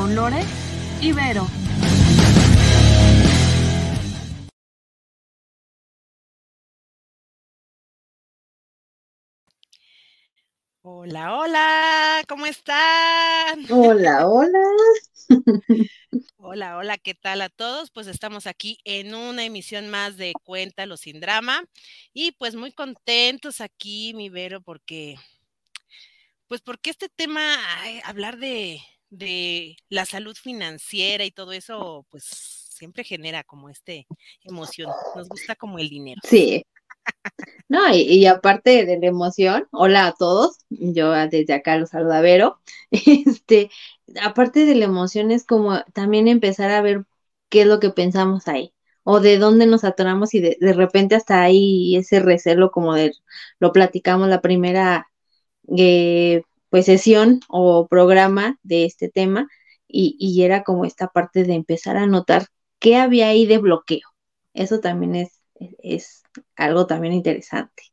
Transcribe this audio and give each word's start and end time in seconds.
con 0.00 0.14
Lore 0.14 0.42
y 1.02 1.12
Vero. 1.12 1.46
Hola, 10.80 11.36
hola, 11.36 12.24
¿cómo 12.26 12.46
están? 12.46 13.66
Hola, 13.70 14.26
hola. 14.26 14.58
Hola, 16.38 16.78
hola, 16.78 16.96
¿qué 16.96 17.14
tal 17.14 17.42
a 17.42 17.50
todos? 17.50 17.90
Pues 17.90 18.06
estamos 18.06 18.46
aquí 18.46 18.78
en 18.84 19.14
una 19.14 19.44
emisión 19.44 19.90
más 19.90 20.16
de 20.16 20.32
Cuéntalo 20.44 20.96
sin 20.96 21.20
drama 21.20 21.62
y 22.14 22.32
pues 22.32 22.54
muy 22.54 22.72
contentos 22.72 23.60
aquí, 23.60 24.14
mi 24.14 24.30
Vero, 24.30 24.62
porque 24.62 25.16
pues 26.48 26.62
porque 26.62 26.88
este 26.88 27.10
tema, 27.10 27.54
hablar 28.04 28.38
de, 28.38 28.80
de 29.10 29.76
la 29.88 30.06
salud 30.06 30.36
financiera 30.36 31.24
y 31.24 31.30
todo 31.30 31.52
eso, 31.52 32.06
pues 32.10 32.24
siempre 32.24 33.04
genera 33.04 33.44
como 33.44 33.68
este 33.68 34.06
emoción. 34.42 34.90
Nos 35.14 35.28
gusta 35.28 35.54
como 35.54 35.78
el 35.78 35.88
dinero. 35.88 36.20
Sí. 36.24 36.64
No, 37.68 37.94
y, 37.94 38.26
aparte 38.26 38.84
de 38.84 38.98
la 38.98 39.06
emoción, 39.06 39.68
hola 39.70 40.06
a 40.06 40.12
todos, 40.12 40.58
yo 40.70 41.12
desde 41.28 41.54
acá 41.54 41.76
los 41.76 41.90
saluda 41.90 42.20
Vero. 42.20 42.60
Este, 42.90 43.70
aparte 44.22 44.64
de 44.64 44.74
la 44.74 44.86
emoción 44.86 45.30
es 45.30 45.44
como 45.46 45.80
también 45.92 46.28
empezar 46.28 46.70
a 46.70 46.82
ver 46.82 47.04
qué 47.48 47.62
es 47.62 47.66
lo 47.66 47.80
que 47.80 47.90
pensamos 47.90 48.48
ahí 48.48 48.74
o 49.04 49.20
de 49.20 49.38
dónde 49.38 49.66
nos 49.66 49.84
atoramos 49.84 50.34
y 50.34 50.40
de, 50.40 50.56
de 50.60 50.72
repente 50.72 51.14
hasta 51.14 51.42
ahí 51.42 51.96
ese 51.96 52.20
recelo 52.20 52.70
como 52.70 52.94
de 52.94 53.12
lo 53.58 53.72
platicamos 53.72 54.28
la 54.28 54.40
primera 54.40 55.10
eh, 55.76 56.42
pues 56.70 56.86
sesión 56.86 57.40
o 57.48 57.86
programa 57.88 58.58
de 58.62 58.84
este 58.86 59.08
tema 59.10 59.48
y, 59.88 60.16
y 60.20 60.44
era 60.44 60.62
como 60.64 60.84
esta 60.84 61.08
parte 61.08 61.44
de 61.44 61.54
empezar 61.54 61.96
a 61.96 62.06
notar 62.06 62.46
qué 62.78 62.96
había 62.96 63.28
ahí 63.28 63.46
de 63.46 63.58
bloqueo. 63.58 64.08
Eso 64.54 64.80
también 64.80 65.16
es, 65.16 65.42
es 65.82 66.22
algo 66.56 66.86
también 66.86 67.14
interesante. 67.14 67.84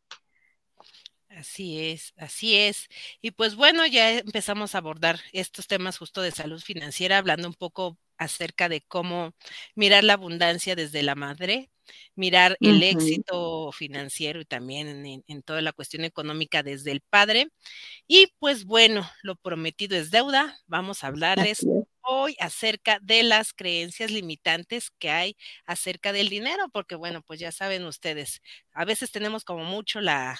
Así 1.29 1.79
es, 1.79 2.13
así 2.17 2.55
es. 2.55 2.87
Y 3.21 3.31
pues 3.31 3.55
bueno, 3.55 3.85
ya 3.85 4.11
empezamos 4.17 4.73
a 4.73 4.79
abordar 4.79 5.19
estos 5.33 5.67
temas 5.67 5.97
justo 5.97 6.21
de 6.21 6.31
salud 6.31 6.59
financiera, 6.61 7.19
hablando 7.19 7.47
un 7.47 7.53
poco 7.53 7.97
acerca 8.17 8.69
de 8.69 8.81
cómo 8.81 9.33
mirar 9.75 10.03
la 10.03 10.13
abundancia 10.13 10.75
desde 10.75 11.03
la 11.03 11.15
madre, 11.15 11.69
mirar 12.15 12.57
el 12.59 12.83
éxito 12.83 13.71
financiero 13.71 14.41
y 14.41 14.45
también 14.45 15.23
en, 15.25 15.43
toda 15.43 15.61
la 15.61 15.73
cuestión 15.73 16.03
económica 16.03 16.63
desde 16.63 16.91
el 16.91 17.01
padre. 17.01 17.49
Y 18.07 18.33
pues 18.39 18.65
bueno, 18.65 19.09
lo 19.23 19.35
prometido 19.35 19.97
es 19.97 20.11
deuda. 20.11 20.59
Vamos 20.67 21.03
a 21.03 21.07
hablarles 21.07 21.65
hoy 22.01 22.35
acerca 22.39 22.99
de 23.01 23.23
las 23.23 23.53
creencias 23.53 24.11
limitantes 24.11 24.91
que 24.91 25.09
hay 25.09 25.37
acerca 25.65 26.13
del 26.13 26.29
dinero, 26.29 26.69
porque 26.71 26.95
bueno, 26.95 27.21
pues 27.21 27.39
ya 27.39 27.51
saben 27.51 27.85
ustedes, 27.85 28.41
a 28.73 28.85
veces 28.85 29.11
tenemos 29.11 29.43
como 29.43 29.65
mucho 29.65 29.99
la, 29.99 30.39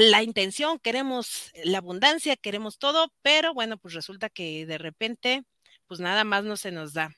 la 0.00 0.22
intención, 0.22 0.78
queremos 0.78 1.52
la 1.64 1.78
abundancia, 1.78 2.36
queremos 2.36 2.78
todo, 2.78 3.12
pero 3.22 3.54
bueno, 3.54 3.78
pues 3.78 3.94
resulta 3.94 4.28
que 4.28 4.66
de 4.66 4.78
repente, 4.78 5.44
pues 5.92 6.00
nada 6.00 6.24
más 6.24 6.42
no 6.42 6.56
se 6.56 6.72
nos 6.72 6.94
da. 6.94 7.14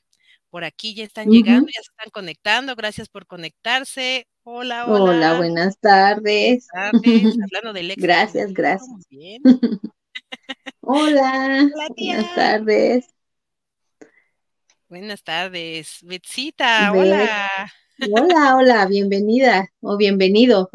Por 0.49 0.65
aquí 0.65 0.93
ya 0.93 1.05
están 1.05 1.29
llegando, 1.29 1.67
ya 1.67 1.81
se 1.81 1.91
están 1.91 2.09
conectando. 2.11 2.75
Gracias 2.75 3.07
por 3.07 3.25
conectarse. 3.25 4.27
Hola, 4.43 4.85
hola. 4.85 5.03
Hola, 5.13 5.37
buenas 5.37 5.79
tardes. 5.79 6.67
Buenas 6.73 6.91
tardes. 6.91 7.37
Hablando 7.41 7.71
del 7.71 7.91
éxito. 7.91 8.05
Gracias, 8.05 8.53
gracias. 8.53 8.89
hola. 10.81 11.69
Buenas 11.95 12.35
tardes. 12.35 13.07
Buenas 14.89 15.23
tardes. 15.23 15.99
Betsita, 16.01 16.91
hola. 16.91 17.71
Hola, 18.11 18.57
hola, 18.57 18.85
bienvenida 18.87 19.69
o 19.79 19.95
bienvenido. 19.95 20.69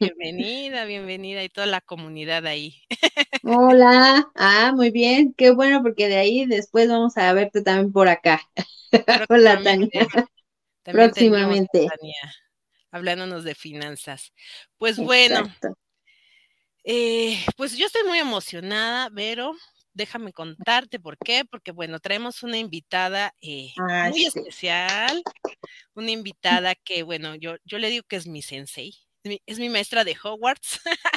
Bienvenida, 0.00 0.86
bienvenida 0.86 1.44
y 1.44 1.50
toda 1.50 1.66
la 1.66 1.82
comunidad 1.82 2.46
ahí. 2.46 2.80
Hola, 3.46 4.30
ah, 4.36 4.72
muy 4.74 4.90
bien, 4.90 5.34
qué 5.34 5.50
bueno 5.50 5.82
porque 5.82 6.08
de 6.08 6.16
ahí 6.16 6.46
después 6.46 6.88
vamos 6.88 7.18
a 7.18 7.30
verte 7.34 7.60
también 7.60 7.92
por 7.92 8.08
acá. 8.08 8.40
Hola, 9.28 9.62
Tania. 9.62 10.08
Próximamente. 10.82 11.86
Tania, 11.86 12.34
hablándonos 12.90 13.44
de 13.44 13.54
finanzas. 13.54 14.32
Pues 14.78 14.96
bueno, 14.96 15.42
eh, 16.84 17.38
pues 17.58 17.76
yo 17.76 17.84
estoy 17.84 18.04
muy 18.04 18.18
emocionada, 18.18 19.10
pero 19.14 19.52
déjame 19.92 20.32
contarte 20.32 20.98
por 20.98 21.18
qué, 21.18 21.44
porque 21.44 21.70
bueno, 21.70 22.00
traemos 22.00 22.42
una 22.42 22.56
invitada 22.56 23.34
eh, 23.42 23.74
ah, 23.76 24.08
muy 24.08 24.24
especial, 24.24 25.22
una 25.94 26.10
invitada 26.10 26.74
que, 26.74 27.02
bueno, 27.02 27.34
yo, 27.34 27.56
yo 27.66 27.78
le 27.78 27.90
digo 27.90 28.06
que 28.08 28.16
es 28.16 28.26
mi 28.26 28.40
sensei, 28.40 28.94
es 29.22 29.58
mi 29.58 29.68
maestra 29.68 30.02
de 30.02 30.16
Hogwarts. 30.22 30.80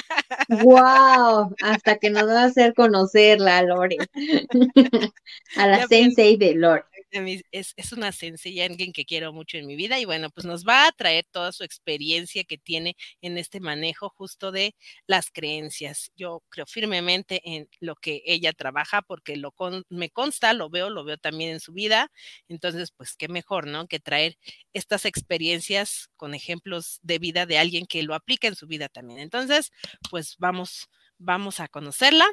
¡Wow! 0.48 1.54
Hasta 1.62 1.96
que 1.98 2.10
nos 2.10 2.26
va 2.26 2.42
a 2.42 2.46
hacer 2.46 2.74
conocerla, 2.74 3.62
Lore. 3.62 3.96
a 5.56 5.66
la 5.66 5.86
sensei 5.86 6.36
de 6.36 6.54
Lore 6.54 6.84
es, 7.10 7.74
es 7.76 7.92
una 7.92 8.12
sencilla, 8.12 8.66
alguien 8.66 8.92
que 8.92 9.04
quiero 9.04 9.32
mucho 9.32 9.56
en 9.56 9.66
mi 9.66 9.76
vida 9.76 9.98
y 9.98 10.04
bueno, 10.04 10.30
pues 10.30 10.46
nos 10.46 10.64
va 10.64 10.86
a 10.86 10.92
traer 10.92 11.26
toda 11.30 11.52
su 11.52 11.64
experiencia 11.64 12.44
que 12.44 12.58
tiene 12.58 12.96
en 13.20 13.38
este 13.38 13.60
manejo 13.60 14.10
justo 14.10 14.52
de 14.52 14.74
las 15.06 15.30
creencias. 15.30 16.10
Yo 16.16 16.42
creo 16.48 16.66
firmemente 16.66 17.40
en 17.44 17.68
lo 17.80 17.96
que 17.96 18.22
ella 18.26 18.52
trabaja 18.52 19.02
porque 19.02 19.36
lo 19.36 19.54
me 19.88 20.10
consta, 20.10 20.52
lo 20.52 20.70
veo, 20.70 20.90
lo 20.90 21.04
veo 21.04 21.18
también 21.18 21.50
en 21.50 21.60
su 21.60 21.72
vida. 21.72 22.10
Entonces, 22.48 22.92
pues 22.92 23.16
qué 23.16 23.28
mejor, 23.28 23.66
¿no? 23.66 23.86
Que 23.88 24.00
traer 24.00 24.38
estas 24.72 25.04
experiencias 25.04 26.10
con 26.16 26.34
ejemplos 26.34 27.00
de 27.02 27.18
vida 27.18 27.46
de 27.46 27.58
alguien 27.58 27.86
que 27.86 28.02
lo 28.02 28.14
aplica 28.14 28.48
en 28.48 28.56
su 28.56 28.66
vida 28.66 28.88
también. 28.88 29.20
Entonces, 29.20 29.72
pues 30.10 30.36
vamos, 30.38 30.88
vamos 31.18 31.60
a 31.60 31.68
conocerla. 31.68 32.26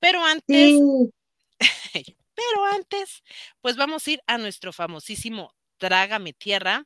Pero 0.00 0.24
antes, 0.24 0.80
Pero 2.38 2.64
antes, 2.66 3.24
pues 3.60 3.76
vamos 3.76 4.06
a 4.06 4.12
ir 4.12 4.20
a 4.28 4.38
nuestro 4.38 4.72
famosísimo 4.72 5.52
Trágame 5.78 6.32
Tierra 6.34 6.84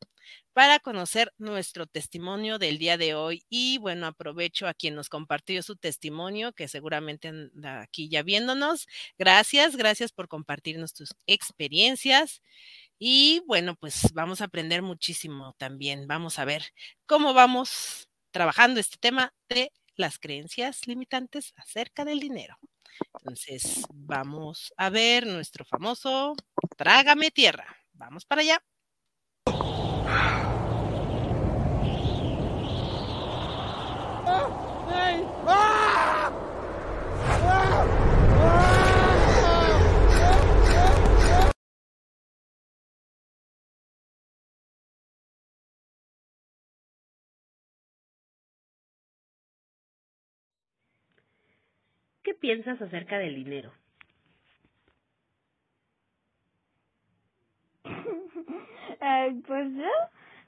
para 0.55 0.79
conocer 0.81 1.33
nuestro 1.37 1.87
testimonio 1.87 2.59
del 2.59 2.79
día 2.79 2.97
de 2.97 3.15
hoy. 3.15 3.45
Y 3.51 3.77
bueno, 3.79 4.07
aprovecho 4.07 4.67
a 4.67 4.73
quien 4.73 4.95
nos 4.95 5.11
compartió 5.11 5.63
su 5.63 5.77
testimonio, 5.77 6.55
que 6.55 6.69
seguramente 6.69 7.29
anda 7.29 7.83
aquí 7.83 8.09
ya 8.09 8.23
viéndonos. 8.23 8.87
Gracias, 9.19 9.77
gracias 9.77 10.11
por 10.13 10.29
compartirnos 10.29 10.95
tus 10.95 11.11
experiencias. 11.27 12.41
Y 12.99 13.43
bueno, 13.47 13.77
pues 13.77 14.13
vamos 14.15 14.41
a 14.41 14.47
aprender 14.47 14.81
muchísimo 14.83 15.55
también. 15.59 16.07
Vamos 16.07 16.39
a 16.39 16.47
ver 16.47 16.65
cómo 17.07 17.35
vamos 17.35 18.09
trabajando 18.31 18.81
este 18.81 18.97
tema 18.99 19.35
de 19.51 19.71
las 19.97 20.19
creencias 20.19 20.87
limitantes 20.87 21.53
acerca 21.57 22.07
del 22.07 22.21
dinero. 22.21 22.59
Entonces, 23.19 23.85
vamos 23.93 24.73
a 24.77 24.91
ver 24.91 25.27
nuestro 25.27 25.65
famoso 25.65 26.35
Trágame 26.77 27.31
Tierra. 27.31 27.67
Vamos 27.93 28.25
para 28.25 28.43
allá. 28.43 28.63
¿Qué 34.89 35.82
piensas 52.43 52.83
acerca 52.83 53.19
del 53.19 53.37
dinero? 53.37 53.73
pues 59.47 59.75
yo, 59.75 59.91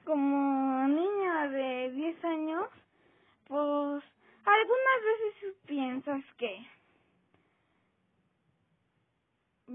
como 0.04 0.88
niña 0.88 1.48
de 1.48 1.92
10 1.92 2.24
años, 2.24 2.68
pues 3.46 4.04
algunas 4.44 4.98
veces 5.04 5.54
piensas 5.66 6.24
que, 6.36 6.66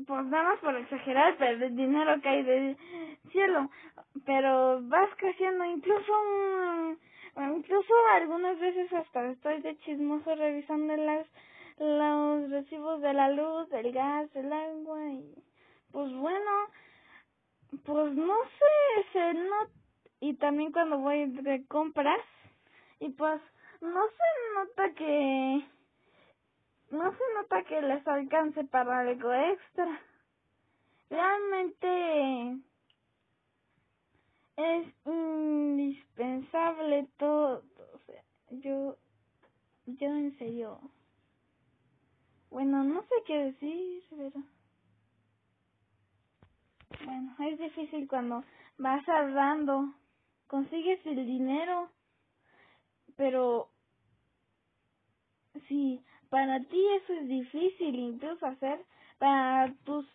pues 0.05 0.25
nada 0.25 0.43
más 0.43 0.59
por 0.59 0.75
exagerar, 0.75 1.37
pero 1.39 1.65
el 1.65 1.75
dinero 1.75 2.19
cae 2.21 2.43
del 2.43 2.77
cielo, 3.31 3.69
pero 4.25 4.81
vas 4.83 5.09
creciendo, 5.15 5.63
incluso, 5.63 6.13
incluso 7.55 7.93
algunas 8.13 8.59
veces 8.59 8.91
hasta 8.91 9.31
estoy 9.31 9.61
de 9.61 9.77
chismoso 9.79 10.35
revisando 10.35 10.97
las 10.97 11.25
los 11.79 12.49
recibos 12.49 13.01
de 13.01 13.13
la 13.13 13.29
luz, 13.29 13.69
del 13.69 13.91
gas, 13.91 14.31
del 14.33 14.51
agua 14.51 15.11
y 15.11 15.35
pues 15.91 16.11
bueno, 16.13 16.51
pues 17.85 18.13
no 18.13 18.35
sé, 18.43 19.05
se 19.13 19.33
nota 19.33 19.71
y 20.21 20.33
también 20.35 20.71
cuando 20.71 20.99
voy 20.99 21.25
de 21.31 21.65
compras 21.67 22.21
y 22.99 23.09
pues 23.09 23.41
no 23.81 24.05
se 24.07 24.53
nota 24.55 24.93
que 24.93 25.65
no 26.91 27.11
se 27.11 27.23
nota 27.35 27.63
que 27.63 27.81
les 27.81 28.07
alcance 28.07 28.63
para 28.65 28.99
algo 28.99 29.33
extra. 29.33 29.99
Realmente 31.09 32.59
es 34.57 34.87
indispensable 35.05 37.07
todo. 37.17 37.63
Yo, 38.49 38.97
yo 39.85 40.07
en 40.07 40.37
serio. 40.37 40.79
Bueno, 42.49 42.83
no 42.83 43.01
sé 43.03 43.15
qué 43.25 43.37
decir, 43.37 44.03
pero. 44.09 44.43
Bueno, 47.05 47.35
es 47.39 47.59
difícil 47.59 48.07
cuando 48.07 48.43
vas 48.77 49.07
ahorrando, 49.07 49.93
consigues 50.47 51.05
el 51.05 51.25
dinero, 51.25 51.89
pero 53.15 53.69
si 55.67 56.03
para 56.29 56.63
ti 56.63 56.85
eso 56.97 57.13
es 57.13 57.27
difícil 57.27 57.95
incluso 57.95 58.45
hacer, 58.45 58.83
para 59.17 59.73
tus 59.83 60.05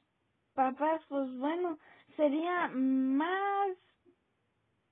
papás, 0.55 1.03
pues 1.09 1.37
bueno, 1.39 1.79
sería 2.17 2.69
más 2.69 3.77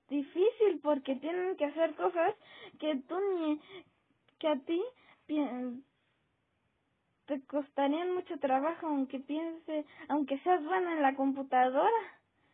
difícil 0.09 0.79
porque 0.81 1.15
tienen 1.15 1.55
que 1.57 1.65
hacer 1.65 1.95
cosas 1.95 2.35
que 2.79 2.95
tú 3.07 3.15
ni 3.37 3.59
que 4.39 4.47
a 4.47 4.59
ti 4.59 4.83
te 7.33 7.45
costarían 7.47 8.13
mucho 8.13 8.37
trabajo 8.39 8.87
aunque 8.87 9.19
piense 9.19 9.85
aunque 10.07 10.37
seas 10.39 10.63
buena 10.63 10.93
en 10.93 11.01
la 11.01 11.15
computadora 11.15 11.89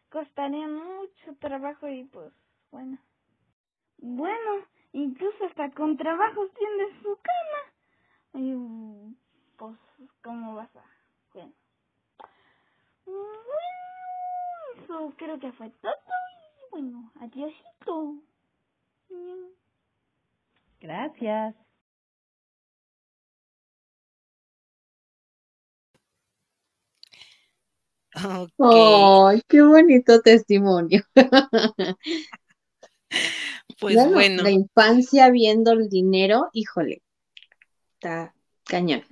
costaría 0.10 0.68
mucho 0.68 1.36
trabajo 1.40 1.88
y 1.88 2.06
pues 2.06 2.32
bueno. 2.72 2.98
Bueno 3.98 4.66
incluso 4.94 5.46
hasta 5.46 5.70
con 5.72 5.98
trabajos 5.98 6.50
tienes 6.54 7.02
su 7.02 7.18
cama. 7.18 8.46
Y 8.46 9.16
pues 9.58 9.76
cómo 10.24 10.56
vas 10.56 10.74
a 10.76 10.84
bueno. 11.34 11.54
Eso 14.78 15.14
creo 15.18 15.40
que 15.40 15.52
fue 15.54 15.70
todo 15.82 15.94
bueno, 16.72 17.12
adiósito. 17.20 18.16
Gracias. 20.80 21.56
¡Ay, 28.60 29.42
qué 29.48 29.62
bonito 29.62 30.22
testimonio! 30.22 31.04
pues 33.80 33.96
bueno. 34.12 34.44
La 34.44 34.52
infancia 34.52 35.30
viendo 35.30 35.72
el 35.74 35.90
dinero, 35.90 36.50
híjole, 36.54 37.02
está 37.94 38.34
cañón. 38.66 39.04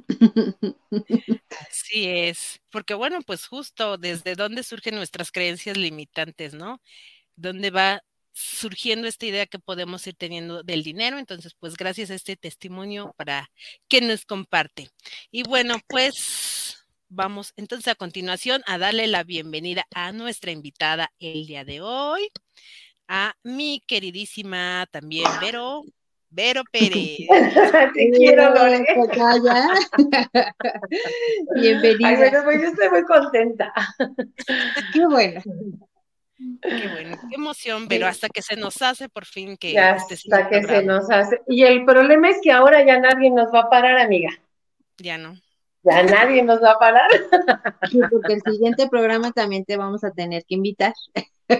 Así 1.69 2.07
es, 2.07 2.61
porque 2.69 2.93
bueno, 2.93 3.19
pues 3.25 3.47
justo 3.47 3.97
desde 3.97 4.35
dónde 4.35 4.63
surgen 4.63 4.95
nuestras 4.95 5.31
creencias 5.31 5.77
limitantes, 5.77 6.53
¿no? 6.53 6.79
dónde 7.37 7.69
va 7.69 8.03
surgiendo 8.33 9.07
esta 9.07 9.25
idea 9.25 9.47
que 9.47 9.57
podemos 9.57 10.05
ir 10.05 10.15
teniendo 10.15 10.61
del 10.61 10.83
dinero. 10.83 11.17
Entonces, 11.17 11.55
pues 11.57 11.75
gracias 11.77 12.11
a 12.11 12.15
este 12.15 12.35
testimonio 12.35 13.13
para 13.17 13.49
que 13.87 14.01
nos 14.01 14.25
comparte. 14.25 14.89
Y 15.31 15.43
bueno, 15.43 15.79
pues 15.87 16.13
vamos 17.09 17.53
entonces 17.55 17.87
a 17.87 17.95
continuación 17.95 18.61
a 18.65 18.77
darle 18.77 19.07
la 19.07 19.23
bienvenida 19.23 19.85
a 19.93 20.11
nuestra 20.11 20.51
invitada 20.51 21.11
el 21.19 21.47
día 21.47 21.63
de 21.63 21.81
hoy, 21.81 22.29
a 23.07 23.33
mi 23.43 23.83
queridísima 23.87 24.87
también 24.91 25.27
Vero. 25.41 25.83
Vero 26.29 26.61
Pérez. 26.71 27.19
Te 27.95 28.11
quiero, 28.11 28.53
Lore. 28.53 28.85
Bienvenida. 31.55 32.07
Ay, 32.09 32.15
bueno, 32.17 32.43
pues 32.43 32.61
yo 32.61 32.67
estoy 32.67 32.89
muy 32.89 33.03
contenta. 33.03 33.73
Qué 34.93 35.05
bueno. 35.05 35.41
Qué 36.61 36.87
bueno, 36.91 37.17
qué 37.29 37.35
emoción, 37.35 37.87
pero 37.87 38.05
hasta 38.05 38.29
que 38.29 38.41
se 38.41 38.57
nos 38.57 38.81
hace 38.81 39.09
por 39.09 39.25
fin 39.25 39.57
que 39.57 39.79
hasta 39.79 40.49
que 40.49 40.63
se 40.63 40.83
nos 40.83 41.09
hace. 41.09 41.41
Y 41.47 41.63
el 41.63 41.85
problema 41.85 42.29
es 42.29 42.37
que 42.43 42.51
ahora 42.51 42.85
ya 42.85 42.99
nadie 42.99 43.31
nos 43.31 43.51
va 43.51 43.61
a 43.61 43.69
parar, 43.69 43.97
amiga. 43.97 44.29
Ya 44.97 45.17
no. 45.17 45.35
Ya 45.87 46.03
nadie 46.03 46.43
nos 46.43 46.61
va 46.61 46.71
a 46.71 46.79
parar. 46.79 47.09
porque 48.11 48.33
el 48.33 48.41
siguiente 48.41 48.87
programa 48.89 49.31
también 49.31 49.65
te 49.65 49.77
vamos 49.77 50.03
a 50.03 50.11
tener 50.11 50.43
que 50.45 50.55
invitar. 50.55 50.93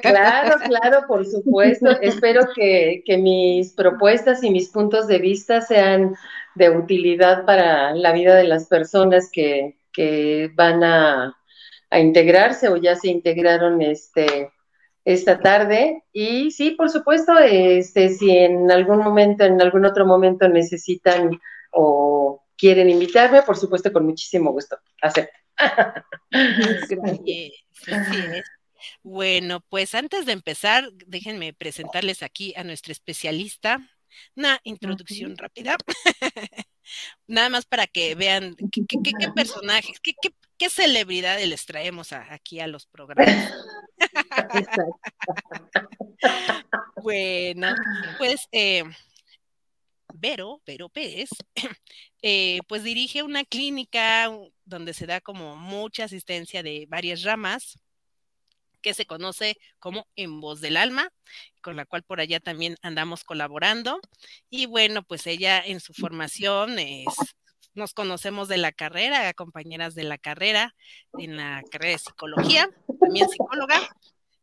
Claro, 0.02 0.58
claro, 0.66 1.08
por 1.08 1.26
supuesto. 1.26 1.90
Espero 2.02 2.48
que, 2.54 3.04
que 3.06 3.18
mis 3.18 3.74
propuestas 3.74 4.44
y 4.44 4.50
mis 4.50 4.70
puntos 4.70 5.08
de 5.08 5.20
vista 5.20 5.62
sean 5.62 6.16
de 6.56 6.70
utilidad 6.72 7.46
para 7.46 7.96
la 7.96 8.12
vida 8.12 8.36
de 8.36 8.44
las 8.44 8.68
personas 8.68 9.30
que, 9.32 9.78
que 9.94 10.52
van 10.56 10.84
a, 10.84 11.38
a 11.90 12.00
integrarse 12.00 12.68
o 12.68 12.76
ya 12.76 12.96
se 12.96 13.08
integraron 13.08 13.82
este 13.82 14.52
esta 15.06 15.40
tarde. 15.40 16.04
Y 16.12 16.52
sí, 16.52 16.72
por 16.72 16.90
supuesto, 16.90 17.40
este, 17.40 18.10
si 18.10 18.30
en 18.30 18.70
algún 18.70 19.00
momento, 19.00 19.46
en 19.46 19.62
algún 19.62 19.86
otro 19.86 20.06
momento 20.06 20.50
necesitan 20.50 21.40
o 21.72 22.44
quieren 22.58 22.90
invitarme, 22.90 23.44
por 23.44 23.58
supuesto, 23.58 23.94
con 23.94 24.06
muchísimo 24.06 24.52
gusto. 24.52 24.78
Acepto. 25.02 25.38
Bueno, 29.02 29.62
pues 29.70 29.96
antes 29.96 30.26
de 30.26 30.34
empezar, 30.34 30.92
déjenme 31.08 31.54
presentarles 31.54 32.24
aquí 32.24 32.54
a 32.56 32.64
nuestra 32.64 32.92
especialista. 32.92 33.80
Una 34.36 34.60
introducción 34.64 35.36
rápida. 35.36 35.78
Nada 37.28 37.50
más 37.50 37.66
para 37.66 37.88
que 37.88 38.16
vean 38.16 38.56
qué, 38.72 38.86
qué, 38.88 39.30
personajes, 39.36 40.00
qué, 40.00 40.14
qué, 40.58 40.70
celebridades 40.70 41.48
les 41.48 41.66
traemos 41.66 42.14
aquí 42.14 42.60
a 42.60 42.68
los 42.68 42.86
programas. 42.86 43.54
bueno, 47.04 47.76
pues 48.18 48.48
eh, 48.52 48.84
Vero, 50.14 50.62
Vero 50.66 50.90
Pérez, 50.90 51.30
eh, 52.22 52.60
pues 52.68 52.84
dirige 52.84 53.24
una 53.24 53.46
clínica 53.46 54.32
donde 54.66 54.94
se 54.94 55.06
da 55.06 55.22
como 55.22 55.56
mucha 55.56 56.06
asistencia 56.06 56.64
de 56.64 56.86
varias 56.90 57.24
ramas 57.24 57.80
que 58.82 58.94
se 58.94 59.06
conoce 59.06 59.58
como 59.80 60.08
En 60.16 60.40
Voz 60.40 60.62
del 60.62 60.78
Alma, 60.78 61.12
con 61.62 61.76
la 61.76 61.86
cual 61.86 62.04
por 62.04 62.20
allá 62.20 62.40
también 62.40 62.78
andamos 62.82 63.24
colaborando. 63.24 64.00
Y 64.50 64.66
bueno, 64.66 65.04
pues 65.04 65.28
ella 65.28 65.60
en 65.60 65.80
su 65.80 65.94
formación 65.94 66.76
nos 67.74 67.94
conocemos 67.94 68.48
de 68.48 68.58
la 68.58 68.72
carrera, 68.72 69.34
compañeras 69.34 69.94
de 69.94 70.04
la 70.04 70.18
carrera, 70.18 70.76
en 71.18 71.38
la 71.38 71.62
carrera 71.70 71.94
de 71.94 72.00
psicología, 72.00 72.70
también 73.00 73.30
psicóloga. 73.30 73.80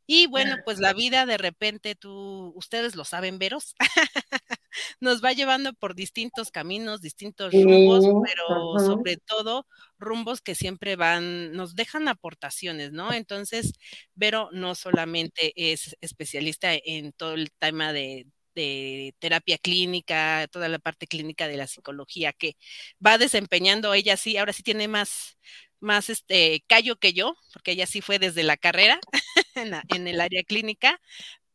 Y 0.07 0.27
bueno, 0.27 0.57
pues 0.65 0.79
la 0.79 0.93
vida 0.93 1.25
de 1.25 1.39
repente 1.39 1.95
tú, 1.95 2.53
ustedes 2.55 2.95
lo 2.95 3.05
saben, 3.05 3.39
veros, 3.39 3.75
nos 5.01 5.23
va 5.23 5.33
llevando 5.33 5.73
por 5.75 5.95
distintos 5.95 6.51
caminos, 6.51 7.01
distintos 7.01 7.53
rumbos, 7.53 8.05
pero 8.25 8.79
sobre 8.79 9.17
todo 9.17 9.67
rumbos 9.99 10.41
que 10.41 10.55
siempre 10.55 10.97
van, 10.97 11.53
nos 11.53 11.75
dejan 11.75 12.09
aportaciones, 12.09 12.93
¿no? 12.93 13.13
Entonces, 13.13 13.73
Vero 14.15 14.49
no 14.53 14.75
solamente 14.75 15.53
es 15.57 15.97
especialista 16.01 16.73
en 16.75 17.13
todo 17.13 17.35
el 17.35 17.51
tema 17.53 17.93
de, 17.93 18.27
de 18.55 19.15
terapia 19.19 19.59
clínica, 19.59 20.47
toda 20.51 20.69
la 20.69 20.79
parte 20.79 21.07
clínica 21.07 21.49
de 21.49 21.57
la 21.57 21.67
psicología 21.67 22.33
que 22.33 22.57
va 23.05 23.19
desempeñando 23.19 23.95
ella 23.95 24.17
sí, 24.17 24.37
ahora 24.37 24.53
sí 24.53 24.63
tiene 24.63 24.89
más, 24.89 25.39
más 25.81 26.11
este 26.11 26.65
callo 26.67 26.97
que 26.97 27.13
yo, 27.13 27.37
porque 27.53 27.73
ella 27.73 27.87
sí 27.87 28.01
fue 28.01 28.19
desde 28.19 28.43
la 28.43 28.57
carrera 28.57 28.99
en, 29.89 30.09
el 30.09 30.21
área 30.21 30.43
clínica, 30.45 31.01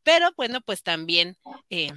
pero 0.04 0.32
bueno, 0.38 0.62
pues 0.62 0.84
también 0.84 1.38
eh, 1.70 1.92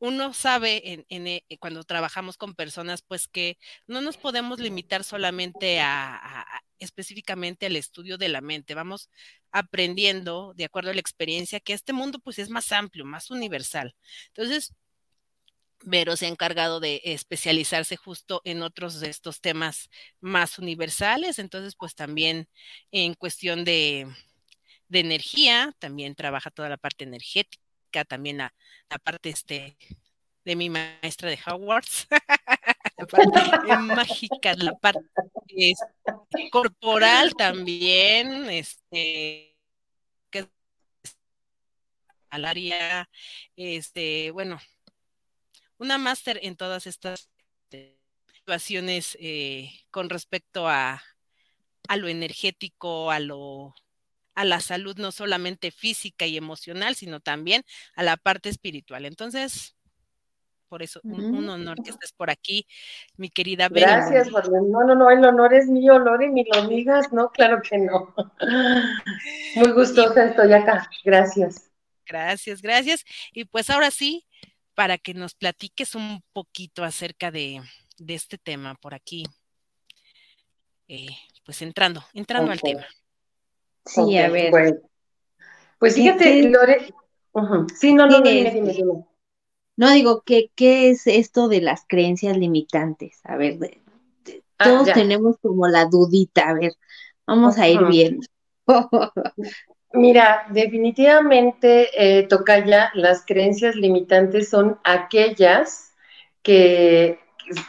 uno 0.00 0.32
sabe 0.32 1.04
eh, 1.10 1.58
cuando 1.60 1.84
trabajamos 1.84 2.38
con 2.38 2.54
personas, 2.54 3.02
pues 3.02 3.28
que 3.28 3.58
no 3.86 4.00
nos 4.00 4.16
podemos 4.16 4.58
limitar 4.58 5.04
solamente 5.04 5.80
a, 5.80 6.44
específicamente 6.78 7.66
al 7.66 7.76
estudio 7.76 8.16
de 8.18 8.30
la 8.30 8.40
mente. 8.40 8.74
Vamos 8.74 9.10
aprendiendo 9.52 10.54
de 10.56 10.64
acuerdo 10.64 10.90
a 10.90 10.94
la 10.94 11.00
experiencia 11.00 11.60
que 11.60 11.74
este 11.74 11.92
mundo 11.92 12.18
pues 12.18 12.38
es 12.38 12.48
más 12.48 12.72
amplio, 12.72 13.04
más 13.04 13.30
universal. 13.30 13.94
Entonces, 14.28 14.74
Vero 15.82 16.16
se 16.16 16.26
ha 16.26 16.28
encargado 16.28 16.80
de 16.80 17.00
especializarse 17.04 17.96
justo 17.96 18.42
en 18.44 18.62
otros 18.62 19.00
de 19.00 19.08
estos 19.10 19.40
temas 19.40 19.90
más 20.20 20.58
universales, 20.58 21.38
entonces 21.38 21.74
pues 21.76 21.94
también 21.94 22.48
en 22.90 23.14
cuestión 23.14 23.64
de 23.64 24.06
energía, 24.90 25.74
también 25.78 26.14
trabaja 26.14 26.50
toda 26.50 26.68
la 26.68 26.76
parte 26.76 27.04
energética 27.04 27.69
también 28.06 28.38
la, 28.38 28.54
parte 29.02 29.30
este, 29.30 29.76
de 30.44 30.56
mi 30.56 30.70
maestra 30.70 31.30
de 31.30 31.38
Hogwarts, 31.46 32.06
la 32.98 33.06
parte 33.06 33.76
mágica, 33.78 34.54
la 34.54 34.72
parte 34.78 35.04
corporal 36.50 37.34
también, 37.34 38.48
este, 38.50 39.58
que 40.30 40.48
al 42.30 42.44
área, 42.44 43.08
este, 43.56 44.30
bueno, 44.30 44.58
una 45.78 45.98
máster 45.98 46.38
en 46.42 46.56
todas 46.56 46.86
estas. 46.86 47.30
situaciones 48.34 49.16
eh, 49.20 49.70
con 49.90 50.08
respecto 50.08 50.66
a, 50.66 51.02
a 51.88 51.96
lo 51.96 52.08
energético, 52.08 53.10
a 53.10 53.20
lo 53.20 53.74
a 54.40 54.44
la 54.46 54.60
salud 54.60 54.96
no 54.96 55.12
solamente 55.12 55.70
física 55.70 56.24
y 56.24 56.38
emocional, 56.38 56.94
sino 56.94 57.20
también 57.20 57.62
a 57.94 58.02
la 58.02 58.16
parte 58.16 58.48
espiritual. 58.48 59.04
Entonces, 59.04 59.76
por 60.66 60.82
eso, 60.82 61.00
un, 61.04 61.46
honor 61.46 61.82
que 61.82 61.90
estés 61.90 62.12
por 62.12 62.30
aquí, 62.30 62.66
mi 63.18 63.28
querida 63.28 63.68
Gracias, 63.68 64.30
Marlene. 64.30 64.68
No, 64.70 64.82
no, 64.84 64.94
no, 64.94 65.10
el 65.10 65.22
honor 65.22 65.52
es 65.52 65.66
mío, 65.66 65.98
Lore, 65.98 66.30
ni 66.30 66.44
lo 66.44 66.66
digas, 66.68 67.12
no, 67.12 67.30
claro 67.30 67.60
que 67.60 67.76
no. 67.76 68.14
Muy 69.56 69.72
gustosa 69.72 70.24
estoy 70.24 70.54
acá, 70.54 70.88
gracias. 71.04 71.70
Gracias, 72.06 72.62
gracias. 72.62 73.04
Y 73.32 73.44
pues 73.44 73.68
ahora 73.68 73.90
sí, 73.90 74.26
para 74.74 74.96
que 74.96 75.12
nos 75.12 75.34
platiques 75.34 75.94
un 75.94 76.24
poquito 76.32 76.82
acerca 76.82 77.30
de, 77.30 77.60
este 78.08 78.38
tema 78.38 78.74
por 78.76 78.94
aquí. 78.94 79.24
Eh, 80.88 81.08
pues 81.44 81.60
entrando, 81.60 82.02
entrando 82.14 82.52
al 82.52 82.60
tema. 82.60 82.86
Sí, 83.84 84.16
a 84.18 84.28
ver. 84.28 84.82
Pues 85.78 85.94
fíjate, 85.94 86.42
Lore. 86.48 86.92
Sí, 87.78 87.94
no, 87.94 88.06
no, 88.06 88.20
dime, 88.20 88.50
dime, 88.50 88.72
dime. 88.72 89.04
No 89.76 89.90
digo, 89.92 90.22
¿qué, 90.26 90.50
¿qué 90.54 90.90
es 90.90 91.06
esto 91.06 91.48
de 91.48 91.62
las 91.62 91.84
creencias 91.88 92.36
limitantes? 92.36 93.20
A 93.24 93.36
ver, 93.36 93.58
ah, 94.58 94.64
todos 94.64 94.92
tenemos 94.92 95.36
como 95.40 95.66
la 95.68 95.86
dudita, 95.86 96.50
a 96.50 96.54
ver, 96.54 96.72
vamos 97.26 97.56
a 97.56 97.68
ir 97.68 97.80
viendo. 97.84 98.26
Mira, 99.92 100.46
definitivamente, 100.50 101.88
eh, 101.96 102.28
ya 102.66 102.90
las 102.94 103.24
creencias 103.26 103.74
limitantes 103.74 104.48
son 104.50 104.78
aquellas 104.84 105.92
que 106.42 107.18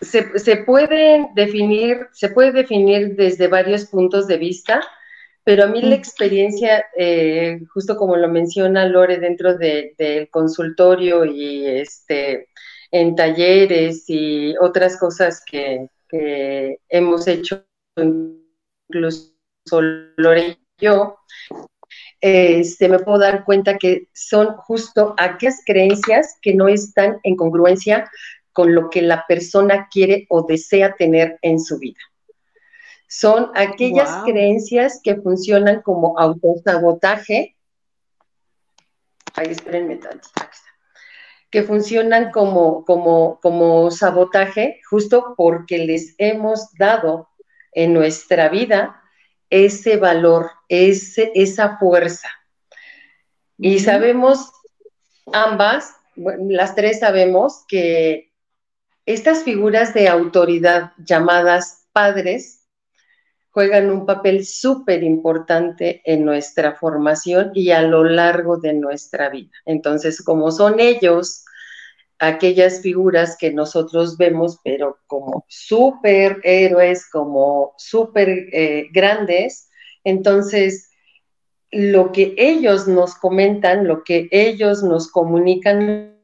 se, 0.01 0.37
se 0.37 0.57
pueden 0.57 1.33
definir, 1.33 2.07
se 2.11 2.29
puede 2.29 2.51
definir 2.51 3.15
desde 3.15 3.47
varios 3.47 3.85
puntos 3.85 4.27
de 4.27 4.37
vista, 4.37 4.83
pero 5.43 5.63
a 5.63 5.67
mí 5.67 5.81
la 5.81 5.95
experiencia, 5.95 6.85
eh, 6.95 7.59
justo 7.73 7.97
como 7.97 8.15
lo 8.15 8.27
menciona 8.27 8.85
Lore 8.85 9.17
dentro 9.17 9.57
del 9.57 10.29
consultorio 10.29 11.25
y 11.25 11.65
este, 11.65 12.47
en 12.91 13.15
talleres 13.15 14.05
y 14.07 14.55
otras 14.57 14.97
cosas 14.97 15.43
que, 15.49 15.87
hemos 16.89 17.27
hecho, 17.27 17.65
incluso 17.95 19.31
Lore 20.17 20.57
y 20.77 20.85
yo, 20.85 21.17
este, 22.19 22.87
me 22.87 22.99
puedo 22.99 23.19
dar 23.19 23.45
cuenta 23.45 23.77
que 23.77 24.09
son 24.13 24.55
justo 24.57 25.15
aquellas 25.17 25.61
creencias 25.65 26.37
que 26.41 26.53
no 26.53 26.67
están 26.67 27.19
en 27.23 27.35
congruencia 27.35 28.11
con 28.51 28.75
lo 28.75 28.89
que 28.89 29.01
la 29.01 29.25
persona 29.27 29.87
quiere 29.89 30.27
o 30.29 30.45
desea 30.45 30.95
tener 30.95 31.39
en 31.41 31.59
su 31.59 31.79
vida. 31.79 31.99
Son 33.13 33.51
aquellas 33.55 34.23
creencias 34.23 35.01
que 35.03 35.17
funcionan 35.17 35.81
como 35.81 36.17
autosabotaje. 36.17 37.57
Ahí 39.35 39.47
espérenme 39.47 39.97
tantito. 39.97 40.31
Que 41.49 41.63
funcionan 41.63 42.31
como, 42.31 42.85
como, 42.85 43.37
como 43.41 43.91
sabotaje 43.91 44.79
justo 44.89 45.33
porque 45.35 45.79
les 45.79 46.15
hemos 46.19 46.71
dado 46.79 47.27
en 47.73 47.93
nuestra 47.93 48.47
vida 48.47 49.01
ese 49.49 49.97
valor, 49.97 50.49
ese, 50.69 51.33
esa 51.35 51.77
fuerza. 51.79 52.29
Y 53.57 53.79
sabemos 53.79 54.53
ambas, 55.33 55.93
las 56.15 56.75
tres 56.75 57.01
sabemos 57.01 57.65
que 57.67 58.31
estas 59.05 59.43
figuras 59.43 59.93
de 59.93 60.07
autoridad 60.07 60.93
llamadas 60.97 61.89
padres 61.91 62.60
juegan 63.51 63.91
un 63.91 64.05
papel 64.05 64.45
súper 64.45 65.03
importante 65.03 66.01
en 66.05 66.25
nuestra 66.25 66.75
formación 66.75 67.51
y 67.53 67.71
a 67.71 67.81
lo 67.81 68.03
largo 68.03 68.57
de 68.57 68.73
nuestra 68.73 69.29
vida. 69.29 69.51
Entonces, 69.65 70.21
como 70.23 70.51
son 70.51 70.79
ellos, 70.79 71.43
aquellas 72.19 72.81
figuras 72.81 73.35
que 73.37 73.51
nosotros 73.51 74.17
vemos, 74.17 74.59
pero 74.63 74.99
como 75.07 75.45
súper 75.49 76.39
héroes, 76.43 77.09
como 77.09 77.73
súper 77.77 78.29
eh, 78.29 78.87
grandes, 78.93 79.69
entonces 80.03 80.89
lo 81.71 82.11
que 82.11 82.33
ellos 82.37 82.87
nos 82.87 83.15
comentan, 83.15 83.87
lo 83.87 84.03
que 84.03 84.27
ellos 84.31 84.83
nos 84.83 85.09
comunican, 85.09 86.17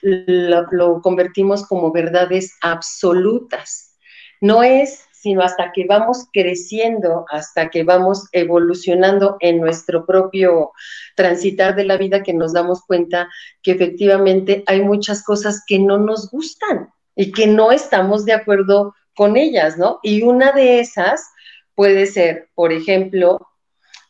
lo 0.00 1.00
convertimos 1.02 1.66
como 1.66 1.92
verdades 1.92 2.56
absolutas. 2.62 3.98
No 4.40 4.62
es 4.62 5.06
sino 5.22 5.42
hasta 5.42 5.70
que 5.70 5.86
vamos 5.86 6.26
creciendo, 6.32 7.24
hasta 7.30 7.70
que 7.70 7.84
vamos 7.84 8.26
evolucionando 8.32 9.36
en 9.38 9.60
nuestro 9.60 10.04
propio 10.04 10.72
transitar 11.14 11.76
de 11.76 11.84
la 11.84 11.96
vida, 11.96 12.24
que 12.24 12.34
nos 12.34 12.52
damos 12.52 12.82
cuenta 12.84 13.28
que 13.62 13.70
efectivamente 13.70 14.64
hay 14.66 14.82
muchas 14.82 15.22
cosas 15.22 15.62
que 15.64 15.78
no 15.78 15.96
nos 15.98 16.28
gustan 16.28 16.90
y 17.14 17.30
que 17.30 17.46
no 17.46 17.70
estamos 17.70 18.24
de 18.24 18.32
acuerdo 18.32 18.96
con 19.14 19.36
ellas, 19.36 19.78
¿no? 19.78 20.00
Y 20.02 20.24
una 20.24 20.50
de 20.50 20.80
esas 20.80 21.30
puede 21.76 22.06
ser, 22.06 22.48
por 22.56 22.72
ejemplo, 22.72 23.46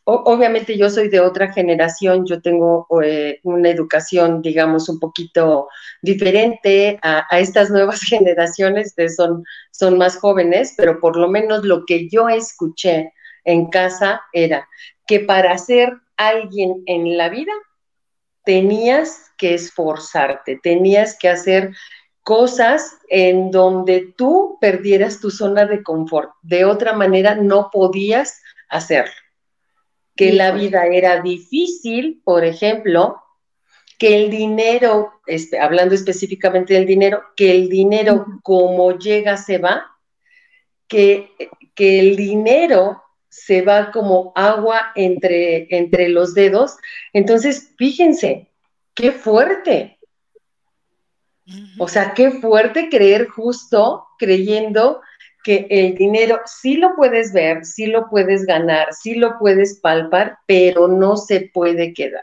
obviamente 0.04 0.76
yo 0.76 0.90
soy 0.90 1.08
de 1.08 1.20
otra 1.20 1.52
generación, 1.52 2.26
yo 2.26 2.40
tengo 2.40 2.86
eh, 3.02 3.40
una 3.44 3.70
educación, 3.70 4.42
digamos, 4.42 4.88
un 4.88 4.98
poquito 4.98 5.68
diferente 6.02 6.98
a, 7.02 7.26
estas 7.38 7.70
nuevas 7.70 8.00
generaciones, 8.08 8.94
que 8.96 9.08
son, 9.08 9.44
son 9.70 9.98
más 9.98 10.16
jóvenes, 10.16 10.74
pero 10.76 11.00
por 11.00 11.16
lo 11.16 11.28
menos 11.28 11.64
lo 11.64 11.84
que 11.86 12.08
yo 12.08 12.28
escuché 12.28 13.12
en 13.44 13.66
casa 13.70 14.22
era 14.32 14.68
que 15.06 15.20
para 15.20 15.56
ser 15.58 15.92
alguien 16.16 16.82
en 16.86 17.16
la 17.16 17.28
vida 17.28 17.52
tenías 18.44 19.32
que 19.36 19.54
esforzarte, 19.54 20.58
tenías 20.62 21.16
que 21.18 21.28
hacer 21.28 21.74
cosas 22.22 22.98
en 23.08 23.50
donde 23.50 24.12
tú 24.16 24.58
perdieras 24.60 25.20
tu 25.20 25.30
zona 25.30 25.66
de 25.66 25.82
confort. 25.82 26.30
De 26.42 26.64
otra 26.64 26.92
manera 26.92 27.34
no 27.34 27.68
podías 27.72 28.40
hacerlo 28.68 29.21
que 30.16 30.32
la 30.32 30.52
vida 30.52 30.86
era 30.86 31.22
difícil, 31.22 32.20
por 32.24 32.44
ejemplo, 32.44 33.22
que 33.98 34.16
el 34.16 34.30
dinero, 34.30 35.12
este, 35.26 35.58
hablando 35.58 35.94
específicamente 35.94 36.74
del 36.74 36.86
dinero, 36.86 37.22
que 37.36 37.52
el 37.52 37.68
dinero 37.68 38.26
como 38.42 38.98
llega 38.98 39.36
se 39.36 39.58
va, 39.58 39.86
que, 40.88 41.30
que 41.74 42.00
el 42.00 42.16
dinero 42.16 43.02
se 43.28 43.62
va 43.62 43.90
como 43.92 44.32
agua 44.34 44.92
entre, 44.94 45.66
entre 45.74 46.08
los 46.10 46.34
dedos. 46.34 46.76
Entonces, 47.12 47.72
fíjense, 47.78 48.50
qué 48.94 49.12
fuerte. 49.12 49.98
O 51.78 51.88
sea, 51.88 52.12
qué 52.14 52.30
fuerte 52.30 52.88
creer 52.90 53.28
justo 53.28 54.06
creyendo 54.18 55.00
que 55.42 55.66
el 55.70 55.94
dinero 55.94 56.40
sí 56.46 56.76
lo 56.76 56.94
puedes 56.94 57.32
ver, 57.32 57.64
sí 57.64 57.86
lo 57.86 58.08
puedes 58.08 58.46
ganar, 58.46 58.92
sí 58.92 59.14
lo 59.14 59.38
puedes 59.38 59.80
palpar, 59.80 60.38
pero 60.46 60.88
no 60.88 61.16
se 61.16 61.50
puede 61.52 61.92
quedar. 61.92 62.22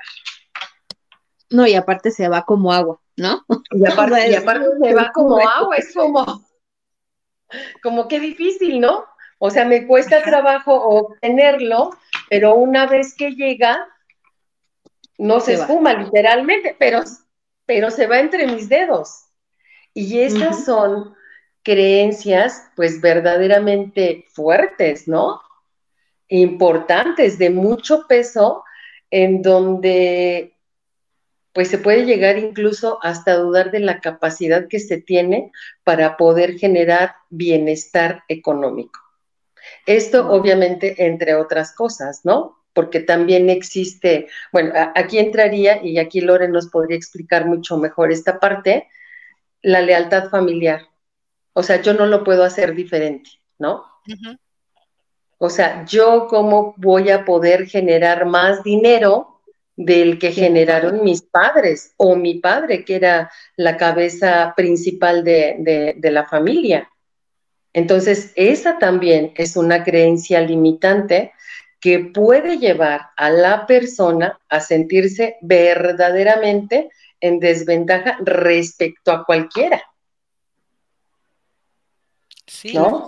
No, 1.49 1.65
y 1.67 1.75
aparte 1.75 2.11
se 2.11 2.27
va 2.29 2.43
como 2.43 2.71
agua, 2.71 2.99
¿no? 3.17 3.45
Y 3.71 3.85
aparte, 3.85 4.31
se 4.83 4.93
va 4.93 5.11
como 5.13 5.39
agua, 5.47 5.75
es 5.77 5.93
como, 5.93 6.45
como 7.81 8.07
qué 8.07 8.19
difícil, 8.19 8.79
¿no? 8.79 9.05
O 9.39 9.49
sea, 9.49 9.65
me 9.65 9.87
cuesta 9.87 10.21
trabajo 10.21 10.73
obtenerlo, 10.73 11.91
pero 12.29 12.55
una 12.55 12.85
vez 12.85 13.15
que 13.15 13.31
llega, 13.31 13.87
no 15.17 15.39
se, 15.39 15.53
espuma 15.53 15.93
literalmente, 15.93 16.75
pero, 16.77 17.03
pero 17.65 17.89
se 17.89 18.07
va 18.07 18.19
entre 18.19 18.47
mis 18.47 18.69
dedos. 18.69 19.25
Y 19.93 20.19
esas 20.19 20.65
son 20.65 21.15
creencias 21.69 22.63
pues 22.75 22.99
verdaderamente 22.99 24.25
fuertes, 24.33 25.07
¿no? 25.07 25.39
Importantes, 26.27 27.37
de 27.37 27.51
mucho 27.51 28.07
peso, 28.07 28.63
en 29.11 29.43
donde 29.43 30.55
pues 31.53 31.67
se 31.67 31.77
puede 31.77 32.05
llegar 32.05 32.39
incluso 32.39 32.97
hasta 33.03 33.35
dudar 33.35 33.69
de 33.69 33.81
la 33.81 33.99
capacidad 33.99 34.67
que 34.67 34.79
se 34.79 34.99
tiene 34.99 35.51
para 35.83 36.17
poder 36.17 36.57
generar 36.57 37.13
bienestar 37.29 38.23
económico. 38.29 38.99
Esto 39.85 40.27
obviamente 40.31 41.05
entre 41.05 41.35
otras 41.35 41.75
cosas, 41.75 42.21
¿no? 42.23 42.57
Porque 42.73 42.99
también 42.99 43.47
existe, 43.51 44.27
bueno, 44.51 44.73
aquí 44.95 45.19
entraría 45.19 45.83
y 45.83 45.99
aquí 45.99 46.21
Lore 46.21 46.47
nos 46.47 46.69
podría 46.69 46.97
explicar 46.97 47.45
mucho 47.45 47.77
mejor 47.77 48.11
esta 48.11 48.39
parte, 48.39 48.87
la 49.61 49.81
lealtad 49.81 50.29
familiar. 50.29 50.88
O 51.59 51.63
sea, 51.63 51.81
yo 51.81 51.93
no 51.93 52.05
lo 52.05 52.23
puedo 52.23 52.45
hacer 52.45 52.73
diferente, 52.73 53.31
¿no? 53.57 53.83
O 55.39 55.49
sea, 55.49 55.83
yo 55.83 56.27
cómo 56.29 56.73
voy 56.77 57.09
a 57.09 57.25
poder 57.25 57.67
generar 57.67 58.25
más 58.25 58.63
dinero 58.63 59.41
del 59.75 60.19
que 60.19 60.31
generaron 60.31 61.03
mis 61.03 61.21
padres 61.21 61.93
o 61.97 62.15
mi 62.15 62.35
padre, 62.35 62.85
que 62.85 62.95
era 62.95 63.29
la 63.57 63.75
cabeza 63.75 64.53
principal 64.55 65.25
de, 65.25 65.97
la 66.01 66.25
familia. 66.25 66.89
Entonces, 67.73 68.31
esa 68.35 68.77
también 68.77 69.33
es 69.35 69.57
una 69.57 69.83
creencia 69.83 70.39
limitante 70.39 71.33
que 71.81 71.99
puede 71.99 72.57
llevar 72.57 73.09
a 73.17 73.29
la 73.31 73.67
persona 73.67 74.39
a 74.47 74.61
sentirse 74.61 75.35
verdaderamente 75.41 76.89
en 77.19 77.41
desventaja 77.41 78.17
respecto 78.21 79.11
a 79.11 79.25
cualquiera. 79.25 79.83
Sí. 82.59 82.73
¿No? 82.73 83.07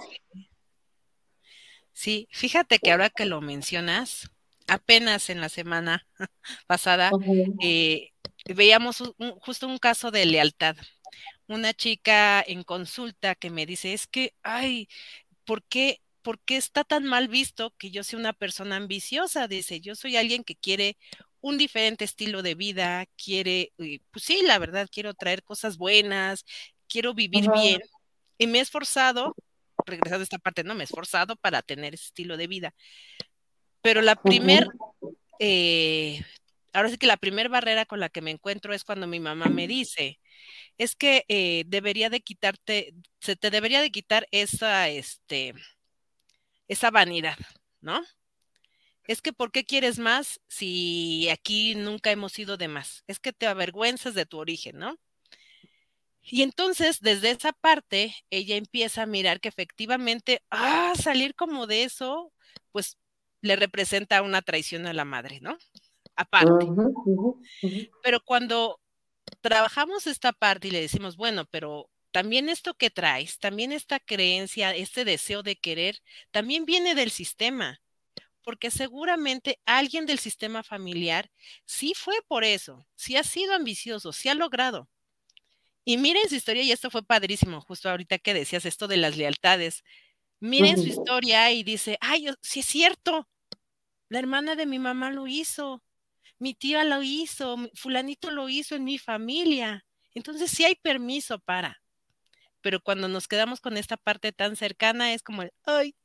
Sí, 1.92 2.30
fíjate 2.32 2.80
que 2.80 2.92
ahora 2.92 3.10
que 3.10 3.26
lo 3.26 3.42
mencionas, 3.42 4.32
apenas 4.66 5.30
en 5.30 5.42
la 5.42 5.50
semana 5.50 6.08
pasada 6.68 7.12
eh, 7.62 8.12
veíamos 8.46 9.04
justo 9.42 9.68
un 9.68 9.78
caso 9.78 10.10
de 10.10 10.26
lealtad. 10.26 10.78
Una 11.48 11.74
chica 11.74 12.42
en 12.48 12.64
consulta 12.64 13.36
que 13.36 13.50
me 13.50 13.66
dice, 13.66 13.92
es 13.92 14.08
que, 14.08 14.34
ay, 14.42 14.88
¿por 15.44 15.64
qué, 15.64 16.00
¿por 16.22 16.40
qué 16.40 16.56
está 16.56 16.86
tan 16.86 17.04
mal 17.04 17.28
visto 17.28 17.76
que 17.78 17.92
yo 17.92 18.06
sea 18.06 18.20
una 18.20 18.32
persona 18.32 18.78
ambiciosa? 18.78 19.50
Dice, 19.50 19.82
yo 19.82 19.96
soy 19.96 20.16
alguien 20.16 20.46
que 20.46 20.56
quiere 20.56 20.98
un 21.42 21.58
diferente 21.58 22.06
estilo 22.06 22.42
de 22.42 22.56
vida, 22.56 23.06
quiere, 23.18 23.74
eh, 23.80 24.00
pues 24.12 24.24
sí, 24.24 24.44
la 24.46 24.60
verdad, 24.60 24.88
quiero 24.90 25.14
traer 25.14 25.44
cosas 25.44 25.78
buenas, 25.78 26.46
quiero 26.88 27.14
vivir 27.14 27.52
bien. 27.52 27.82
Y 28.42 28.48
me 28.48 28.58
he 28.58 28.62
esforzado 28.62 29.36
regresando 29.86 30.22
a 30.22 30.24
esta 30.24 30.40
parte, 30.40 30.64
no 30.64 30.74
me 30.74 30.82
he 30.82 30.86
esforzado 30.86 31.36
para 31.36 31.62
tener 31.62 31.94
ese 31.94 32.06
estilo 32.06 32.38
de 32.38 32.48
vida. 32.48 32.74
Pero 33.84 34.02
la 34.02 34.16
primer, 34.16 34.68
eh, 35.38 36.26
ahora 36.74 36.90
sí 36.90 36.98
que 36.98 37.06
la 37.06 37.18
primera 37.18 37.50
barrera 37.50 37.86
con 37.86 38.00
la 38.00 38.10
que 38.10 38.24
me 38.24 38.32
encuentro 38.32 38.74
es 38.74 38.84
cuando 38.84 39.06
mi 39.06 39.20
mamá 39.20 39.46
me 39.46 39.68
dice, 39.68 40.20
es 40.80 40.96
que 40.96 41.24
eh, 41.28 41.66
debería 41.68 42.10
de 42.10 42.22
quitarte, 42.22 42.96
se 43.20 43.36
te 43.36 43.52
debería 43.52 43.80
de 43.80 43.92
quitar 43.92 44.28
esa, 44.32 44.90
este, 44.90 45.54
esa 46.68 46.90
vanidad, 46.90 47.38
¿no? 47.80 48.02
Es 49.06 49.22
que 49.22 49.34
¿por 49.34 49.52
qué 49.52 49.66
quieres 49.66 50.00
más 50.00 50.42
si 50.48 51.30
aquí 51.30 51.76
nunca 51.76 52.10
hemos 52.10 52.32
sido 52.32 52.58
de 52.58 52.70
más? 52.70 53.04
Es 53.06 53.20
que 53.20 53.34
te 53.34 53.46
avergüenzas 53.46 54.16
de 54.16 54.26
tu 54.26 54.40
origen, 54.40 54.80
¿no? 54.80 54.98
Y 56.24 56.44
entonces, 56.44 57.00
desde 57.00 57.32
esa 57.32 57.52
parte, 57.52 58.16
ella 58.30 58.56
empieza 58.56 59.04
a 59.04 59.08
mirar 59.08 59.40
que 59.40 59.50
efectivamente, 59.50 60.44
ah, 60.52 60.94
salir 60.96 61.36
como 61.36 61.68
de 61.68 61.84
eso, 61.84 62.32
pues 62.72 62.98
le 63.42 63.56
representa 63.56 64.22
una 64.22 64.42
traición 64.42 64.86
a 64.86 64.94
la 64.94 65.06
madre, 65.06 65.40
¿no? 65.42 65.58
Aparte. 66.16 66.68
Pero 68.04 68.22
cuando 68.24 68.80
trabajamos 69.42 70.08
esta 70.08 70.32
parte 70.32 70.68
y 70.68 70.72
le 70.72 70.82
decimos, 70.82 71.18
bueno, 71.18 71.46
pero 71.46 71.90
también 72.12 72.50
esto 72.50 72.76
que 72.76 72.90
traes, 72.90 73.40
también 73.40 73.72
esta 73.72 74.00
creencia, 74.00 74.76
este 74.76 75.06
deseo 75.06 75.44
de 75.44 75.56
querer, 75.56 76.00
también 76.30 76.66
viene 76.66 76.94
del 76.94 77.10
sistema, 77.10 77.82
porque 78.44 78.70
seguramente 78.70 79.60
alguien 79.66 80.06
del 80.06 80.20
sistema 80.20 80.62
familiar 80.62 81.32
sí 81.66 81.94
fue 81.96 82.16
por 82.28 82.44
eso, 82.44 82.86
sí 82.96 83.16
ha 83.16 83.24
sido 83.24 83.54
ambicioso, 83.54 84.12
sí 84.12 84.30
ha 84.30 84.36
logrado, 84.36 84.90
y 85.86 85.98
miren 85.98 86.30
su 86.30 86.36
historia, 86.36 86.64
y 86.64 86.72
esto 86.72 86.90
fue 86.92 87.04
padrísimo, 87.04 87.62
justo 87.62 87.90
ahorita 87.90 88.20
que 88.20 88.34
decías 88.34 88.66
esto 88.66 88.88
de 88.88 88.98
las 88.98 89.18
lealtades. 89.18 89.84
Miren 90.42 90.78
su 90.80 90.88
historia 90.90 91.52
y 91.52 91.64
dice, 91.64 91.98
ay, 92.02 92.28
sí 92.42 92.62
es 92.62 92.66
cierto, 92.68 93.28
la 94.10 94.20
hermana 94.20 94.56
de 94.56 94.66
mi 94.68 94.80
mamá 94.80 95.12
lo 95.12 95.28
hizo, 95.28 95.84
mi 96.40 96.54
tía 96.56 96.84
lo 96.86 97.04
hizo, 97.04 97.58
fulanito 97.76 98.32
lo 98.32 98.50
hizo 98.50 98.76
en 98.76 98.84
mi 98.86 98.98
familia. 99.00 99.86
Entonces 100.16 100.52
sí 100.52 100.66
hay 100.66 100.76
permiso 100.76 101.40
para. 101.40 101.82
Pero 102.62 102.82
cuando 102.82 103.08
nos 103.10 103.28
quedamos 103.28 103.62
con 103.62 103.78
esta 103.78 103.98
parte 103.98 104.32
tan 104.34 104.56
cercana 104.56 105.14
es 105.14 105.24
como, 105.24 105.44
ay, 105.66 105.96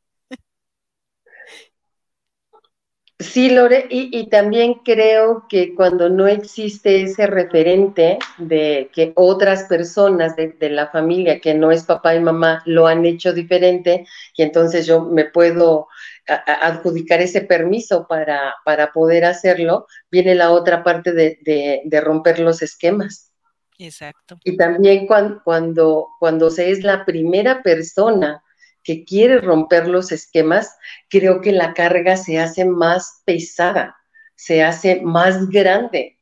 Sí, 3.19 3.49
Lore, 3.49 3.87
y, 3.89 4.29
también 4.29 4.75
creo 4.85 5.47
que 5.49 5.75
cuando 5.75 6.11
no 6.11 6.27
existe 6.27 7.01
ese 7.01 7.27
referente 7.27 8.19
de 8.37 8.91
que 8.93 9.13
otras 9.15 9.65
personas 9.65 10.37
de, 10.37 10.55
la 10.69 10.89
familia, 10.89 11.41
que 11.41 11.55
no 11.55 11.71
es 11.71 11.85
papá 11.85 12.15
y 12.15 12.21
mamá, 12.21 12.63
lo 12.67 12.87
han 12.87 13.07
hecho 13.07 13.33
diferente, 13.33 14.07
y 14.37 14.43
entonces 14.43 14.87
yo 14.87 15.01
me 15.01 15.25
puedo 15.25 15.89
adjudicar 16.27 17.23
ese 17.23 17.41
permiso 17.41 18.07
para, 18.07 18.55
para, 18.67 18.93
poder 18.93 19.25
hacerlo, 19.25 19.87
viene 20.11 20.35
la 20.35 20.51
otra 20.51 20.85
parte 20.85 21.13
de, 21.13 21.39
de, 21.43 22.01
romper 22.03 22.39
los 22.39 22.61
esquemas. 22.61 23.33
Exacto. 23.79 24.39
Y 24.45 24.59
también 24.59 25.07
cuando, 25.07 25.41
cuando, 25.43 26.09
cuando 26.19 26.51
se 26.51 26.71
es 26.71 26.83
la 26.83 27.07
primera 27.07 27.63
persona 27.63 28.43
que 28.87 29.05
quiere 29.05 29.41
romper 29.41 29.89
los 29.89 30.13
esquemas, 30.13 30.79
creo 31.11 31.41
que 31.41 31.51
la 31.51 31.75
carga 31.75 32.17
se 32.17 32.39
hace 32.39 32.65
más 32.65 33.21
pesada, 33.25 33.97
se 34.37 34.63
hace 34.63 35.01
más 35.03 35.49
grande, 35.49 36.21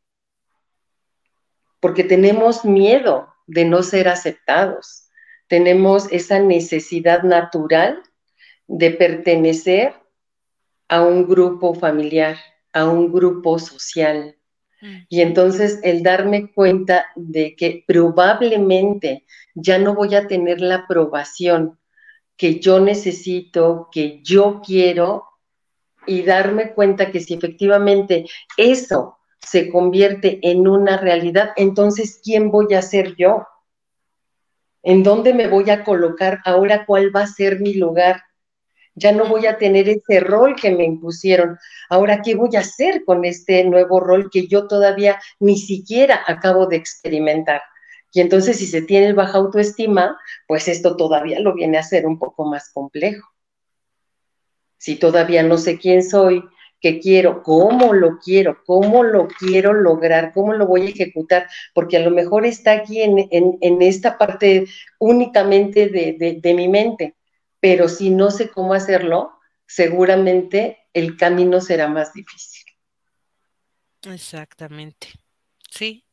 porque 1.79 2.05
tenemos 2.05 2.65
miedo 2.65 3.29
de 3.47 3.67
no 3.67 3.83
ser 3.83 4.09
aceptados, 4.09 5.11
tenemos 5.47 6.11
esa 6.11 6.39
necesidad 6.39 7.23
natural 7.23 8.03
de 8.67 8.93
pertenecer 8.93 9.93
a 10.89 11.03
un 11.03 11.29
grupo 11.29 11.75
familiar, 11.75 12.39
a 12.73 12.89
un 12.89 13.13
grupo 13.13 13.59
social. 13.59 14.39
Mm. 14.81 14.97
Y 15.11 15.21
entonces 15.21 15.81
el 15.83 16.03
darme 16.03 16.51
cuenta 16.51 17.05
de 17.15 17.57
que 17.57 17.85
probablemente 17.87 19.27
ya 19.55 19.79
no 19.79 19.95
voy 19.95 20.15
a 20.15 20.27
tener 20.27 20.63
la 20.63 20.77
aprobación 20.77 21.79
que 22.37 22.61
yo 22.61 22.81
necesito, 22.81 23.89
que 23.93 24.21
yo 24.23 24.61
quiero 24.65 25.25
y 26.07 26.23
darme 26.23 26.73
cuenta 26.73 27.11
que 27.11 27.21
si 27.21 27.35
efectivamente 27.35 28.27
eso 28.57 29.19
se 29.39 29.71
convierte 29.71 30.41
en 30.43 30.67
una 30.67 30.97
realidad, 30.97 31.51
entonces 31.57 32.21
¿quién 32.23 32.51
voy 32.51 32.75
a 32.75 32.83
ser 32.83 33.15
yo? 33.17 33.47
¿En 34.83 35.03
dónde 35.03 35.33
me 35.33 35.49
voy 35.49 35.71
a 35.71 35.85
colocar 35.85 36.41
ahora? 36.45 36.85
¿Cuál 36.85 37.15
va 37.15 37.23
a 37.23 37.27
ser 37.27 37.61
mi 37.61 37.75
lugar? 37.75 38.23
Ya 38.95 39.13
no 39.13 39.27
voy 39.27 39.47
a 39.47 39.59
tener 39.59 39.89
ese 39.89 40.21
rol 40.21 40.55
que 40.55 40.71
me 40.71 40.85
impusieron. 40.85 41.59
Ahora, 41.89 42.21
¿qué 42.23 42.35
voy 42.35 42.55
a 42.57 42.61
hacer 42.61 43.05
con 43.05 43.25
este 43.25 43.65
nuevo 43.65 43.99
rol 43.99 44.29
que 44.31 44.47
yo 44.47 44.69
todavía 44.69 45.19
ni 45.41 45.59
siquiera 45.59 46.23
acabo 46.27 46.67
de 46.67 46.77
experimentar? 46.77 47.63
Y 48.15 48.21
entonces 48.21 48.59
si 48.59 48.69
se 48.69 48.81
tiene 48.81 49.13
baja 49.13 49.39
autoestima, 49.39 50.17
pues 50.47 50.69
esto 50.69 50.97
todavía 50.97 51.41
lo 51.41 51.53
viene 51.53 51.77
a 51.77 51.81
hacer 51.81 52.07
un 52.07 52.21
poco 52.21 52.45
más 52.45 52.71
complejo. 52.73 53.29
Si 54.79 54.95
todavía 54.95 55.43
no 55.43 55.59
sé 55.59 55.79
quién 55.79 56.09
soy, 56.09 56.45
qué 56.81 57.01
quiero, 57.01 57.43
cómo 57.43 57.93
lo 57.93 58.19
quiero, 58.19 58.63
cómo 58.65 59.03
lo 59.03 59.27
quiero 59.27 59.73
lograr, 59.73 60.33
cómo 60.33 60.53
lo 60.53 60.67
voy 60.69 60.83
a 60.83 60.91
ejecutar, 60.91 61.49
porque 61.75 61.97
a 61.97 62.01
lo 62.01 62.13
mejor 62.13 62.47
está 62.47 62.73
aquí 62.73 63.03
en, 63.03 63.83
esta 63.83 64.17
parte 64.17 64.67
únicamente 65.01 65.89
de, 65.89 66.39
de 66.41 66.55
mi 66.55 66.69
mente, 66.69 67.17
pero 67.59 67.89
si 67.89 68.11
no 68.11 68.31
sé 68.31 68.49
cómo 68.49 68.75
hacerlo, 68.75 69.33
seguramente 69.67 70.87
el 70.93 71.17
camino 71.17 71.61
será 71.61 71.89
más 71.89 72.13
difícil. 72.13 72.65
Exactamente. 74.03 75.09
Sí. 75.69 76.05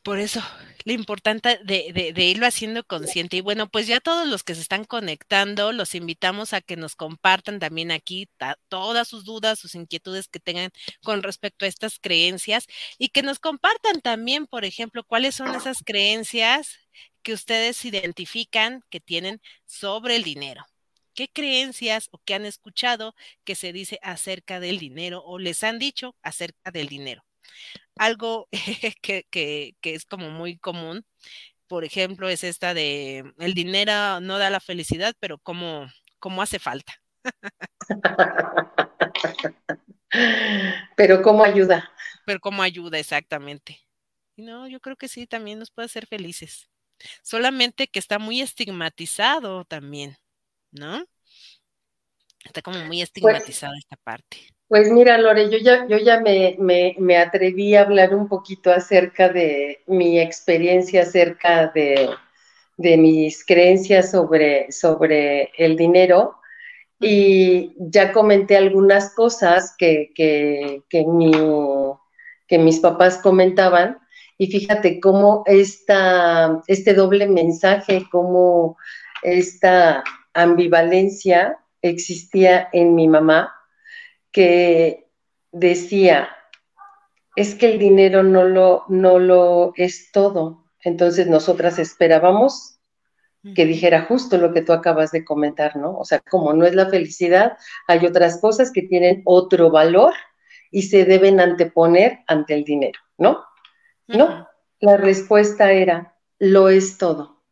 Por 0.04 0.20
eso, 0.20 0.42
lo 0.86 0.94
importante 0.94 1.60
de, 1.64 2.14
irlo 2.18 2.48
haciendo 2.48 2.84
consciente. 2.84 3.38
Y 3.38 3.42
bueno, 3.42 3.70
pues 3.70 3.86
ya 3.88 4.00
todos 4.00 4.28
los 4.28 4.44
que 4.44 4.56
se 4.56 4.62
están 4.62 4.86
conectando, 4.86 5.72
los 5.74 5.94
invitamos 5.94 6.54
a 6.54 6.62
que 6.62 6.78
nos 6.78 6.96
compartan 6.96 7.60
también 7.60 7.92
aquí 7.92 8.30
todas 8.70 9.08
sus 9.08 9.26
dudas, 9.26 9.60
sus 9.60 9.76
inquietudes 9.76 10.28
que 10.28 10.40
tengan 10.40 10.72
con 11.04 11.22
respecto 11.22 11.66
a 11.66 11.68
estas 11.68 12.00
creencias 12.00 12.68
y 12.98 13.10
que 13.10 13.24
nos 13.24 13.40
compartan 13.40 14.02
también, 14.02 14.48
por 14.48 14.66
ejemplo, 14.66 15.04
cuáles 15.04 15.36
son 15.36 15.54
esas 15.54 15.84
creencias 15.84 16.80
que 17.22 17.34
ustedes 17.34 17.84
identifican 17.86 18.84
que 18.90 19.00
tienen 19.02 19.42
sobre 19.66 20.16
el 20.16 20.24
dinero. 20.24 20.66
¿Qué 21.14 21.28
creencias 21.28 22.08
o 22.12 22.20
qué 22.24 22.36
han 22.36 22.46
escuchado 22.46 23.16
que 23.44 23.56
se 23.56 23.74
dice 23.74 24.00
acerca 24.02 24.60
del 24.62 24.80
dinero 24.80 25.22
o 25.26 25.38
les 25.40 25.64
han 25.64 25.78
dicho 25.80 26.16
acerca 26.22 26.72
del 26.72 26.88
dinero? 26.88 27.26
Algo 28.00 28.48
que, 29.02 29.76
es 29.84 30.06
como 30.06 30.32
muy 30.32 30.58
común, 30.58 31.06
por 31.68 31.84
ejemplo, 31.84 32.28
es 32.30 32.44
esta 32.44 32.74
de 32.74 33.32
el 33.38 33.54
dinero 33.54 34.20
no 34.22 34.40
da 34.40 34.50
la 34.50 34.60
felicidad, 34.60 35.14
pero 35.20 35.38
como, 35.38 35.88
como 36.18 36.42
hace 36.42 36.58
falta. 36.58 36.94
pero 40.96 41.22
cómo 41.22 41.44
ayuda. 41.44 41.92
Pero 42.26 42.40
cómo 42.40 42.64
ayuda, 42.64 42.98
exactamente. 42.98 43.80
No, 44.36 44.68
yo 44.68 44.80
creo 44.80 44.96
que 44.96 45.10
sí, 45.10 45.28
también 45.28 45.60
nos 45.60 45.70
puede 45.70 45.88
hacer 45.88 46.08
felices. 46.08 46.70
Solamente 47.22 47.88
que 47.88 48.00
está 48.00 48.18
muy 48.18 48.42
estigmatizado 48.42 49.66
también, 49.66 50.18
¿no? 50.72 51.06
Está 52.46 52.62
como 52.62 52.80
muy 52.80 52.98
pues 52.98 53.10
estigmatizada 53.10 53.78
esta 53.78 53.98
parte. 53.98 54.38
Pues 54.70 54.92
mira, 54.92 55.18
Lore, 55.18 55.50
yo 55.50 55.58
ya, 55.58 55.88
yo 55.88 55.98
ya 55.98 56.20
me, 56.22 56.56
me, 56.60 57.18
atreví 57.18 57.74
a 57.76 57.82
hablar 57.82 58.14
un 58.14 58.28
poquito 58.28 58.72
acerca 58.72 59.28
de 59.28 59.82
mi 59.88 60.20
experiencia 60.20 61.02
acerca 61.02 61.72
de, 61.74 62.12
de 62.78 62.98
mis 62.98 63.44
creencias 63.44 64.12
sobre, 64.12 64.72
sobre 64.72 65.50
el 65.58 65.76
dinero. 65.76 66.36
Y 67.00 67.74
ya 67.80 68.12
comenté 68.12 68.58
algunas 68.58 69.16
cosas 69.16 69.74
que, 69.76 70.12
que, 70.14 70.84
que, 70.88 71.04
que 72.48 72.58
mis 72.60 72.80
papás 72.80 73.18
comentaban. 73.18 73.98
Y 74.38 74.52
fíjate 74.52 75.00
cómo 75.00 75.42
esta, 75.48 76.62
este 76.68 76.94
doble 76.94 77.28
mensaje, 77.28 78.06
cómo 78.12 78.78
esta 79.24 80.04
ambivalencia 80.36 81.58
existía 81.82 82.70
en 82.72 82.94
mi 82.94 83.08
mamá, 83.08 83.56
que 84.32 85.10
decía, 85.52 86.30
es 87.36 87.56
que 87.56 87.72
el 87.72 87.80
dinero 87.80 88.24
no 88.24 88.44
lo, 88.44 88.86
no 88.90 89.20
lo 89.20 89.74
es 89.76 90.12
todo. 90.12 90.66
Entonces 90.82 91.28
nosotras 91.28 91.80
esperábamos 91.80 92.80
que 93.56 93.66
dijera 93.66 94.02
justo 94.02 94.38
lo 94.38 94.54
que 94.54 94.62
tú 94.62 94.74
acabas 94.74 95.12
de 95.12 95.24
comentar, 95.24 95.78
¿no? 95.78 95.98
O 95.98 96.04
sea, 96.04 96.20
como 96.20 96.54
no 96.54 96.66
es 96.66 96.76
la 96.76 96.90
felicidad, 96.90 97.58
hay 97.88 98.06
otras 98.06 98.42
cosas 98.42 98.72
que 98.72 98.82
tienen 98.82 99.22
otro 99.26 99.72
valor 99.72 100.14
y 100.72 100.84
se 100.84 101.06
deben 101.06 101.40
anteponer 101.40 102.20
ante 102.28 102.54
el 102.54 102.64
dinero, 102.64 103.00
¿no? 103.18 103.46
No, 104.08 104.48
la 104.80 104.98
respuesta 104.98 105.72
era, 105.72 106.18
lo 106.40 106.70
es 106.70 106.98
todo. 106.98 107.44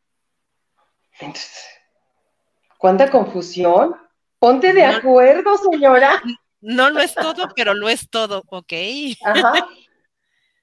Entonces, 1.20 1.66
¿cuánta 2.78 3.10
confusión? 3.10 3.96
Ponte 4.40 4.74
de 4.74 4.86
acuerdo, 4.86 5.58
señora. 5.72 6.22
No 6.68 6.90
lo 6.90 7.00
es 7.00 7.16
todo, 7.16 7.48
pero 7.56 7.74
lo 7.74 7.88
es 7.88 8.10
todo, 8.10 8.44
¿ok? 8.48 8.74
Ajá. 9.24 9.68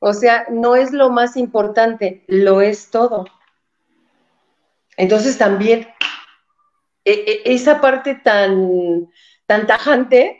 O 0.00 0.12
sea, 0.12 0.44
no 0.50 0.76
es 0.76 0.92
lo 0.92 1.08
más 1.08 1.34
importante, 1.34 2.24
lo 2.28 2.60
es 2.60 2.90
todo. 2.90 3.24
Entonces 4.98 5.38
también 5.38 5.88
e, 7.06 7.12
e, 7.12 7.54
esa 7.54 7.80
parte 7.80 8.16
tan, 8.16 9.08
tan 9.46 9.66
tajante 9.66 10.38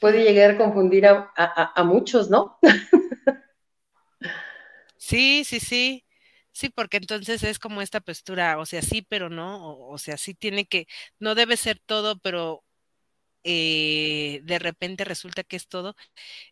puede 0.00 0.24
llegar 0.24 0.52
a 0.52 0.56
confundir 0.56 1.06
a 1.06 1.84
muchos, 1.84 2.30
¿no? 2.30 2.58
Sí, 4.96 5.44
sí, 5.44 5.60
sí. 5.60 6.04
Sí, 6.52 6.70
porque 6.70 6.96
entonces 6.96 7.44
es 7.44 7.58
como 7.58 7.82
esta 7.82 8.00
postura, 8.00 8.58
o 8.58 8.66
sea, 8.66 8.82
sí, 8.82 9.00
pero 9.02 9.30
no, 9.30 9.78
o, 9.78 9.96
sea, 9.96 10.16
sí 10.16 10.34
tiene 10.34 10.66
que, 10.66 10.88
no 11.20 11.36
debe 11.36 11.56
ser 11.56 11.78
todo, 11.78 12.18
pero 12.18 12.64
eh, 13.44 14.40
de 14.44 14.58
repente 14.58 15.04
resulta 15.04 15.44
que 15.44 15.56
es 15.56 15.68
todo. 15.68 15.96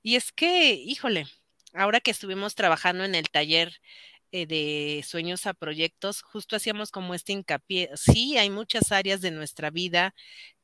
Y 0.02 0.16
es 0.16 0.32
que, 0.32 0.74
híjole, 0.74 1.26
ahora 1.74 2.00
que 2.00 2.10
estuvimos 2.10 2.54
trabajando 2.54 3.04
en 3.04 3.14
el 3.14 3.28
taller 3.30 3.80
eh, 4.32 4.46
de 4.46 5.04
sueños 5.06 5.46
a 5.46 5.54
proyectos, 5.54 6.22
justo 6.22 6.56
hacíamos 6.56 6.90
como 6.90 7.14
este 7.14 7.32
hincapié. 7.32 7.90
Sí, 7.94 8.36
hay 8.38 8.50
muchas 8.50 8.92
áreas 8.92 9.20
de 9.20 9.30
nuestra 9.30 9.70
vida 9.70 10.14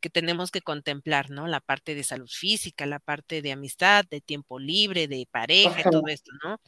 que 0.00 0.10
tenemos 0.10 0.50
que 0.50 0.62
contemplar, 0.62 1.30
¿no? 1.30 1.46
La 1.46 1.60
parte 1.60 1.94
de 1.94 2.04
salud 2.04 2.28
física, 2.28 2.86
la 2.86 2.98
parte 2.98 3.40
de 3.40 3.52
amistad, 3.52 4.04
de 4.10 4.20
tiempo 4.20 4.58
libre, 4.58 5.08
de 5.08 5.26
pareja, 5.30 5.80
y 5.80 5.84
todo 5.84 6.06
esto, 6.08 6.32
¿no? 6.42 6.60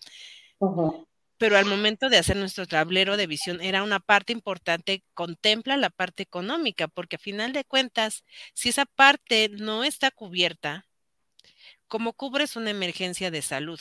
Pero 1.36 1.56
al 1.58 1.66
momento 1.66 2.08
de 2.08 2.18
hacer 2.18 2.36
nuestro 2.36 2.66
tablero 2.66 3.16
de 3.16 3.26
visión 3.26 3.60
era 3.60 3.82
una 3.82 4.00
parte 4.00 4.32
importante, 4.32 5.02
contempla 5.14 5.76
la 5.76 5.90
parte 5.90 6.22
económica, 6.22 6.88
porque 6.88 7.16
a 7.16 7.18
final 7.18 7.52
de 7.52 7.64
cuentas, 7.64 8.24
si 8.54 8.68
esa 8.68 8.86
parte 8.86 9.48
no 9.48 9.84
está 9.84 10.10
cubierta, 10.10 10.86
¿cómo 11.88 12.12
cubres 12.12 12.56
una 12.56 12.70
emergencia 12.70 13.30
de 13.30 13.42
salud? 13.42 13.80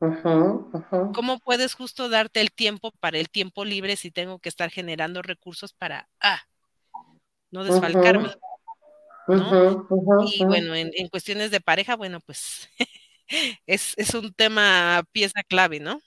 ¿Cómo 0.00 1.40
puedes 1.40 1.74
justo 1.74 2.08
darte 2.08 2.40
el 2.40 2.52
tiempo 2.52 2.92
para 3.00 3.18
el 3.18 3.30
tiempo 3.30 3.64
libre 3.64 3.96
si 3.96 4.10
tengo 4.10 4.38
que 4.38 4.48
estar 4.48 4.70
generando 4.70 5.22
recursos 5.22 5.72
para, 5.72 6.08
ah, 6.20 6.40
no 7.50 7.64
desfalcarme? 7.64 8.30
y 9.28 10.44
bueno, 10.44 10.74
en, 10.74 10.90
en, 10.94 11.08
cuestiones 11.08 11.50
de 11.50 11.60
pareja, 11.60 11.96
bueno, 11.96 12.20
pues 12.20 12.68
es, 13.66 13.92
es 13.96 14.14
un 14.14 14.32
tema 14.32 15.04
pieza 15.12 15.42
clave, 15.46 15.80
¿no? 15.80 16.00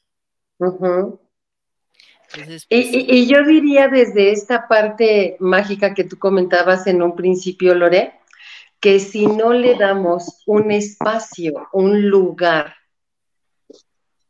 Pues 2.34 2.68
y, 2.70 3.28
yo 3.28 3.44
diría 3.44 3.88
desde 3.88 4.32
esta 4.32 4.68
parte 4.68 5.36
mágica 5.40 5.94
que 5.94 6.04
tú 6.04 6.20
comentabas 6.20 6.86
en 6.88 7.02
un 7.02 7.16
principio, 7.16 7.74
Lore, 7.74 8.14
que 8.80 9.00
si 9.00 9.26
no 9.26 9.54
le 9.54 9.76
damos 9.76 10.44
un 10.46 10.72
espacio, 10.72 11.68
un 11.74 12.10
lugar 12.10 12.76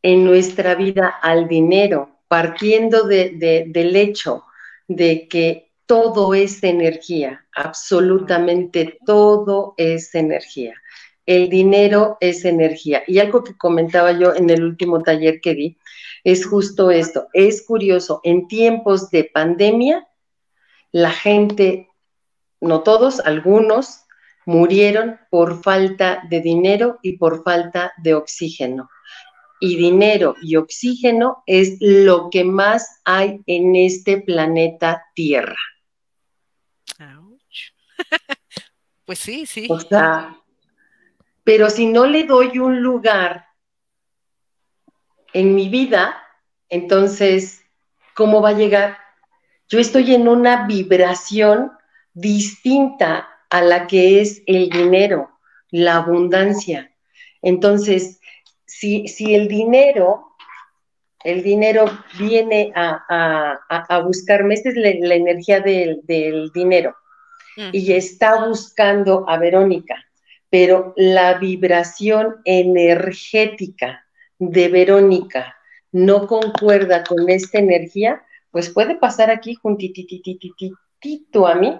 en 0.01 0.23
nuestra 0.23 0.75
vida 0.75 1.07
al 1.21 1.47
dinero, 1.47 2.21
partiendo 2.27 3.03
del 3.03 3.95
hecho 3.95 4.45
de 4.87 5.27
que 5.27 5.73
todo 5.85 6.33
es 6.33 6.63
energía, 6.63 7.45
absolutamente 7.53 8.97
todo 9.05 9.73
es 9.77 10.15
energía 10.15 10.73
el 11.25 11.49
dinero 11.49 12.17
es 12.19 12.45
energía. 12.45 13.03
Y 13.07 13.19
algo 13.19 13.43
que 13.43 13.57
comentaba 13.57 14.11
yo 14.11 14.33
en 14.33 14.49
el 14.49 14.63
último 14.63 15.01
taller 15.01 15.39
que 15.41 15.55
di 15.55 15.77
es 16.23 16.45
justo 16.45 16.91
esto. 16.91 17.27
Es 17.33 17.65
curioso, 17.65 18.21
en 18.23 18.47
tiempos 18.47 19.09
de 19.09 19.23
pandemia, 19.25 20.07
la 20.91 21.11
gente, 21.11 21.89
no 22.59 22.81
todos, 22.81 23.19
algunos, 23.19 24.01
murieron 24.45 25.19
por 25.29 25.63
falta 25.63 26.23
de 26.29 26.41
dinero 26.41 26.99
y 27.01 27.17
por 27.17 27.43
falta 27.43 27.93
de 27.97 28.13
oxígeno. 28.13 28.89
Y 29.59 29.75
dinero 29.75 30.35
y 30.41 30.55
oxígeno 30.55 31.43
es 31.45 31.77
lo 31.79 32.29
que 32.31 32.43
más 32.43 32.99
hay 33.05 33.41
en 33.45 33.75
este 33.75 34.17
planeta 34.19 35.03
Tierra. 35.13 35.57
pues 39.05 39.19
sí, 39.19 39.45
sí. 39.45 39.67
O 39.69 39.79
sea, 39.79 40.40
pero 41.51 41.69
si 41.69 41.85
no 41.85 42.05
le 42.05 42.23
doy 42.23 42.59
un 42.59 42.81
lugar 42.81 43.47
en 45.33 45.53
mi 45.53 45.67
vida, 45.67 46.15
entonces, 46.69 47.65
¿cómo 48.15 48.41
va 48.41 48.51
a 48.51 48.57
llegar? 48.57 48.97
Yo 49.67 49.77
estoy 49.77 50.15
en 50.15 50.29
una 50.29 50.65
vibración 50.65 51.73
distinta 52.13 53.27
a 53.49 53.61
la 53.63 53.85
que 53.87 54.21
es 54.21 54.43
el 54.45 54.69
dinero, 54.69 55.29
la 55.71 55.97
abundancia. 55.97 56.95
Entonces, 57.41 58.21
si, 58.65 59.09
si 59.09 59.35
el 59.35 59.49
dinero, 59.49 60.37
el 61.21 61.43
dinero 61.43 61.83
viene 62.17 62.71
a, 62.73 64.01
buscarme, 64.05 64.53
esta 64.53 64.69
es 64.69 64.77
la, 64.77 65.15
energía 65.15 65.59
del, 65.59 65.99
dinero, 66.53 66.95
y 67.73 67.91
está 67.91 68.45
buscando 68.45 69.25
a 69.27 69.37
Verónica 69.37 69.97
pero 70.51 70.93
la 70.97 71.39
vibración 71.39 72.41
energética 72.43 74.05
de 74.37 74.67
Verónica 74.67 75.55
no 75.93 76.27
concuerda 76.27 77.05
con 77.05 77.29
esta 77.29 77.57
energía, 77.57 78.23
pues 78.51 78.69
puede 78.69 78.95
pasar 78.95 79.31
aquí 79.31 79.55
juntititititito 79.55 81.47
a 81.47 81.55
mí 81.55 81.79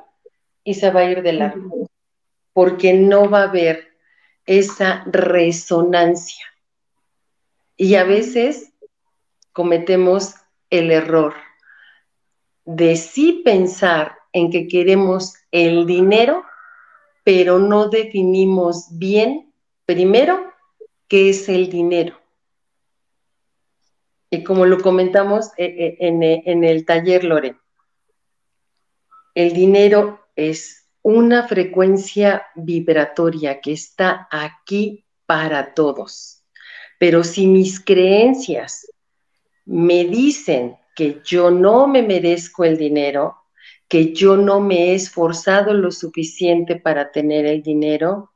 y 0.63 0.73
se 0.75 0.89
va 0.89 1.01
a 1.01 1.11
ir 1.11 1.21
de 1.21 1.33
largo, 1.33 1.89
porque 2.53 2.93
no 2.93 3.29
va 3.29 3.41
a 3.41 3.49
haber 3.49 3.89
esa 4.45 5.03
resonancia. 5.05 6.45
Y 7.75 7.95
a 7.95 8.05
veces 8.05 8.71
cometemos 9.51 10.35
el 10.69 10.91
error 10.91 11.33
de 12.63 12.95
sí 12.95 13.41
pensar 13.43 14.15
en 14.31 14.49
que 14.49 14.69
queremos 14.69 15.33
el 15.51 15.85
dinero 15.85 16.45
pero 17.23 17.59
no 17.59 17.89
definimos 17.89 18.87
bien, 18.91 19.53
primero, 19.85 20.51
qué 21.07 21.29
es 21.29 21.49
el 21.49 21.69
dinero. 21.69 22.17
Y 24.29 24.43
como 24.43 24.65
lo 24.65 24.81
comentamos 24.81 25.47
eh, 25.57 25.65
eh, 25.65 25.97
eh, 25.99 26.43
en, 26.45 26.63
el 26.63 26.85
taller, 26.85 27.25
Lore, 27.25 27.57
el 29.35 29.53
dinero 29.53 30.25
es 30.35 30.87
una 31.01 31.47
frecuencia 31.47 32.47
vibratoria 32.55 33.59
que 33.59 33.73
está 33.73 34.27
aquí 34.31 35.05
para 35.25 35.73
todos. 35.73 36.43
Pero 36.97 37.23
si 37.23 37.47
mis 37.47 37.79
creencias 37.79 38.87
me 39.65 40.05
dicen 40.05 40.77
que 40.95 41.21
yo 41.25 41.51
no 41.51 41.87
me 41.87 42.01
merezco 42.01 42.63
el 42.63 42.77
dinero, 42.77 43.40
que 43.91 44.13
yo 44.13 44.37
no 44.37 44.61
me 44.61 44.85
he 44.85 44.95
esforzado 44.95 45.73
lo 45.73 45.91
suficiente 45.91 46.77
para 46.77 47.11
tener 47.11 47.45
el 47.45 47.61
dinero, 47.61 48.31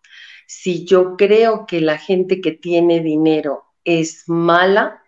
si 0.46 0.84
yo 0.84 1.16
creo 1.16 1.66
que 1.66 1.80
la 1.80 1.98
gente 1.98 2.42
que 2.42 2.52
tiene 2.52 3.00
dinero 3.00 3.64
es 3.86 4.28
mala, 4.28 5.02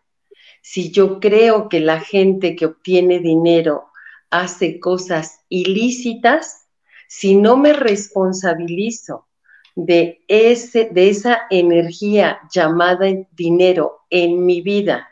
si 0.62 0.90
yo 0.90 1.20
creo 1.20 1.68
que 1.68 1.82
la 1.82 2.00
gente 2.00 2.56
que 2.56 2.68
obtiene 2.68 3.20
dinero 3.20 3.88
hace 4.30 4.80
cosas 4.80 5.42
ilícitas, 5.50 6.70
si 7.10 7.36
no 7.36 7.58
me 7.58 7.74
responsabilizo 7.74 9.28
de, 9.76 10.24
ese, 10.30 10.86
de 10.86 11.10
esa 11.10 11.42
energía 11.50 12.40
llamada 12.54 13.06
dinero 13.34 14.06
en 14.10 14.46
mi 14.46 14.62
vida 14.62 15.10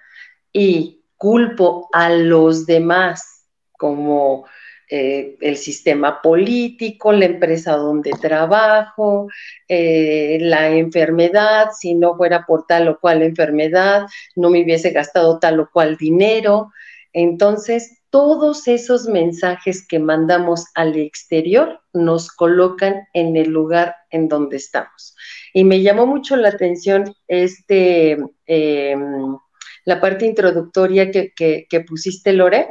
y 0.54 1.04
culpo 1.18 1.90
a 1.92 2.10
los 2.10 2.66
demás, 2.66 3.50
como 3.74 4.46
eh, 4.90 5.36
el 5.42 5.58
sistema 5.58 6.22
político, 6.22 7.12
la 7.12 7.26
empresa 7.26 7.76
donde 7.76 8.12
trabajo, 8.12 9.28
eh, 9.68 10.38
la 10.42 10.70
enfermedad, 10.70 11.70
si 11.76 11.96
no 11.96 12.16
fuera 12.16 12.46
por 12.46 12.68
tal 12.68 12.88
o 12.90 13.00
cual 13.00 13.24
enfermedad, 13.24 14.06
no 14.36 14.52
me 14.52 14.64
hubiese 14.64 14.92
gastado 14.92 15.40
tal 15.40 15.60
o 15.60 15.70
cual 15.72 15.98
dinero. 15.98 16.72
Entonces, 17.14 18.04
todos 18.12 18.68
esos 18.68 19.08
mensajes 19.08 19.88
que 19.88 19.98
mandamos 19.98 20.66
al 20.76 20.96
exterior 20.98 21.82
nos 21.92 22.32
colocan 22.32 23.08
en 23.14 23.36
el 23.38 23.50
lugar 23.50 23.96
en 24.12 24.28
donde 24.28 24.58
estamos. 24.58 25.16
Y 25.54 25.64
me 25.64 25.82
llamó 25.82 26.06
mucho 26.06 26.36
la 26.36 26.50
atención 26.50 27.16
este, 27.28 28.20
em, 28.46 29.38
la 29.86 30.00
parte 30.00 30.26
introductoria 30.26 31.10
que, 31.10 31.34
que 31.34 31.80
pusiste, 31.82 32.34
Lore, 32.34 32.68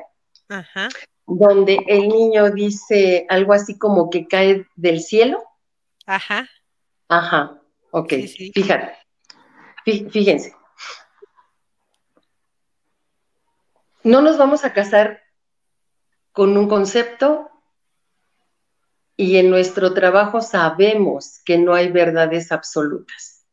Ajá 0.49 0.89
donde 1.27 1.79
el 1.87 2.09
niño 2.09 2.51
dice 2.51 3.27
algo 3.29 3.53
así 3.53 3.79
como 3.79 4.11
que 4.11 4.27
cae 4.27 4.67
del 4.77 5.01
cielo. 5.01 5.43
Ajá. 6.07 6.49
Ajá, 7.09 7.61
ok, 7.91 8.13
fíjate, 8.55 8.93
fíjense. 9.85 10.55
No 14.03 14.21
nos 14.21 14.37
vamos 14.37 14.65
a 14.65 14.73
casar 14.73 15.23
con 16.33 16.57
un 16.59 16.69
concepto 16.69 17.51
y 19.17 19.37
en 19.37 19.51
nuestro 19.51 19.95
trabajo 19.95 20.41
sabemos 20.41 21.41
que 21.45 21.57
no 21.57 21.75
hay 21.75 21.91
verdades 21.91 22.51
absolutas, 22.53 23.47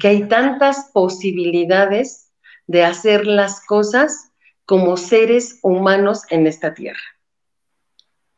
que 0.00 0.08
hay 0.08 0.28
tantas 0.28 0.90
posibilidades 0.92 2.32
de 2.66 2.84
hacer 2.84 3.26
las 3.26 3.64
cosas 3.66 4.29
como 4.70 4.96
seres 4.96 5.58
humanos 5.62 6.22
en 6.30 6.46
esta 6.46 6.72
tierra. 6.72 7.02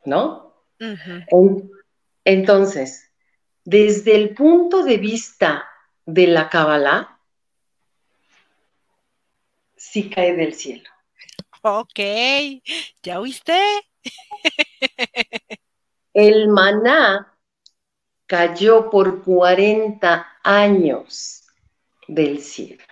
¿No? 0.06 0.64
Entonces, 2.24 3.12
desde 3.64 4.14
el 4.16 4.34
punto 4.34 4.82
de 4.82 4.96
vista 4.96 5.68
de 6.06 6.28
la 6.28 6.48
Kabbalah, 6.48 7.20
sí 9.76 10.08
cae 10.08 10.34
del 10.34 10.54
cielo. 10.54 10.88
Ok, 11.60 12.00
¿ya 13.02 13.20
oíste? 13.20 13.60
el 16.14 16.48
maná 16.48 17.36
cayó 18.24 18.88
por 18.88 19.22
40 19.22 20.38
años 20.42 21.46
del 22.08 22.40
cielo 22.40 22.82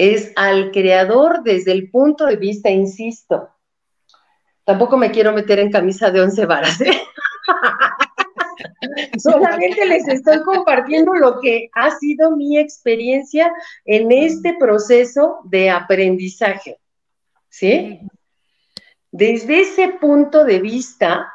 es 0.00 0.32
al 0.34 0.70
creador 0.70 1.42
desde 1.42 1.72
el 1.72 1.90
punto 1.90 2.24
de 2.24 2.36
vista, 2.36 2.70
insisto, 2.70 3.50
tampoco 4.64 4.96
me 4.96 5.10
quiero 5.10 5.34
meter 5.34 5.58
en 5.58 5.70
camisa 5.70 6.10
de 6.10 6.22
once 6.22 6.46
varas. 6.46 6.80
¿eh? 6.80 6.90
Solamente 9.18 9.84
les 9.84 10.08
estoy 10.08 10.42
compartiendo 10.42 11.12
lo 11.12 11.38
que 11.38 11.68
ha 11.74 11.90
sido 11.90 12.34
mi 12.34 12.58
experiencia 12.58 13.52
en 13.84 14.10
este 14.10 14.56
proceso 14.58 15.40
de 15.44 15.68
aprendizaje. 15.68 16.78
¿Sí? 17.50 18.00
Desde 19.12 19.60
ese 19.60 19.88
punto 20.00 20.44
de 20.44 20.60
vista, 20.60 21.30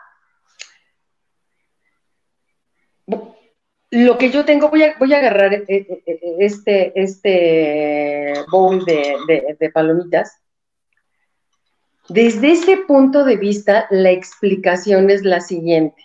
lo 3.91 4.17
que 4.17 4.31
yo 4.31 4.45
tengo, 4.45 4.69
voy 4.69 4.83
a, 4.83 4.97
voy 4.97 5.13
a 5.13 5.19
agarrar 5.19 5.53
eh, 5.53 5.65
eh, 5.67 6.03
eh, 6.05 6.35
este, 6.39 6.91
este 6.99 8.33
bowl 8.51 8.83
de, 8.83 9.55
de 9.59 9.69
palomitas. 9.69 10.41
Desde 12.09 12.51
ese 12.51 12.77
punto 12.77 13.23
de 13.23 13.35
vista, 13.37 13.87
la 13.89 14.11
explicación 14.11 15.09
es 15.09 15.23
la 15.23 15.41
siguiente. 15.41 16.03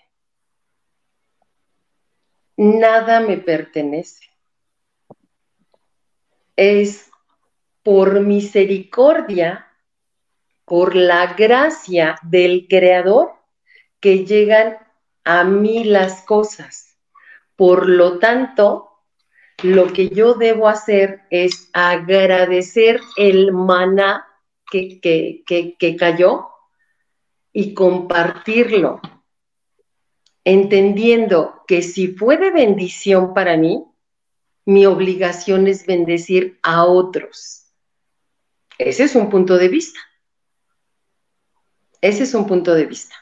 Nada 2.57 3.21
me 3.21 3.39
pertenece. 3.39 4.27
Es 6.57 7.11
por 7.83 8.21
misericordia, 8.21 9.67
por 10.65 10.95
la 10.95 11.35
gracia 11.35 12.19
del 12.23 12.67
Creador, 12.69 13.33
que 13.99 14.25
llegan 14.25 14.79
a 15.25 15.45
mí 15.45 15.85
las 15.85 16.23
cosas 16.23 16.90
por 17.61 17.91
lo 17.91 18.19
tanto, 18.19 18.89
lo 19.63 19.93
que 19.93 20.09
yo 20.09 20.33
debo 20.33 20.67
hacer 20.67 21.25
es 21.29 21.69
agradecer 21.75 23.03
el 23.19 23.53
maná 23.53 24.27
que, 24.71 24.99
que, 25.47 25.97
cayó 25.99 26.49
y 27.53 27.75
compartirlo, 27.75 29.03
entendiendo 30.43 31.63
que 31.67 31.83
si 31.83 32.09
fue 32.09 32.39
de 32.39 32.51
bendición 32.51 33.35
para 33.35 33.59
mí, 33.59 33.85
mi 34.65 34.87
obligación 34.87 35.67
es 35.67 35.85
bendecir 35.85 36.59
a 36.63 36.87
otros. 36.87 37.67
Ese 38.79 39.05
es 39.05 39.15
un 39.15 39.29
punto 39.29 39.59
de 39.59 39.69
vista. 39.69 40.01
Ese 42.01 42.23
es 42.23 42.33
un 42.33 42.47
punto 42.47 42.73
de 42.73 42.87
vista. 42.87 43.17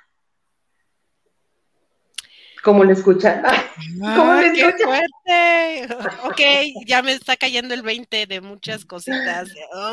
¿Cómo 2.69 2.85
lo 2.85 2.93
escuchan? 2.93 3.43
¿Cómo 3.99 4.31
ah, 4.31 4.43
qué 4.55 4.75
fuerte! 4.85 5.95
Ok, 6.25 6.85
ya 6.85 7.01
me 7.01 7.13
está 7.13 7.35
cayendo 7.35 7.73
el 7.73 7.81
20 7.81 8.27
de 8.27 8.43
muchas 8.43 8.85
cositas. 8.85 9.49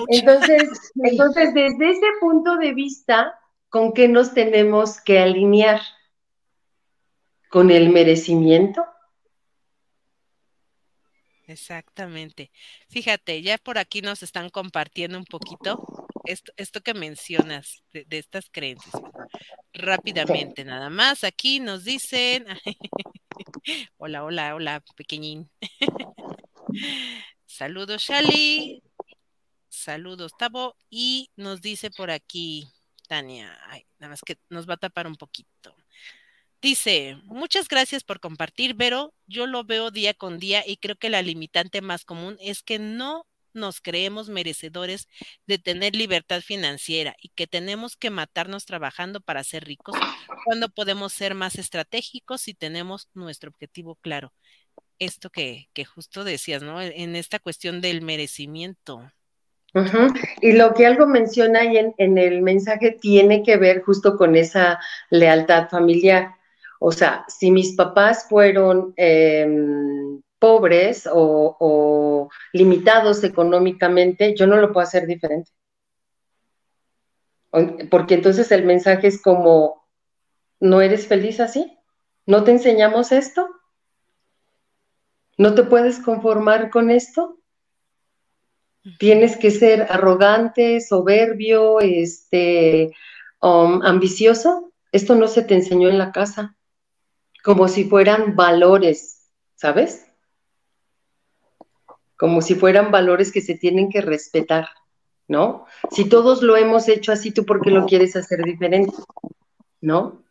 Entonces, 0.09 0.69
entonces, 0.95 1.53
desde 1.53 1.91
ese 1.91 2.05
punto 2.19 2.57
de 2.57 2.73
vista, 2.73 3.39
¿con 3.69 3.93
qué 3.93 4.09
nos 4.09 4.33
tenemos 4.33 4.99
que 4.99 5.19
alinear? 5.19 5.79
¿Con 7.49 7.71
el 7.71 7.91
merecimiento? 7.91 8.85
Exactamente. 11.47 12.51
Fíjate, 12.89 13.41
ya 13.41 13.58
por 13.58 13.77
aquí 13.77 14.01
nos 14.01 14.23
están 14.23 14.49
compartiendo 14.49 15.17
un 15.17 15.25
poquito 15.25 16.08
esto, 16.25 16.51
esto 16.58 16.81
que 16.81 16.93
mencionas 16.93 17.84
de, 17.93 18.05
estas 18.10 18.49
creencias. 18.49 18.93
Rápidamente, 19.73 20.63
nada 20.65 20.89
más. 20.89 21.23
Aquí 21.23 21.60
nos 21.60 21.84
dicen, 21.84 22.45
hola, 23.97 24.23
hola, 24.23 24.55
hola, 24.55 24.84
pequeñín. 24.95 25.49
Saludos, 27.45 28.01
Shali. 28.01 28.81
Saludos, 29.69 30.31
Tabo. 30.38 30.75
Y 30.89 31.29
nos 31.36 31.62
dice 31.62 31.91
por 31.91 32.10
aquí, 32.10 32.67
Tania, 33.08 33.55
nada 33.99 34.10
más 34.12 34.21
que 34.21 34.38
nos 34.49 34.67
va 34.67 34.75
a 34.75 34.77
tapar 34.77 35.05
un 35.05 35.15
poquito. 35.15 35.75
Dice, 36.65 37.17
muchas 37.25 37.67
gracias 37.67 38.04
por 38.04 38.19
compartir, 38.19 38.73
Vero. 38.73 39.13
Yo 39.28 39.45
lo 39.45 39.63
veo 39.65 39.91
día 39.91 40.15
con 40.15 40.39
día 40.39 40.63
y 40.65 40.78
creo 40.78 40.95
que 40.95 41.12
la 41.12 41.21
limitante 41.21 41.80
más 41.82 42.06
común 42.06 42.38
es 42.41 42.63
que 42.63 42.80
no 42.80 43.28
nos 43.54 43.82
creemos 43.82 44.30
merecedores 44.30 45.08
de 45.45 45.60
tener 45.60 45.95
libertad 45.95 46.41
financiera 46.41 47.15
y 47.21 47.30
que 47.36 47.45
tenemos 47.45 47.95
que 47.95 48.10
matarnos 48.10 48.65
trabajando 48.65 49.21
para 49.21 49.43
ser 49.43 49.63
ricos 49.65 49.95
cuando 50.43 50.69
podemos 50.69 51.13
ser 51.13 51.36
más 51.36 51.60
estratégicos 51.60 52.41
si 52.41 52.56
tenemos 52.56 53.10
nuestro 53.13 53.51
objetivo 53.51 53.93
claro. 54.01 54.34
Esto 54.97 55.30
que, 55.30 55.69
que 55.71 55.86
justo 55.86 56.23
decías, 56.23 56.63
¿no? 56.63 56.82
En 56.82 57.15
esta 57.15 57.38
cuestión 57.38 57.80
del 57.80 58.01
merecimiento. 58.01 59.04
Y 60.41 60.54
lo 60.54 60.73
que 60.73 60.88
algo 60.88 61.06
menciona 61.06 61.60
ahí 61.60 61.78
en, 61.78 61.93
en, 61.99 62.17
el 62.17 62.41
mensaje 62.41 62.97
tiene 62.99 63.43
que 63.43 63.56
ver 63.58 63.84
justo 63.84 64.17
con 64.17 64.36
esa 64.36 64.80
lealtad 65.12 65.69
familiar. 65.69 66.34
O 66.79 66.91
sea, 66.91 67.25
si 67.27 67.51
mis 67.51 67.75
papás 67.75 68.27
fueron 68.29 68.93
em, 68.97 70.21
pobres 70.39 71.07
o, 71.11 72.29
limitados 72.53 73.23
económicamente, 73.23 74.35
yo 74.35 74.47
no 74.47 74.57
lo 74.57 74.71
puedo 74.71 74.85
hacer 74.85 75.07
diferente. 75.07 75.51
Porque 77.89 78.15
entonces 78.15 78.51
el 78.51 78.65
mensaje 78.65 79.07
es 79.07 79.21
como, 79.21 79.88
¿no 80.59 80.81
eres 80.81 81.07
feliz 81.07 81.39
así? 81.39 81.77
¿No 82.25 82.43
te 82.43 82.51
enseñamos 82.51 83.11
esto? 83.11 83.47
¿No 85.38 85.55
te 85.55 85.63
puedes 85.63 85.99
conformar 85.99 86.69
con 86.69 86.91
esto? 86.91 87.39
Tienes 88.99 89.38
que 89.38 89.51
ser 89.51 89.88
arrogante, 89.89 90.81
soberbio, 90.81 91.79
este, 91.79 92.91
um, 93.41 93.81
ambicioso. 93.83 94.73
Esto 94.91 95.15
no 95.15 95.27
se 95.27 95.43
te 95.43 95.55
enseñó 95.55 95.89
en 95.89 95.97
la 95.97 96.11
casa 96.11 96.55
como 97.45 97.67
si 97.67 97.84
fueran 97.84 98.36
valores, 98.36 99.29
¿sabes? 99.53 100.08
Como 102.17 102.41
si 102.41 102.55
fueran 102.55 102.89
valores 102.89 103.31
que 103.31 103.41
se 103.41 103.53
tienen 103.53 103.91
que 103.91 104.01
respetar, 104.01 104.67
¿no? 105.27 105.67
Si 105.91 106.10
todos 106.10 106.41
lo 106.41 106.58
hemos 106.58 106.88
hecho 106.88 107.12
así, 107.12 107.31
¿tú 107.31 107.45
por 107.45 107.62
qué 107.62 107.69
lo 107.69 107.86
quieres 107.86 108.15
hacer 108.15 108.41
diferente? 108.41 108.97
¿No? 109.79 110.23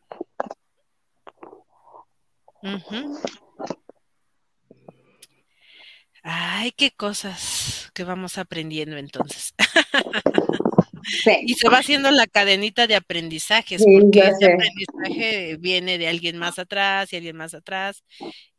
Ay, 6.25 6.73
qué 6.73 6.91
cosas 6.97 7.93
que 7.95 8.03
vamos 8.03 8.39
aprendiendo 8.39 8.97
entonces. 8.97 9.55
Y 11.43 11.55
se 11.55 11.69
va 11.69 11.79
haciendo 11.79 12.11
la 12.11 12.27
cadenita 12.27 12.87
de 12.87 12.97
aprendizajes, 12.97 13.83
porque 13.85 14.21
ese 14.21 14.53
aprendizaje 14.53 15.57
viene 15.59 15.99
de 15.99 16.09
alguien 16.09 16.39
más 16.39 16.59
atrás 16.59 17.13
y 17.13 17.17
alguien 17.17 17.37
más 17.37 17.55
atrás, 17.55 18.03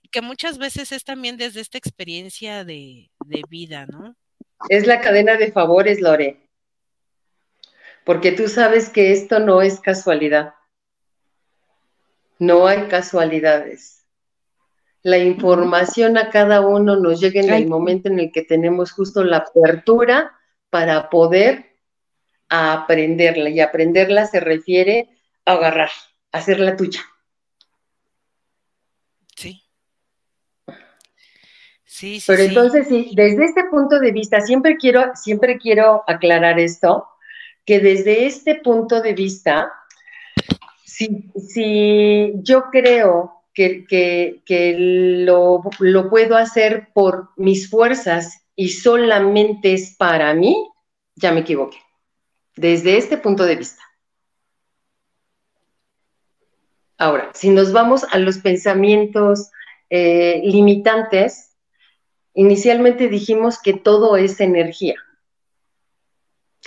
y 0.01 0.09
que 0.09 0.21
muchas 0.21 0.57
veces 0.57 0.91
es 0.91 1.03
también 1.03 1.37
desde 1.37 1.61
esta 1.61 1.77
experiencia 1.77 2.63
de, 2.63 3.09
de 3.25 3.41
vida, 3.49 3.85
¿no? 3.85 4.15
Es 4.69 4.87
la 4.87 5.01
cadena 5.01 5.35
de 5.35 5.51
favores, 5.51 6.01
Lore, 6.01 6.49
porque 8.03 8.31
tú 8.31 8.47
sabes 8.47 8.89
que 8.89 9.11
esto 9.11 9.39
no 9.39 9.61
es 9.61 9.79
casualidad. 9.79 10.53
No 12.37 12.67
hay 12.67 12.87
casualidades. 12.87 14.05
La 15.01 15.17
información 15.17 16.17
a 16.17 16.29
cada 16.29 16.61
uno 16.61 16.95
nos 16.95 17.19
llega 17.19 17.39
en 17.39 17.51
el 17.51 17.67
momento 17.67 18.09
en 18.09 18.19
el 18.19 18.31
que 18.31 18.41
tenemos 18.41 18.91
justo 18.91 19.23
la 19.23 19.37
apertura 19.37 20.33
para 20.69 21.09
poder 21.09 21.74
aprenderla. 22.49 23.49
Y 23.49 23.59
aprenderla 23.59 24.25
se 24.27 24.39
refiere 24.39 25.09
a 25.45 25.53
agarrar, 25.53 25.89
a 26.31 26.37
hacerla 26.37 26.75
tuya. 26.75 27.01
Sí. 29.35 29.61
Sí, 31.83 32.21
Pero 32.27 32.43
entonces, 32.43 32.87
sí, 32.87 33.11
desde 33.15 33.45
este 33.45 33.63
punto 33.65 33.99
de 33.99 34.11
vista, 34.11 34.41
siempre 34.41 34.77
quiero, 34.77 35.11
siempre 35.15 35.57
quiero 35.57 36.03
aclarar 36.07 36.59
esto, 36.59 37.07
que 37.65 37.79
desde 37.79 38.25
este 38.25 38.55
punto 38.55 39.01
de 39.01 39.13
vista, 39.13 39.71
si, 40.85 42.33
yo 42.43 42.65
creo 42.71 43.43
que, 43.53 44.75
lo, 45.25 45.61
lo, 45.79 46.09
puedo 46.09 46.35
hacer 46.35 46.89
por 46.93 47.29
mis 47.37 47.69
fuerzas 47.69 48.45
y 48.55 48.69
solamente 48.69 49.73
es 49.73 49.95
para 49.97 50.33
mí, 50.33 50.69
ya 51.15 51.31
me 51.31 51.39
equivoqué. 51.41 51.77
Desde 52.55 52.97
este 52.97 53.17
punto 53.17 53.43
de 53.45 53.55
vista. 53.55 53.81
Ahora, 56.97 57.31
si 57.33 57.49
nos 57.49 57.73
vamos 57.73 58.05
a 58.05 58.17
los 58.17 58.37
pensamientos 58.37 59.51
eh, 59.89 60.41
limitantes, 60.45 61.55
inicialmente 62.33 63.09
dijimos 63.09 63.61
que 63.61 63.73
todo 63.73 64.15
es 64.15 64.39
energía. 64.39 64.95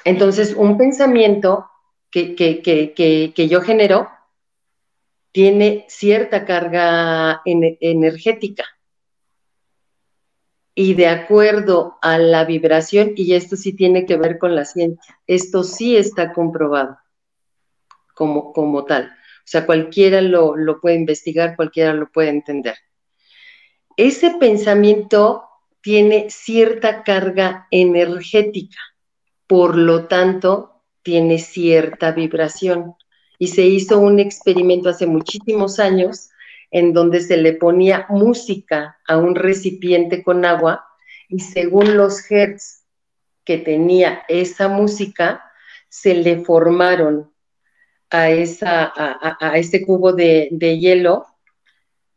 Entonces, 0.05 0.55
un 0.55 0.77
pensamiento 0.77 1.71
que, 2.11 2.35
que 2.35 3.49
yo 3.49 3.61
genero 3.63 4.09
tiene 5.33 5.87
cierta 5.89 6.45
carga 6.45 7.43
energética. 7.45 8.65
Y 10.81 10.95
de 10.95 11.09
acuerdo 11.09 11.99
a 12.03 12.19
la 12.19 12.45
vibración, 12.45 13.15
y 13.17 13.35
esto 13.35 13.57
sí 13.57 13.73
tiene 13.73 14.07
que 14.07 14.17
ver 14.17 14.39
con 14.39 14.55
la 14.55 14.65
ciencia, 14.65 15.19
esto 15.27 15.65
sí 15.65 15.97
está 15.97 16.33
comprobado 16.33 16.99
como, 18.15 18.53
como 18.53 18.85
tal. 18.85 19.07
O 19.07 19.43
sea, 19.45 19.67
cualquiera 19.67 20.21
lo, 20.21 20.57
lo 20.57 20.81
puede 20.81 20.95
investigar, 20.95 21.57
cualquiera 21.57 21.95
lo 21.95 22.13
puede 22.13 22.29
entender. 22.29 22.77
Ese 23.97 24.37
pensamiento 24.39 25.43
tiene 25.81 26.31
cierta 26.31 27.03
carga 27.03 27.67
energética, 27.73 28.79
por 29.49 29.77
lo 29.77 30.07
tanto, 30.07 30.85
tiene 31.03 31.41
cierta 31.41 32.13
vibración 32.13 32.95
y 33.37 33.49
se 33.49 33.63
hizo 33.63 33.99
un 33.99 34.21
experimento 34.21 34.91
hace 34.91 35.09
muchísimos 35.09 35.81
años 35.81 36.31
en 36.71 36.93
donde 36.93 37.21
se 37.21 37.37
le 37.37 37.55
ponía 37.55 38.07
música 38.09 38.99
a 39.07 39.17
un 39.17 39.35
recipiente 39.35 40.23
con 40.23 40.45
agua 40.45 40.87
y 41.29 41.41
según 41.41 41.97
los 41.97 42.31
hertz 42.31 42.85
que 43.45 43.59
tenía 43.59 44.25
esa 44.29 44.69
música, 44.69 45.43
se 45.89 46.15
le 46.15 46.45
formaron 46.45 47.33
a, 48.11 48.31
esa, 48.31 48.93
a, 48.95 49.57
este 49.57 49.85
cubo 49.85 50.13
de, 50.13 50.49
de 50.51 50.79
hielo 50.79 51.27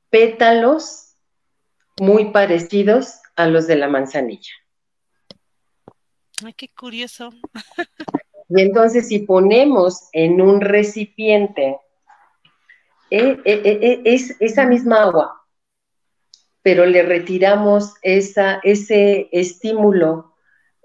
pétalos 0.09 1.15
muy 1.99 2.31
parecidos 2.31 3.19
a 3.35 3.47
los 3.47 3.67
de 3.67 3.77
la 3.77 3.87
manzanilla. 3.87 4.51
Ay, 6.43 6.53
qué 6.53 6.69
curioso. 6.69 7.29
Y 8.49 8.61
entonces 8.61 9.07
si 9.07 9.19
ponemos 9.19 10.09
en 10.11 10.41
un 10.41 10.59
recipiente 10.59 11.77
eh, 13.11 13.39
eh, 13.45 13.61
eh, 13.63 14.01
es 14.05 14.35
esa 14.39 14.65
misma 14.65 15.03
agua, 15.03 15.45
pero 16.61 16.85
le 16.85 17.03
retiramos 17.03 17.93
esa, 18.01 18.59
ese 18.63 19.29
estímulo 19.31 20.35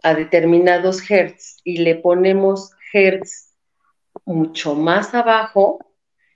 a 0.03 0.15
determinados 0.15 1.11
hertz 1.11 1.61
y 1.65 1.79
le 1.79 1.95
ponemos 1.95 2.73
hertz 2.93 3.55
mucho 4.25 4.75
más 4.75 5.15
abajo, 5.15 5.79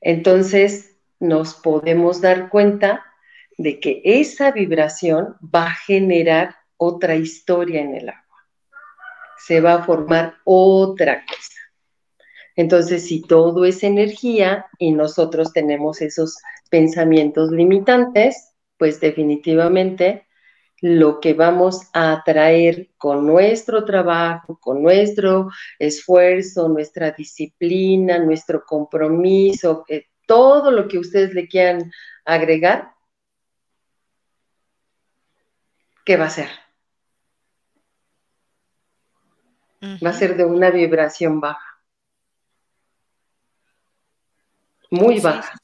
entonces 0.00 0.96
nos 1.18 1.54
podemos 1.54 2.20
dar 2.20 2.48
cuenta 2.48 3.04
de 3.58 3.78
que 3.80 4.00
esa 4.04 4.52
vibración 4.52 5.36
va 5.42 5.66
a 5.66 5.74
generar 5.74 6.56
otra 6.78 7.16
historia 7.16 7.82
en 7.82 7.94
el 7.96 8.08
agua 8.08 8.30
se 9.40 9.60
va 9.60 9.74
a 9.74 9.82
formar 9.82 10.36
otra 10.44 11.24
cosa. 11.26 11.59
Entonces, 12.56 13.06
si 13.06 13.22
todo 13.22 13.64
es 13.64 13.82
energía 13.82 14.66
y 14.78 14.92
nosotros 14.92 15.52
tenemos 15.52 16.00
esos 16.00 16.36
pensamientos 16.70 17.50
limitantes, 17.50 18.52
pues 18.76 19.00
definitivamente 19.00 20.26
lo 20.80 21.20
que 21.20 21.34
vamos 21.34 21.88
a 21.92 22.12
atraer 22.12 22.88
con 22.96 23.26
nuestro 23.26 23.84
trabajo, 23.84 24.58
con 24.58 24.82
nuestro 24.82 25.50
esfuerzo, 25.78 26.68
nuestra 26.68 27.10
disciplina, 27.10 28.18
nuestro 28.18 28.64
compromiso, 28.64 29.84
eh, 29.88 30.06
todo 30.26 30.70
lo 30.70 30.88
que 30.88 30.98
ustedes 30.98 31.34
le 31.34 31.48
quieran 31.48 31.92
agregar, 32.24 32.92
¿qué 36.04 36.16
va 36.16 36.26
a 36.26 36.30
ser? 36.30 36.48
va 39.82 40.10
a 40.10 40.12
ser 40.12 40.36
de 40.36 40.44
una 40.44 40.70
vibración 40.70 41.40
baja. 41.40 41.69
Muy 44.90 45.20
baja. 45.20 45.54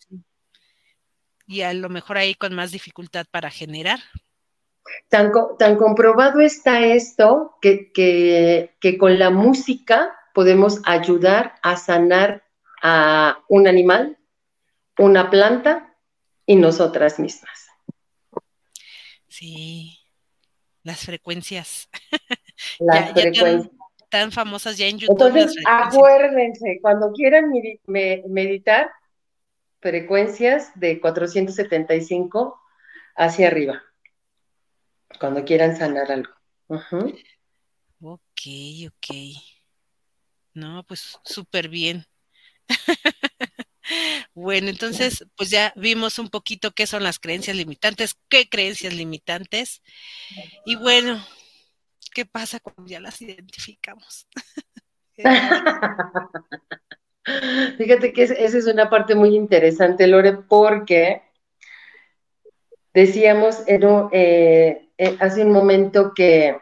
Y 1.47 1.62
a 1.62 1.73
lo 1.75 1.89
mejor 1.89 2.17
ahí 2.17 2.35
con 2.35 2.55
más 2.55 2.73
dificultad 2.73 3.27
para 3.31 3.51
generar. 3.51 4.01
Tan, 5.09 5.33
tan 5.59 5.77
comprobado 5.77 6.41
está 6.41 6.85
esto 6.85 7.57
que, 7.61 7.93
que 7.93 8.99
con 8.99 9.19
la 9.19 9.31
música 9.31 10.17
podemos 10.33 10.81
ayudar 10.85 11.55
a 11.62 11.77
sanar 11.77 12.45
a 12.83 13.43
un 13.49 13.67
animal, 13.67 14.19
una 14.99 15.31
planta 15.31 15.95
y 16.47 16.57
nosotras 16.57 17.19
mismas. 17.19 17.67
Sí, 19.29 19.99
las 20.83 21.05
frecuencias. 21.05 21.89
Las 22.79 23.12
frecuencias 23.12 23.77
tan 24.09 24.33
famosas 24.33 24.79
ya 24.79 24.87
en 24.87 24.99
YouTube. 24.99 25.27
Entonces, 25.27 25.62
acuérdense, 25.67 26.79
cuando 26.81 27.12
quieran 27.12 27.53
meditar, 27.87 28.91
frecuencias 29.87 30.72
de 30.75 31.01
475 31.01 32.61
hacia 33.14 33.46
arriba, 33.46 33.83
cuando 35.20 35.44
quieran 35.44 35.77
sanar 35.77 36.11
algo. 36.11 36.33
Ok, 38.01 38.40
ok. 38.88 39.16
No, 40.55 40.83
pues 40.85 41.16
súper 41.24 41.68
bien. 41.68 42.05
bueno, 44.34 44.70
entonces, 44.70 45.24
pues 45.37 45.51
ya 45.51 45.72
vimos 45.76 46.18
un 46.18 46.30
poquito 46.30 46.72
qué 46.72 46.89
son 46.89 47.05
las 47.05 47.20
creencias 47.20 47.57
limitantes, 47.57 48.16
qué 48.28 48.49
creencias 48.49 48.93
limitantes. 48.93 49.82
Y 50.64 50.74
bueno, 50.74 51.24
¿Qué 52.16 52.24
pasa 52.24 52.61
cuando 52.61 52.87
ya 52.87 52.99
las 52.99 53.20
identificamos? 53.20 54.26
Fíjate 57.77 58.12
que 58.12 58.22
esa 58.22 58.35
es 58.35 58.66
una 58.66 58.89
parte 58.89 59.14
muy 59.14 59.35
interesante, 59.35 60.07
Lore, 60.07 60.33
porque 60.49 61.22
decíamos 62.95 63.62
eh, 63.66 64.89
eh, 64.97 65.16
hace 65.20 65.45
un 65.45 65.53
momento 65.53 66.12
que 66.14 66.57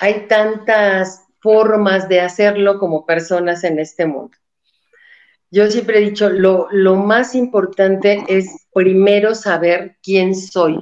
hay 0.00 0.26
tantas 0.28 1.24
formas 1.40 2.08
de 2.08 2.20
hacerlo 2.20 2.78
como 2.78 3.06
personas 3.06 3.64
en 3.64 3.78
este 3.78 4.06
mundo. 4.06 4.36
Yo 5.50 5.70
siempre 5.70 5.98
he 5.98 6.10
dicho, 6.10 6.28
lo, 6.28 6.68
lo 6.70 6.96
más 6.96 7.34
importante 7.34 8.22
es 8.28 8.66
primero 8.74 9.34
saber 9.34 9.96
quién 10.02 10.34
soy, 10.34 10.78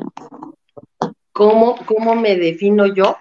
cómo, 1.30 1.76
cómo 1.86 2.16
me 2.16 2.36
defino 2.36 2.86
yo 2.86 3.16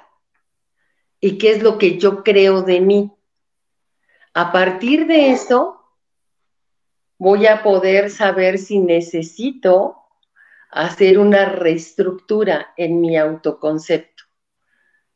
y 1.19 1.37
qué 1.37 1.51
es 1.51 1.61
lo 1.61 1.77
que 1.77 1.99
yo 1.99 2.23
creo 2.23 2.63
de 2.63 2.81
mí. 2.81 3.11
A 4.37 4.51
partir 4.51 5.07
de 5.07 5.31
eso, 5.31 5.79
voy 7.17 7.47
a 7.47 7.63
poder 7.63 8.09
saber 8.09 8.57
si 8.57 8.79
necesito 8.79 9.95
hacer 10.69 11.19
una 11.19 11.45
reestructura 11.45 12.73
en 12.75 12.99
mi 12.99 13.15
autoconcepto. 13.15 14.25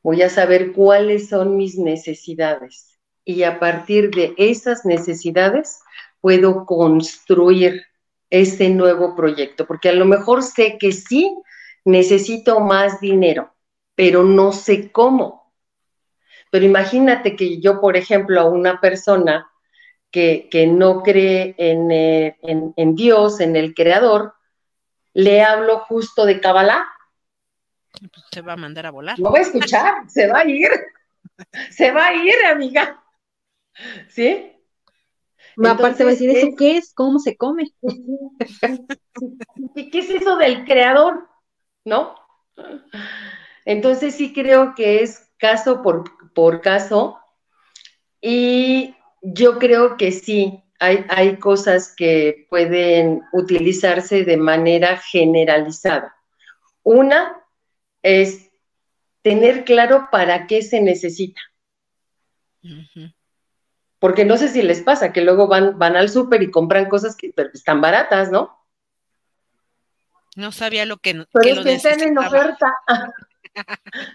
voy 0.01 0.21
a 0.21 0.29
saber 0.29 0.71
cuáles 0.71 1.27
son 1.27 1.57
mis 1.57 1.77
necesidades 1.77 2.97
y 3.25 3.43
a 3.43 3.59
partir 3.59 4.09
de 4.11 4.33
esas 4.37 4.85
necesidades 4.85 5.81
puedo 6.21 6.65
construir 6.65 7.83
ese 8.29 8.69
nuevo 8.69 9.17
proyecto, 9.17 9.67
porque 9.67 9.89
a 9.89 9.93
lo 9.93 10.05
mejor 10.05 10.43
sé 10.43 10.77
que 10.77 10.93
sí 10.93 11.37
necesito 11.83 12.61
más 12.61 13.01
dinero, 13.01 13.53
pero 13.95 14.23
no 14.23 14.53
sé 14.53 14.93
cómo. 14.93 15.38
Pero 16.49 16.65
imagínate 16.65 17.35
que 17.35 17.59
yo, 17.59 17.79
por 17.79 17.95
ejemplo, 17.95 18.41
a 18.41 18.45
una 18.45 18.81
persona 18.81 19.49
que, 20.11 20.49
no 20.67 21.03
cree 21.03 21.55
eh, 21.57 22.35
en, 22.41 22.73
en, 22.75 22.95
Dios, 22.95 23.39
en 23.39 23.55
el 23.55 23.73
Creador, 23.73 24.33
le 25.13 25.43
hablo 25.43 25.79
justo 25.79 26.25
de 26.25 26.39
Kabbalah. 26.39 26.87
Se 28.31 28.41
va 28.41 28.53
a 28.53 28.57
mandar 28.57 28.85
a 28.85 28.91
volar. 28.91 29.19
No 29.19 29.31
va 29.31 29.39
a 29.39 29.41
escuchar, 29.41 29.93
se 30.09 30.27
va 30.27 30.39
a 30.39 30.45
ir. 30.45 30.69
Se 31.69 31.91
va 31.91 32.07
a 32.07 32.13
ir, 32.15 32.33
amiga. 32.51 33.03
¿Sí? 34.09 34.51
Aparte 35.57 36.03
va 36.03 36.09
a 36.09 36.13
decir, 36.13 36.29
¿eso 36.29 36.55
qué 36.57 36.77
es? 36.77 36.93
¿Cómo 36.93 37.19
se 37.19 37.35
come? 37.35 37.71
¿Qué 39.75 39.99
es 39.99 40.09
eso 40.09 40.37
del 40.37 40.63
creador? 40.65 41.27
¿No? 41.83 42.15
Entonces 43.65 44.15
sí 44.15 44.33
creo 44.33 44.73
que 44.75 45.03
es 45.03 45.28
caso 45.39 45.81
por, 45.81 46.33
por 46.33 46.61
caso 46.61 47.19
y 48.21 48.95
yo 49.21 49.57
creo 49.57 49.97
que 49.97 50.11
sí, 50.11 50.63
hay, 50.79 51.05
hay 51.09 51.37
cosas 51.37 51.93
que 51.95 52.47
pueden 52.49 53.21
utilizarse 53.33 54.23
de 54.23 54.37
manera 54.37 54.97
generalizada. 54.97 56.15
Una 56.83 57.41
es 58.01 58.49
tener 59.21 59.65
claro 59.65 60.09
para 60.11 60.47
qué 60.47 60.61
se 60.61 60.81
necesita. 60.81 61.41
Porque 63.99 64.25
no 64.25 64.37
sé 64.37 64.47
si 64.47 64.61
les 64.61 64.81
pasa 64.81 65.11
que 65.11 65.21
luego 65.21 65.47
van, 65.47 65.77
van 65.77 65.95
al 65.95 66.09
súper 66.09 66.41
y 66.43 66.51
compran 66.51 66.87
cosas 66.87 67.15
que 67.15 67.33
están 67.53 67.81
baratas, 67.81 68.31
¿no? 68.31 68.57
No 70.35 70.51
sabía 70.51 70.85
lo 70.85 70.97
que. 70.97 71.25
Pero 71.33 71.63
que, 71.63 71.73
están 71.73 72.01
en 72.01 72.17
oferta. 72.17 72.77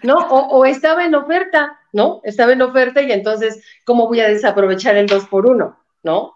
¿No? 0.03 0.17
O, 0.17 0.65
estaba 0.65 1.05
en 1.05 1.15
oferta, 1.15 1.79
¿no? 1.91 2.21
Estaba 2.23 2.53
en 2.53 2.61
oferta 2.61 3.01
y 3.01 3.11
entonces, 3.11 3.63
¿cómo 3.85 4.07
voy 4.07 4.19
a 4.19 4.29
desaprovechar 4.29 4.95
el 4.95 5.07
2 5.07 5.25
por 5.27 5.47
1 5.47 5.77
¿No? 6.03 6.35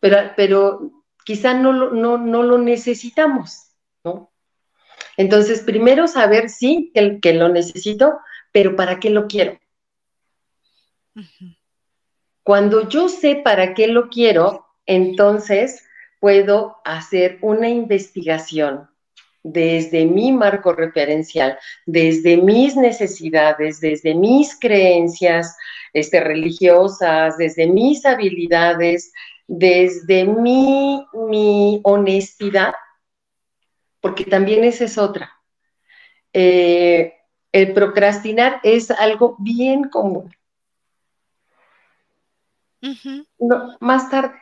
Pero, 0.00 0.16
pero 0.36 1.04
quizá 1.24 1.54
no 1.54 1.72
lo, 1.72 1.90
no, 1.90 2.18
no 2.18 2.42
lo 2.42 2.58
necesitamos, 2.58 3.72
¿no? 4.04 4.32
Entonces, 5.16 5.60
primero 5.60 6.06
saber, 6.06 6.48
sí, 6.48 6.92
que, 6.94 7.18
que 7.20 7.34
lo 7.34 7.48
necesito, 7.48 8.18
pero 8.52 8.76
¿para 8.76 9.00
qué 9.00 9.10
lo 9.10 9.26
quiero? 9.26 9.58
Cuando 12.44 12.88
yo 12.88 13.08
sé 13.08 13.40
para 13.44 13.74
qué 13.74 13.88
lo 13.88 14.08
quiero, 14.08 14.66
entonces 14.86 15.84
puedo 16.20 16.78
hacer 16.84 17.38
una 17.42 17.68
investigación 17.68 18.88
desde 19.52 20.06
mi 20.06 20.32
marco 20.32 20.72
referencial, 20.72 21.58
desde 21.86 22.36
mis 22.36 22.76
necesidades, 22.76 23.80
desde 23.80 24.14
mis 24.14 24.58
creencias 24.58 25.56
este, 25.92 26.20
religiosas, 26.20 27.36
desde 27.38 27.66
mis 27.66 28.04
habilidades, 28.04 29.12
desde 29.46 30.24
mi, 30.24 31.04
mi 31.12 31.80
honestidad, 31.84 32.74
porque 34.00 34.24
también 34.24 34.64
esa 34.64 34.84
es 34.84 34.98
otra. 34.98 35.32
Eh, 36.32 37.14
el 37.52 37.72
procrastinar 37.72 38.60
es 38.62 38.90
algo 38.90 39.36
bien 39.38 39.88
común 39.88 40.30
no, 43.38 43.76
más 43.80 44.10
tarde. 44.10 44.34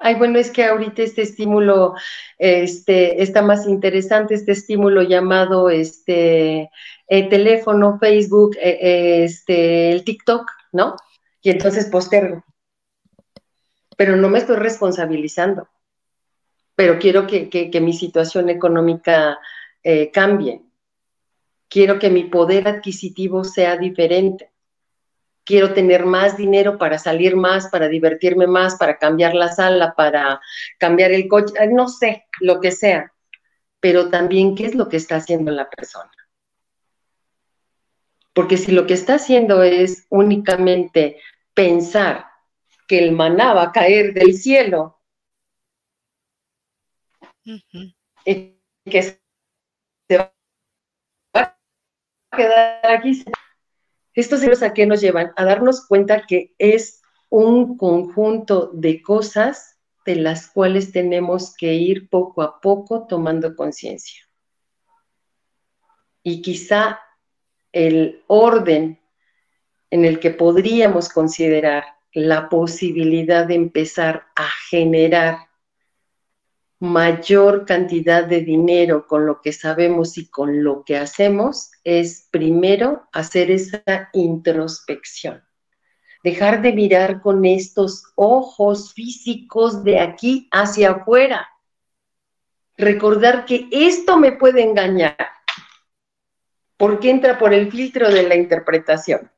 Ay, 0.00 0.14
bueno, 0.14 0.38
es 0.38 0.50
que 0.50 0.64
ahorita 0.64 1.02
este 1.02 1.22
estímulo 1.22 1.94
este, 2.38 3.20
está 3.22 3.42
más 3.42 3.66
interesante, 3.66 4.34
este 4.34 4.52
estímulo 4.52 5.02
llamado 5.02 5.70
este, 5.70 6.70
eh, 7.08 7.28
teléfono, 7.28 7.98
Facebook, 7.98 8.56
eh, 8.60 8.78
eh, 8.80 9.24
este, 9.24 9.90
el 9.90 10.04
TikTok, 10.04 10.48
¿no? 10.72 10.94
Y 11.42 11.50
entonces 11.50 11.86
postergo. 11.86 12.44
Pero 13.96 14.16
no 14.16 14.28
me 14.28 14.38
estoy 14.38 14.56
responsabilizando. 14.56 15.68
Pero 16.76 16.98
quiero 17.00 17.26
que, 17.26 17.48
que 17.48 17.80
mi 17.80 17.92
situación 17.92 18.48
económica 18.50 19.38
cambie. 20.12 20.62
Quiero 21.68 21.98
que 21.98 22.10
mi 22.10 22.24
poder 22.24 22.68
adquisitivo 22.68 23.42
sea 23.42 23.76
diferente 23.76 24.52
quiero 25.48 25.72
tener 25.72 26.04
más 26.04 26.36
dinero 26.36 26.76
para 26.76 26.98
salir 26.98 27.34
más, 27.34 27.68
para 27.68 27.88
divertirme 27.88 28.46
más, 28.46 28.76
para 28.76 28.98
cambiar 28.98 29.34
la 29.34 29.48
sala, 29.50 29.94
para 29.96 30.42
cambiar 30.78 31.10
el 31.10 31.26
coche, 31.26 31.54
no 31.70 31.88
sé, 31.88 32.26
lo 32.40 32.60
que 32.60 32.70
sea. 32.70 33.14
Pero 33.80 34.10
también, 34.10 34.54
¿qué 34.54 34.66
es 34.66 34.74
lo 34.74 34.90
que 34.90 34.98
está 34.98 35.16
haciendo 35.16 35.50
la 35.50 35.70
persona? 35.70 36.10
Porque 38.34 38.58
si 38.58 38.72
lo 38.72 38.86
que 38.86 38.92
está 38.92 39.14
haciendo 39.14 39.62
es 39.62 40.06
únicamente 40.10 41.18
pensar 41.54 42.26
que 42.86 42.98
el 42.98 43.12
maná 43.12 43.54
va 43.54 43.62
a 43.62 43.72
caer 43.72 44.12
del 44.12 44.34
cielo, 44.34 45.00
y 47.42 48.60
que 48.84 49.02
se 49.02 49.18
va 50.14 50.30
a 51.32 51.56
quedar 52.36 52.86
aquí 52.86 53.24
estos 54.20 54.40
libros 54.40 54.62
a 54.62 54.74
qué 54.74 54.86
nos 54.86 55.00
llevan? 55.00 55.32
A 55.36 55.44
darnos 55.44 55.86
cuenta 55.86 56.24
que 56.26 56.54
es 56.58 57.02
un 57.28 57.76
conjunto 57.76 58.70
de 58.72 59.02
cosas 59.02 59.78
de 60.04 60.16
las 60.16 60.48
cuales 60.48 60.92
tenemos 60.92 61.54
que 61.54 61.74
ir 61.74 62.08
poco 62.08 62.42
a 62.42 62.60
poco 62.60 63.06
tomando 63.06 63.54
conciencia. 63.54 64.22
Y 66.22 66.42
quizá 66.42 67.00
el 67.72 68.22
orden 68.26 68.98
en 69.90 70.04
el 70.04 70.18
que 70.20 70.30
podríamos 70.30 71.08
considerar 71.08 71.84
la 72.12 72.48
posibilidad 72.48 73.46
de 73.46 73.54
empezar 73.54 74.26
a 74.34 74.48
generar 74.70 75.47
mayor 76.80 77.64
cantidad 77.66 78.24
de 78.24 78.42
dinero 78.42 79.06
con 79.06 79.26
lo 79.26 79.40
que 79.40 79.52
sabemos 79.52 80.16
y 80.16 80.28
con 80.28 80.62
lo 80.62 80.84
que 80.84 80.96
hacemos 80.96 81.72
es 81.82 82.28
primero 82.30 83.08
hacer 83.12 83.50
esa 83.50 84.10
introspección. 84.12 85.42
Dejar 86.22 86.62
de 86.62 86.72
mirar 86.72 87.20
con 87.20 87.44
estos 87.44 88.04
ojos 88.14 88.92
físicos 88.92 89.82
de 89.82 90.00
aquí 90.00 90.48
hacia 90.52 90.90
afuera. 90.90 91.48
Recordar 92.76 93.44
que 93.44 93.68
esto 93.72 94.16
me 94.16 94.32
puede 94.32 94.62
engañar 94.62 95.16
porque 96.76 97.10
entra 97.10 97.38
por 97.38 97.52
el 97.52 97.70
filtro 97.72 98.08
de 98.08 98.22
la 98.22 98.36
interpretación. 98.36 99.30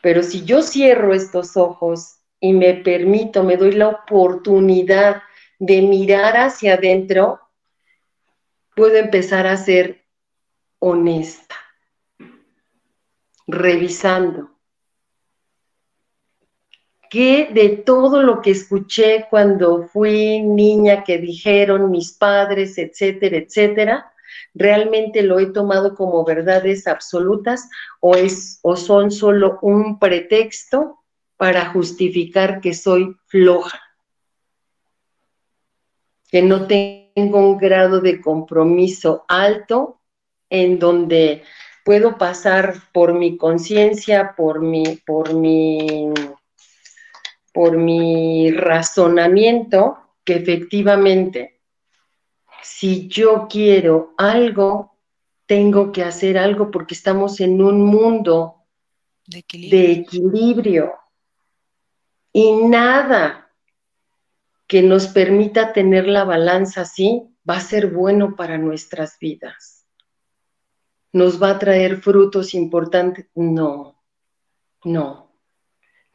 Pero 0.00 0.24
si 0.24 0.44
yo 0.44 0.62
cierro 0.62 1.14
estos 1.14 1.56
ojos 1.56 2.16
y 2.40 2.52
me 2.52 2.74
permito, 2.74 3.44
me 3.44 3.56
doy 3.56 3.72
la 3.72 3.88
oportunidad 3.88 5.22
de 5.58 5.82
mirar 5.82 6.36
hacia 6.36 6.74
adentro, 6.74 7.40
puedo 8.74 8.96
empezar 8.96 9.46
a 9.46 9.56
ser 9.56 10.04
honesta, 10.78 11.56
revisando 13.46 14.50
qué 17.10 17.50
de 17.52 17.68
todo 17.68 18.22
lo 18.22 18.40
que 18.40 18.52
escuché 18.52 19.26
cuando 19.28 19.86
fui 19.88 20.40
niña 20.40 21.04
que 21.04 21.18
dijeron 21.18 21.90
mis 21.90 22.12
padres, 22.12 22.78
etcétera, 22.78 23.36
etcétera, 23.36 24.12
realmente 24.54 25.22
lo 25.22 25.38
he 25.38 25.46
tomado 25.52 25.94
como 25.94 26.24
verdades 26.24 26.86
absolutas 26.86 27.68
o, 28.00 28.14
es, 28.14 28.58
o 28.62 28.76
son 28.76 29.10
solo 29.10 29.58
un 29.60 29.98
pretexto 29.98 31.00
para 31.36 31.66
justificar 31.66 32.60
que 32.60 32.72
soy 32.72 33.14
floja 33.26 33.80
que 36.32 36.40
no 36.40 36.66
tengo 36.66 37.38
un 37.38 37.58
grado 37.58 38.00
de 38.00 38.18
compromiso 38.22 39.26
alto 39.28 40.00
en 40.48 40.78
donde 40.78 41.42
puedo 41.84 42.16
pasar 42.16 42.74
por 42.94 43.12
mi 43.12 43.36
conciencia, 43.36 44.34
por 44.34 44.62
mi, 44.62 44.96
por 45.04 45.34
mi, 45.34 46.08
por 47.52 47.76
mi 47.76 48.50
razonamiento, 48.50 49.98
que 50.24 50.36
efectivamente, 50.36 51.60
si 52.62 53.08
yo 53.08 53.46
quiero 53.46 54.14
algo, 54.16 54.96
tengo 55.44 55.92
que 55.92 56.02
hacer 56.02 56.38
algo 56.38 56.70
porque 56.70 56.94
estamos 56.94 57.40
en 57.40 57.60
un 57.60 57.84
mundo 57.84 58.64
de 59.26 59.40
equilibrio. 59.40 59.78
De 59.78 59.92
equilibrio. 59.92 60.92
Y 62.32 62.52
nada 62.52 63.41
que 64.72 64.80
nos 64.80 65.08
permita 65.08 65.74
tener 65.74 66.06
la 66.06 66.24
balanza 66.24 66.80
así, 66.80 67.28
va 67.46 67.56
a 67.56 67.60
ser 67.60 67.88
bueno 67.88 68.36
para 68.36 68.56
nuestras 68.56 69.18
vidas. 69.18 69.84
nos 71.12 71.42
va 71.42 71.50
a 71.50 71.58
traer 71.58 71.98
frutos 71.98 72.54
importantes. 72.54 73.26
No, 73.34 74.02
no. 74.82 75.30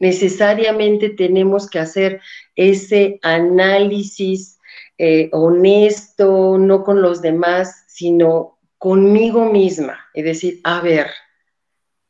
Necesariamente 0.00 1.10
tenemos 1.10 1.70
que 1.70 1.78
hacer 1.78 2.20
ese 2.56 3.20
análisis 3.22 4.58
eh, 4.98 5.28
honesto, 5.30 6.58
no 6.58 6.82
con 6.82 7.00
los 7.00 7.22
demás, 7.22 7.84
sino 7.86 8.58
conmigo 8.76 9.44
misma. 9.44 10.00
Es 10.14 10.24
decir, 10.24 10.60
a 10.64 10.80
ver, 10.80 11.06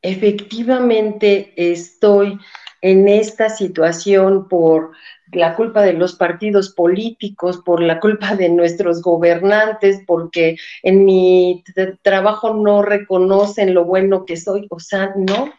efectivamente 0.01 1.53
estoy 1.57 2.38
en 2.80 3.07
esta 3.07 3.51
situación 3.51 4.49
por 4.49 4.92
la 5.33 5.55
culpa 5.55 5.83
de 5.83 5.93
los 5.93 6.14
partidos 6.14 6.70
políticos, 6.74 7.59
por 7.64 7.83
la 7.83 8.01
culpa 8.01 8.35
de 8.35 8.49
nuestros 8.49 9.03
gobernantes, 9.03 10.03
porque 10.07 10.57
en 10.83 11.05
mi 11.05 11.64
trabajo 12.03 12.55
no 12.55 12.83
reconocen 12.83 13.74
lo 13.74 13.85
bueno 13.85 14.24
que 14.24 14.37
soy. 14.37 14.66
O 14.70 14.81
sea, 14.81 15.12
no. 15.16 15.53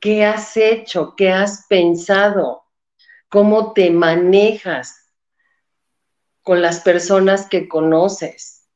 ¿Qué 0.00 0.24
has 0.24 0.56
hecho? 0.56 1.14
¿Qué 1.16 1.30
has 1.30 1.66
pensado? 1.68 2.62
¿Cómo 3.28 3.72
te 3.72 3.90
manejas 3.90 5.12
con 6.42 6.62
las 6.62 6.80
personas 6.80 7.48
que 7.48 7.68
conoces? 7.68 8.66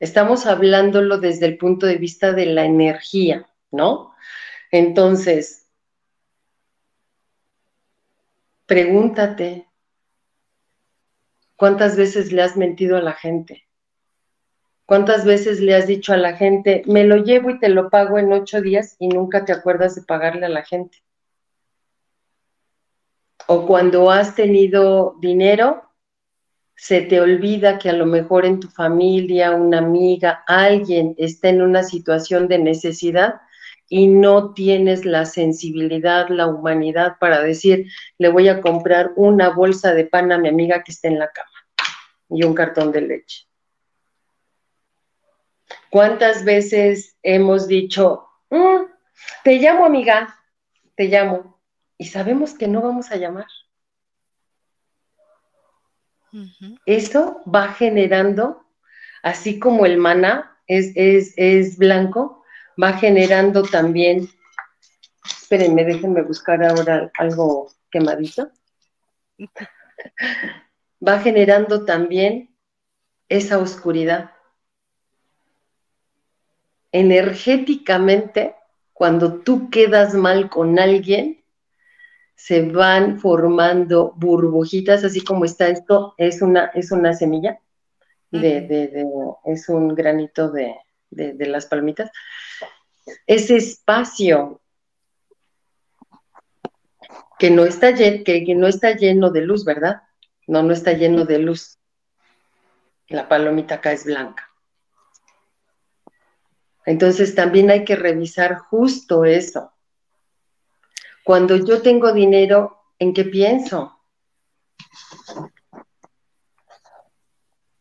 Estamos 0.00 0.46
hablándolo 0.46 1.18
desde 1.18 1.46
el 1.46 1.58
punto 1.58 1.86
de 1.86 1.96
vista 1.96 2.32
de 2.32 2.46
la 2.46 2.64
energía, 2.64 3.46
¿no? 3.70 4.14
Entonces, 4.70 5.63
pregúntate, 8.66 9.68
¿cuántas 11.56 11.96
veces 11.96 12.32
le 12.32 12.42
has 12.42 12.56
mentido 12.56 12.96
a 12.96 13.02
la 13.02 13.12
gente? 13.12 13.64
¿Cuántas 14.86 15.24
veces 15.24 15.60
le 15.60 15.74
has 15.74 15.86
dicho 15.86 16.12
a 16.12 16.18
la 16.18 16.36
gente, 16.36 16.82
me 16.86 17.04
lo 17.04 17.16
llevo 17.16 17.50
y 17.50 17.58
te 17.58 17.70
lo 17.70 17.88
pago 17.88 18.18
en 18.18 18.32
ocho 18.32 18.60
días 18.60 18.96
y 18.98 19.08
nunca 19.08 19.44
te 19.44 19.52
acuerdas 19.52 19.94
de 19.94 20.02
pagarle 20.02 20.46
a 20.46 20.50
la 20.50 20.62
gente? 20.62 21.02
O 23.46 23.66
cuando 23.66 24.10
has 24.10 24.34
tenido 24.34 25.16
dinero, 25.20 25.84
se 26.76 27.02
te 27.02 27.20
olvida 27.20 27.78
que 27.78 27.88
a 27.88 27.94
lo 27.94 28.04
mejor 28.04 28.44
en 28.44 28.60
tu 28.60 28.68
familia, 28.68 29.52
una 29.52 29.78
amiga, 29.78 30.44
alguien 30.46 31.14
está 31.18 31.48
en 31.48 31.62
una 31.62 31.82
situación 31.82 32.48
de 32.48 32.58
necesidad 32.58 33.40
y 33.88 34.06
no 34.06 34.54
tienes 34.54 35.04
la 35.04 35.26
sensibilidad, 35.26 36.28
la 36.28 36.46
humanidad 36.46 37.16
para 37.20 37.42
decir, 37.42 37.86
le 38.18 38.28
voy 38.28 38.48
a 38.48 38.60
comprar 38.60 39.12
una 39.16 39.50
bolsa 39.50 39.94
de 39.94 40.06
pan 40.06 40.32
a 40.32 40.38
mi 40.38 40.48
amiga 40.48 40.82
que 40.82 40.92
está 40.92 41.08
en 41.08 41.18
la 41.18 41.30
cama 41.30 41.50
y 42.28 42.44
un 42.44 42.54
cartón 42.54 42.92
de 42.92 43.02
leche. 43.02 43.46
¿Cuántas 45.90 46.44
veces 46.44 47.16
hemos 47.22 47.68
dicho, 47.68 48.26
mm, 48.50 48.84
te 49.44 49.58
llamo 49.58 49.84
amiga, 49.84 50.36
te 50.96 51.04
llamo, 51.04 51.60
y 51.96 52.06
sabemos 52.06 52.54
que 52.54 52.66
no 52.66 52.82
vamos 52.82 53.10
a 53.10 53.16
llamar? 53.16 53.46
Eso 56.84 57.42
va 57.46 57.68
generando, 57.68 58.66
así 59.22 59.60
como 59.60 59.86
el 59.86 59.98
maná 59.98 60.58
es, 60.66 60.92
es, 60.96 61.34
es 61.36 61.78
blanco, 61.78 62.43
va 62.82 62.94
generando 62.94 63.62
también, 63.62 64.28
espérenme, 65.24 65.84
déjenme 65.84 66.22
buscar 66.22 66.62
ahora 66.64 67.10
algo 67.18 67.70
quemadito, 67.90 68.50
va 71.06 71.18
generando 71.20 71.84
también 71.84 72.54
esa 73.28 73.58
oscuridad. 73.58 74.30
Energéticamente, 76.92 78.54
cuando 78.92 79.40
tú 79.40 79.70
quedas 79.70 80.14
mal 80.14 80.48
con 80.48 80.78
alguien, 80.78 81.44
se 82.36 82.68
van 82.70 83.18
formando 83.18 84.12
burbujitas, 84.16 85.04
así 85.04 85.20
como 85.22 85.44
está 85.44 85.68
esto, 85.68 86.14
es 86.18 86.42
una, 86.42 86.66
es 86.74 86.92
una 86.92 87.12
semilla, 87.14 87.60
de, 88.30 89.06
es 89.44 89.68
un 89.68 89.94
granito 89.94 90.50
de, 90.50 90.74
de, 91.14 91.46
las 91.46 91.66
palmitas, 91.66 92.10
ese 93.26 93.56
espacio 93.56 94.60
que 97.38 97.50
no, 97.50 97.64
está 97.64 97.94
que, 97.94 98.54
no 98.56 98.66
está 98.66 98.92
lleno 98.92 99.30
de 99.30 99.42
luz, 99.42 99.64
¿verdad? 99.64 100.02
No, 100.46 100.62
no 100.62 100.72
está 100.72 100.92
lleno 100.92 101.24
de 101.24 101.38
luz. 101.38 101.78
La 103.08 103.28
palomita 103.28 103.76
acá 103.76 103.92
es 103.92 104.04
blanca. 104.04 104.48
Entonces 106.86 107.34
también 107.34 107.70
hay 107.70 107.84
que 107.84 107.96
revisar 107.96 108.56
justo 108.56 109.24
eso. 109.24 109.72
Cuando 111.24 111.56
yo 111.56 111.80
tengo 111.80 112.12
dinero, 112.12 112.78
¿en 112.98 113.14
qué 113.14 113.24
pienso? 113.24 113.98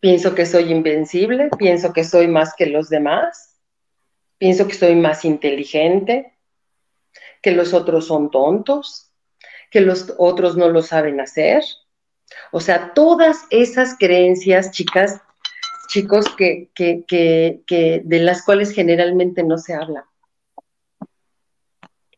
Pienso 0.03 0.35
que 0.35 0.45
soy 0.45 0.69
invencible, 0.69 1.49
pienso 1.57 1.93
que 1.93 2.03
soy 2.03 2.27
más 2.27 2.55
que 2.57 2.65
los 2.65 2.89
demás, 2.89 3.57
pienso 4.37 4.67
que 4.67 4.73
soy 4.73 4.95
más 4.95 5.23
inteligente, 5.23 6.37
que 7.41 7.51
los 7.51 7.73
otros 7.73 8.07
son 8.07 8.29
tontos, 8.29 9.13
que 9.71 9.79
los 9.79 10.13
otros 10.17 10.57
no 10.57 10.67
lo 10.67 10.81
saben 10.81 11.21
hacer. 11.21 11.63
O 12.51 12.59
sea, 12.59 12.93
todas 12.93 13.45
esas 13.49 13.97
creencias, 13.97 14.71
chicas, 14.71 15.21
chicos, 15.87 16.25
que, 16.35 16.69
que, 16.75 17.05
que, 17.07 18.01
de 18.03 18.19
las 18.19 18.43
cuales 18.43 18.73
generalmente 18.73 19.41
no 19.41 19.57
se 19.57 19.73
habla. 19.73 20.05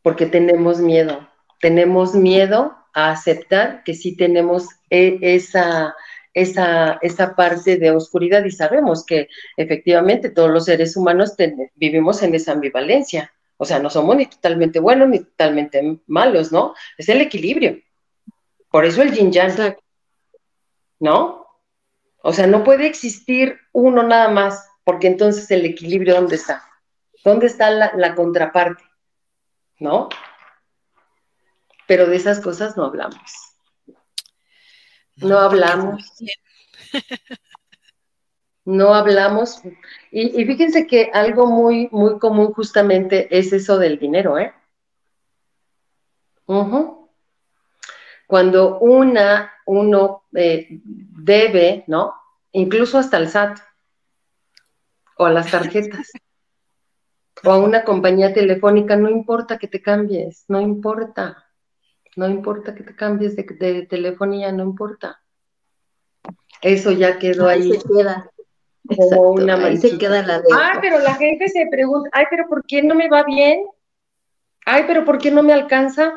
Porque 0.02 0.26
tenemos 0.26 0.80
miedo, 0.80 1.30
tenemos 1.62 2.16
miedo 2.16 2.76
a 2.96 3.12
aceptar 3.12 3.84
que 3.84 3.94
sí 3.94 4.18
tenemos 4.18 4.70
e, 4.90 5.20
esa, 5.22 5.96
esa, 6.36 7.00
esa 7.02 7.34
parte 7.34 7.78
de 7.78 7.92
oscuridad 7.92 8.44
y 8.44 8.52
sabemos 8.52 9.06
que 9.06 9.30
efectivamente 9.56 10.30
todos 10.30 10.52
los 10.52 10.66
seres 10.66 10.96
humanos 10.98 11.34
vivimos 11.76 12.22
en 12.22 12.36
esa 12.36 12.52
ambivalencia. 12.52 13.32
O 13.58 13.64
sea, 13.64 13.80
no 13.80 13.90
somos 13.90 14.18
ni 14.18 14.26
totalmente 14.26 14.80
buenos 14.80 15.08
ni 15.08 15.20
totalmente 15.20 16.02
malos, 16.08 16.52
¿no? 16.52 16.76
Es 16.98 17.08
el 17.08 17.22
equilibrio. 17.22 17.80
Por 18.70 18.84
eso 18.84 19.02
el 19.02 19.14
yin 19.14 19.32
yang. 19.32 19.78
¿No? 21.00 21.48
O 22.22 22.34
sea, 22.34 22.48
no 22.48 22.64
puede 22.66 22.86
existir 22.86 23.58
uno 23.72 24.04
nada 24.04 24.30
más, 24.30 24.68
porque 24.84 25.08
entonces 25.08 25.50
el 25.52 25.66
equilibrio, 25.66 26.16
¿dónde 26.16 26.36
está? 26.36 26.64
¿Dónde 27.24 27.48
está 27.48 27.72
la, 27.72 27.94
la 27.96 28.14
contraparte? 28.14 28.84
¿No? 29.80 30.10
Pero 31.88 32.08
de 32.08 32.18
esas 32.18 32.42
cosas 32.42 32.76
no 32.76 32.84
hablamos. 32.84 33.55
No 35.18 35.40
hablamos. 35.40 36.04
No 38.66 38.96
hablamos. 38.96 39.62
Y, 40.12 40.44
fíjense 40.44 40.88
que 40.88 41.12
algo 41.14 41.46
muy, 41.46 41.88
muy 41.92 42.18
común 42.18 42.52
justamente 42.52 43.28
es 43.38 43.54
eso 43.54 43.78
del 43.78 44.00
dinero, 44.00 44.40
¿eh? 44.40 44.54
Cuando 48.28 48.80
una, 48.80 49.54
uno 49.68 50.24
eh, 50.34 50.68
debe, 50.84 51.84
¿no? 51.88 52.16
Incluso 52.54 52.98
hasta 52.98 53.18
el 53.18 53.30
SAT 53.30 53.60
o 55.18 55.26
a 55.26 55.32
las 55.32 55.52
tarjetas 55.52 56.12
o 57.44 57.52
a 57.52 57.58
una 57.58 57.84
compañía 57.84 58.34
telefónica, 58.34 58.96
no 58.96 59.10
importa 59.10 59.58
que 59.58 59.68
te 59.68 59.82
cambies, 59.82 60.46
no 60.48 60.60
importa. 60.60 61.45
No 62.16 62.30
importa 62.30 62.74
que 62.74 62.84
te 62.84 62.96
cambies 62.96 63.36
de, 63.36 63.88
telefonía, 63.90 64.52
no 64.52 64.64
importa. 64.64 65.22
Eso 66.62 66.92
ya 66.92 67.20
quedó 67.20 67.48
ahí. 67.48 67.72
se 67.72 67.88
queda. 67.88 68.32
Como 68.88 69.32
una 69.32 69.56
ahí 69.56 69.78
se 69.78 69.98
queda 69.98 70.22
la 70.22 70.40
de. 70.40 70.48
Ay, 70.56 70.78
pero 70.80 71.00
la 71.00 71.16
gente 71.16 71.50
se 71.50 71.68
pregunta, 71.70 72.10
ay, 72.14 72.26
pero 72.30 72.48
¿por 72.48 72.66
qué 72.66 72.84
no 72.84 72.96
me 72.96 73.10
va 73.10 73.24
bien? 73.24 73.66
Ay, 74.66 74.84
pero 74.88 75.04
¿por 75.06 75.18
qué 75.18 75.32
no 75.32 75.44
me 75.44 75.54
alcanza? 75.54 76.14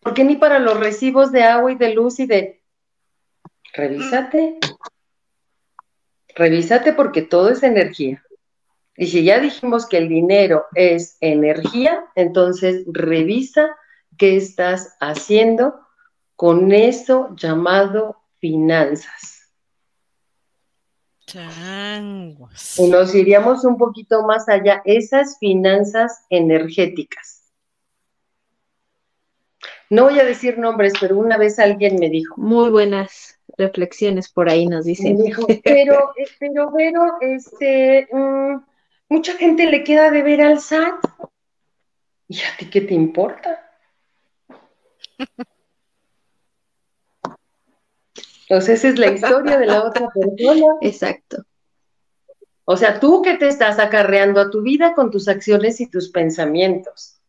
¿Por 0.00 0.14
qué 0.14 0.24
ni 0.24 0.36
para 0.36 0.58
los 0.58 0.78
recibos 0.78 1.32
de 1.32 1.42
agua 1.42 1.72
y 1.72 1.74
de 1.74 1.94
luz 1.94 2.20
y 2.20 2.26
de... 2.26 2.62
Revísate. 3.74 4.58
Revísate 6.34 6.92
porque 6.92 7.22
todo 7.22 7.50
es 7.50 7.62
energía. 7.62 8.24
Y 8.96 9.06
si 9.08 9.24
ya 9.24 9.38
dijimos 9.38 9.86
que 9.86 9.98
el 9.98 10.08
dinero 10.08 10.66
es 10.74 11.18
energía, 11.20 12.04
entonces 12.14 12.84
revisa 12.86 13.76
qué 14.18 14.36
estás 14.36 14.96
haciendo 15.00 15.80
con 16.36 16.72
eso 16.72 17.34
llamado 17.36 18.16
finanzas. 18.38 19.38
Y 22.78 22.88
nos 22.88 23.14
iríamos 23.14 23.64
un 23.64 23.76
poquito 23.76 24.22
más 24.22 24.48
allá, 24.48 24.82
esas 24.84 25.38
finanzas 25.38 26.24
energéticas. 26.30 27.52
No 29.90 30.04
voy 30.04 30.18
a 30.18 30.24
decir 30.24 30.58
nombres, 30.58 30.92
pero 31.00 31.18
una 31.18 31.36
vez 31.36 31.58
alguien 31.58 31.98
me 31.98 32.08
dijo. 32.08 32.34
Muy 32.36 32.70
buenas 32.70 33.38
reflexiones 33.56 34.28
por 34.30 34.48
ahí 34.48 34.66
nos 34.66 34.84
dicen. 34.84 35.16
Me 35.16 35.24
dijo, 35.24 35.46
pero, 35.64 36.12
eh, 36.16 36.26
pero, 36.38 36.70
Vero, 36.72 37.16
este, 37.20 38.08
mm, 38.12 38.62
mucha 39.08 39.34
gente 39.34 39.66
le 39.66 39.84
queda 39.84 40.10
de 40.10 40.22
ver 40.22 40.42
al 40.42 40.60
SAT. 40.60 41.04
¿Y 42.28 42.38
a 42.40 42.56
ti 42.58 42.68
qué 42.70 42.82
te 42.82 42.94
importa? 42.94 43.67
Entonces, 48.48 48.78
esa 48.78 48.88
es 48.88 48.98
la 48.98 49.08
historia 49.08 49.58
de 49.58 49.66
la 49.66 49.84
otra 49.84 50.08
persona. 50.08 50.66
Exacto. 50.80 51.44
O 52.64 52.76
sea, 52.76 53.00
tú 53.00 53.22
que 53.22 53.34
te 53.34 53.48
estás 53.48 53.78
acarreando 53.78 54.40
a 54.40 54.50
tu 54.50 54.62
vida 54.62 54.94
con 54.94 55.10
tus 55.10 55.28
acciones 55.28 55.80
y 55.80 55.90
tus 55.90 56.10
pensamientos. 56.10 57.20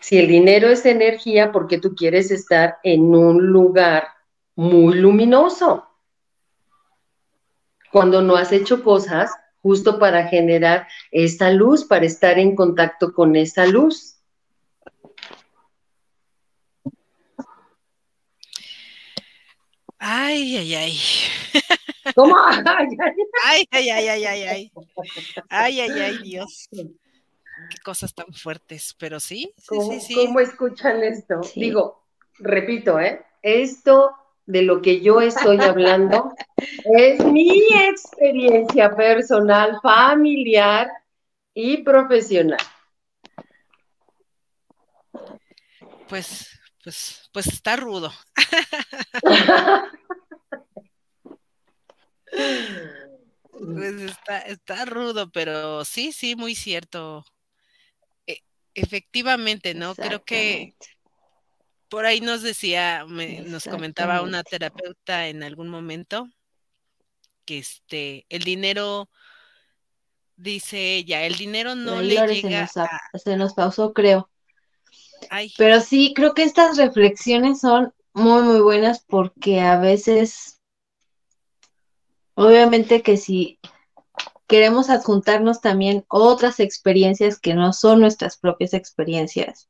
Si 0.00 0.18
el 0.18 0.26
dinero 0.26 0.68
es 0.68 0.84
energía, 0.84 1.52
porque 1.52 1.78
tú 1.78 1.94
quieres 1.94 2.30
estar 2.30 2.78
en 2.82 3.14
un 3.14 3.46
lugar 3.46 4.08
muy 4.56 4.94
luminoso. 4.94 5.86
Cuando 7.90 8.20
no 8.20 8.36
has 8.36 8.52
hecho 8.52 8.82
cosas 8.82 9.30
justo 9.62 9.98
para 9.98 10.26
generar 10.26 10.88
esa 11.10 11.50
luz, 11.50 11.84
para 11.84 12.04
estar 12.04 12.38
en 12.38 12.56
contacto 12.56 13.12
con 13.12 13.36
esa 13.36 13.64
luz. 13.66 14.21
Ay, 20.04 20.56
ay, 20.56 20.74
ay. 20.74 20.98
¿Cómo? 22.16 22.34
Ay, 23.44 23.64
ay, 23.70 23.88
ay, 23.88 24.08
ay, 24.08 24.24
ay, 24.24 24.42
ay. 24.42 24.72
Ay, 25.48 25.80
ay, 25.80 26.00
ay, 26.00 26.18
Dios. 26.18 26.68
Qué 26.72 27.78
cosas 27.84 28.12
tan 28.12 28.32
fuertes, 28.32 28.96
pero 28.98 29.20
sí, 29.20 29.54
sí, 29.56 29.64
¿Cómo, 29.68 29.92
sí, 29.92 30.00
sí. 30.00 30.14
cómo 30.14 30.40
escuchan 30.40 31.04
esto? 31.04 31.44
Sí. 31.44 31.60
Digo, 31.60 32.02
repito, 32.40 32.98
¿eh? 32.98 33.24
Esto 33.42 34.10
de 34.44 34.62
lo 34.62 34.82
que 34.82 35.00
yo 35.00 35.20
estoy 35.20 35.60
hablando 35.60 36.34
es 36.96 37.24
mi 37.24 37.60
experiencia 37.72 38.96
personal, 38.96 39.78
familiar 39.80 40.90
y 41.54 41.76
profesional. 41.84 42.58
Pues, 46.08 46.61
pues, 46.82 47.28
pues 47.32 47.46
está 47.46 47.76
rudo. 47.76 48.12
Pues 53.52 54.00
está, 54.00 54.38
está 54.40 54.84
rudo, 54.84 55.30
pero 55.30 55.84
sí, 55.84 56.12
sí, 56.12 56.34
muy 56.36 56.54
cierto. 56.54 57.24
E- 58.26 58.42
efectivamente, 58.74 59.74
¿no? 59.74 59.94
Creo 59.94 60.24
que 60.24 60.74
por 61.88 62.06
ahí 62.06 62.20
nos 62.20 62.42
decía, 62.42 63.04
me- 63.06 63.42
nos 63.42 63.64
comentaba 63.72 64.22
una 64.22 64.42
terapeuta 64.42 65.28
en 65.28 65.42
algún 65.42 65.68
momento 65.68 66.28
que 67.44 67.58
este, 67.58 68.24
el 68.30 68.42
dinero, 68.44 69.10
dice 70.36 70.96
ella, 70.96 71.24
el 71.26 71.36
dinero 71.36 71.74
no 71.74 71.98
ahí 71.98 72.08
le 72.08 72.16
se 72.26 72.34
llega 72.34 72.60
nos, 72.62 72.76
ap- 72.78 72.90
a, 73.12 73.18
se 73.18 73.36
nos 73.36 73.52
pausó, 73.54 73.92
creo. 73.92 74.30
Pero 75.56 75.80
sí, 75.80 76.12
creo 76.14 76.34
que 76.34 76.42
estas 76.42 76.76
reflexiones 76.76 77.60
son 77.60 77.92
muy, 78.14 78.42
muy 78.42 78.60
buenas 78.60 79.04
porque 79.06 79.60
a 79.60 79.78
veces, 79.78 80.60
obviamente 82.34 83.02
que 83.02 83.16
si 83.16 83.58
queremos 84.46 84.90
adjuntarnos 84.90 85.60
también 85.60 86.04
otras 86.08 86.60
experiencias 86.60 87.40
que 87.40 87.54
no 87.54 87.72
son 87.72 88.00
nuestras 88.00 88.36
propias 88.36 88.74
experiencias, 88.74 89.68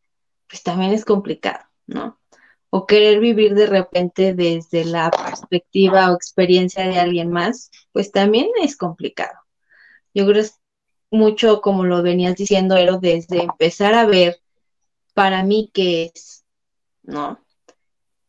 pues 0.48 0.62
también 0.62 0.92
es 0.92 1.05
complicado, 1.05 1.64
¿no? 1.86 2.18
O 2.70 2.86
querer 2.86 3.20
vivir 3.20 3.55
de 3.55 3.66
repente 3.66 4.34
desde 4.34 4.84
la 4.84 5.11
perspectiva 5.11 6.11
o 6.11 6.14
experiencia 6.14 6.86
de 6.86 6.98
alguien 6.98 7.30
más, 7.30 7.70
pues 7.92 8.11
también 8.11 8.48
es 8.61 8.76
complicado. 8.76 9.38
Yo 10.14 10.24
creo 10.24 10.34
que 10.34 10.40
es 10.40 10.59
mucho 11.12 11.61
como 11.61 11.84
lo 11.84 12.03
venías 12.03 12.34
diciendo, 12.34 12.76
Ero, 12.76 12.98
desde 12.98 13.42
empezar 13.42 13.94
a 13.94 14.07
ver 14.07 14.41
para 15.15 15.43
mí 15.45 15.71
qué 15.75 16.13
es, 16.15 16.45
¿no? 17.05 17.41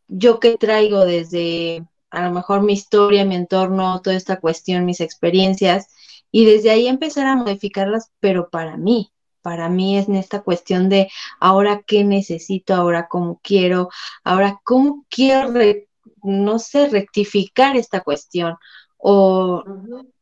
Yo 0.07 0.39
qué 0.39 0.57
traigo 0.57 1.05
desde 1.05 1.85
a 2.11 2.27
lo 2.27 2.31
mejor 2.33 2.61
mi 2.61 2.73
historia, 2.73 3.25
mi 3.25 3.35
entorno, 3.35 4.01
toda 4.01 4.15
esta 4.15 4.39
cuestión, 4.39 4.85
mis 4.85 5.01
experiencias, 5.01 5.87
y 6.31 6.45
desde 6.45 6.71
ahí 6.71 6.87
empezar 6.87 7.27
a 7.27 7.35
modificarlas, 7.35 8.11
pero 8.19 8.49
para 8.49 8.77
mí, 8.77 9.11
para 9.41 9.69
mí 9.69 9.97
es 9.97 10.07
en 10.07 10.15
esta 10.15 10.41
cuestión 10.43 10.89
de 10.89 11.09
ahora 11.39 11.83
qué 11.87 12.03
necesito, 12.03 12.75
ahora 12.75 13.07
cómo 13.09 13.39
quiero, 13.43 13.89
ahora 14.23 14.61
cómo 14.63 15.05
quiero, 15.09 15.51
re- 15.51 15.89
no 16.23 16.59
sé, 16.59 16.89
rectificar 16.89 17.75
esta 17.77 18.01
cuestión 18.01 18.57
o 18.97 19.63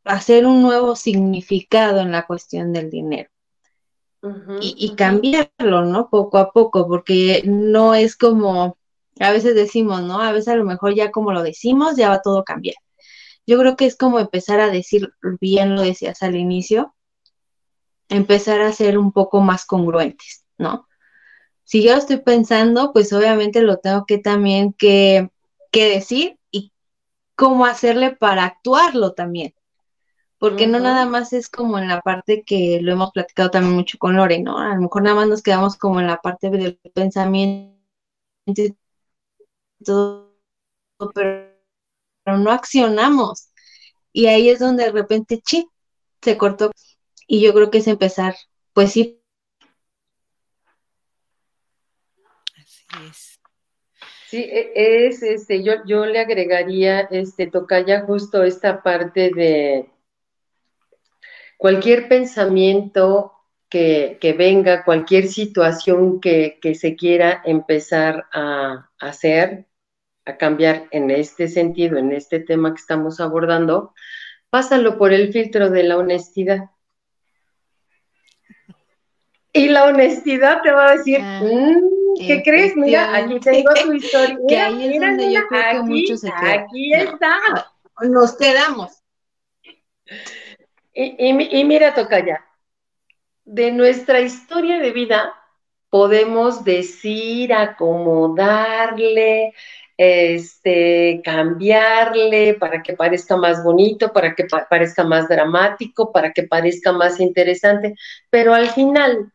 hacer 0.04 0.46
un 0.46 0.62
nuevo 0.62 0.96
significado 0.96 2.00
en 2.00 2.12
la 2.12 2.26
cuestión 2.26 2.72
del 2.72 2.90
dinero 2.90 3.30
y, 4.60 4.94
cambiarlo, 4.94 5.84
¿no? 5.84 6.08
Poco 6.08 6.38
a 6.38 6.52
poco, 6.52 6.86
porque 6.86 7.42
no 7.44 7.94
es 7.94 8.16
como, 8.16 8.78
a 9.18 9.32
veces 9.32 9.54
decimos, 9.54 10.02
¿no? 10.02 10.20
A 10.20 10.32
veces 10.32 10.48
a 10.48 10.56
lo 10.56 10.64
mejor 10.64 10.94
ya 10.94 11.10
como 11.10 11.32
lo 11.32 11.42
decimos, 11.42 11.96
ya 11.96 12.08
va 12.08 12.22
todo 12.22 12.38
a 12.38 12.44
cambiar. 12.44 12.76
Yo 13.46 13.58
creo 13.58 13.76
que 13.76 13.86
es 13.86 13.96
como 13.96 14.20
empezar 14.20 14.60
a 14.60 14.70
decir, 14.70 15.12
bien 15.40 15.74
lo 15.74 15.82
decías 15.82 16.22
al 16.22 16.36
inicio, 16.36 16.94
empezar 18.08 18.60
a 18.60 18.72
ser 18.72 18.98
un 18.98 19.10
poco 19.10 19.40
más 19.40 19.64
congruentes, 19.64 20.44
¿no? 20.56 20.86
Si 21.64 21.82
yo 21.82 21.92
lo 21.92 21.98
estoy 21.98 22.18
pensando, 22.18 22.92
pues 22.92 23.12
obviamente 23.12 23.62
lo 23.62 23.78
tengo 23.78 24.04
que 24.06 24.18
también 24.18 24.72
que, 24.72 25.30
que 25.70 25.88
decir 25.88 26.38
y 26.50 26.72
cómo 27.34 27.66
hacerle 27.66 28.14
para 28.14 28.44
actuarlo 28.44 29.14
también. 29.14 29.54
Porque 30.42 30.66
no 30.66 30.80
nada 30.80 31.06
más 31.06 31.32
es 31.32 31.48
como 31.48 31.78
en 31.78 31.86
la 31.86 32.00
parte 32.00 32.42
que 32.44 32.80
lo 32.82 32.90
hemos 32.90 33.12
platicado 33.12 33.50
también 33.50 33.76
mucho 33.76 33.96
con 33.96 34.16
Lore, 34.16 34.40
¿no? 34.42 34.58
A 34.58 34.74
lo 34.74 34.80
mejor 34.82 35.02
nada 35.04 35.14
más 35.14 35.28
nos 35.28 35.40
quedamos 35.40 35.76
como 35.76 36.00
en 36.00 36.08
la 36.08 36.20
parte 36.20 36.50
del 36.50 36.80
pensamiento 36.92 37.78
y 38.46 39.84
todo, 39.84 40.34
pero, 41.14 41.52
pero 42.24 42.38
no 42.38 42.50
accionamos. 42.52 43.50
Y 44.12 44.26
ahí 44.26 44.50
es 44.50 44.60
donde 44.60 44.84
de 44.84 44.92
repente, 44.92 45.40
chi, 45.40 45.68
se 46.22 46.38
cortó. 46.38 46.72
Y 47.26 47.42
yo 47.42 47.54
creo 47.54 47.70
que 47.70 47.78
es 47.78 47.88
empezar, 47.88 48.36
pues 48.74 48.92
sí, 48.92 49.22
así 52.60 52.84
es. 53.10 53.40
Sí, 54.30 54.38
e- 54.38 55.06
es 55.06 55.22
este, 55.22 55.62
yo, 55.64 55.74
yo 55.86 56.06
le 56.06 56.20
agregaría, 56.20 57.02
este, 57.02 57.48
tocaya 57.48 58.02
justo 58.06 58.42
esta 58.44 58.82
parte 58.82 59.30
de 59.34 59.91
cualquier 61.62 62.08
pensamiento 62.08 63.32
que, 63.68 64.18
que 64.20 64.32
venga, 64.32 64.82
cualquier 64.84 65.28
situación 65.28 66.20
que, 66.20 66.58
que 66.60 66.74
se 66.74 66.96
quiera 66.96 67.40
empezar 67.44 68.24
a 68.32 68.90
hacer, 68.98 69.66
a 70.24 70.36
cambiar 70.36 70.88
en 70.90 71.12
este 71.12 71.46
sentido, 71.46 71.98
en 71.98 72.10
este 72.10 72.40
tema 72.40 72.74
que 72.74 72.80
estamos 72.80 73.20
abordando, 73.20 73.94
pásalo 74.50 74.98
por 74.98 75.12
el 75.12 75.32
filtro 75.32 75.70
de 75.70 75.84
la 75.84 75.98
honestidad. 75.98 76.70
Y 79.52 79.68
la 79.68 79.84
honestidad 79.84 80.62
te 80.62 80.72
va 80.72 80.88
a 80.88 80.96
decir, 80.96 81.20
Ah, 81.22 81.42
"Mm, 81.44 82.26
¿qué 82.26 82.42
crees? 82.42 82.74
Mira, 82.74 83.14
aquí 83.14 83.38
tengo 83.38 83.70
tu 83.84 83.92
historia. 83.92 84.36
Que 84.48 84.54
Mira, 84.56 84.66
ahí 84.66 84.84
es 84.84 84.90
mira, 84.90 85.08
donde 85.10 85.24
yo 85.26 85.30
nena, 85.30 85.46
creo 85.48 85.62
que 85.62 85.78
aquí, 85.78 85.88
mucho 85.88 86.16
se 86.16 86.26
queda. 86.26 86.52
aquí 86.54 86.92
está. 86.92 87.36
nos 88.02 88.36
quedamos. 88.36 88.90
Y, 90.92 91.16
y, 91.18 91.60
y 91.60 91.64
mira, 91.64 91.94
Tocaya, 91.94 92.44
de 93.44 93.72
nuestra 93.72 94.20
historia 94.20 94.78
de 94.78 94.92
vida 94.92 95.34
podemos 95.90 96.64
decir, 96.64 97.52
acomodarle, 97.52 99.52
este, 99.98 101.20
cambiarle 101.22 102.54
para 102.54 102.82
que 102.82 102.94
parezca 102.94 103.36
más 103.36 103.62
bonito, 103.62 104.12
para 104.12 104.34
que 104.34 104.44
pa 104.44 104.66
parezca 104.68 105.04
más 105.04 105.28
dramático, 105.28 106.10
para 106.10 106.32
que 106.32 106.44
parezca 106.44 106.92
más 106.92 107.20
interesante, 107.20 107.94
pero 108.30 108.54
al 108.54 108.68
final, 108.68 109.32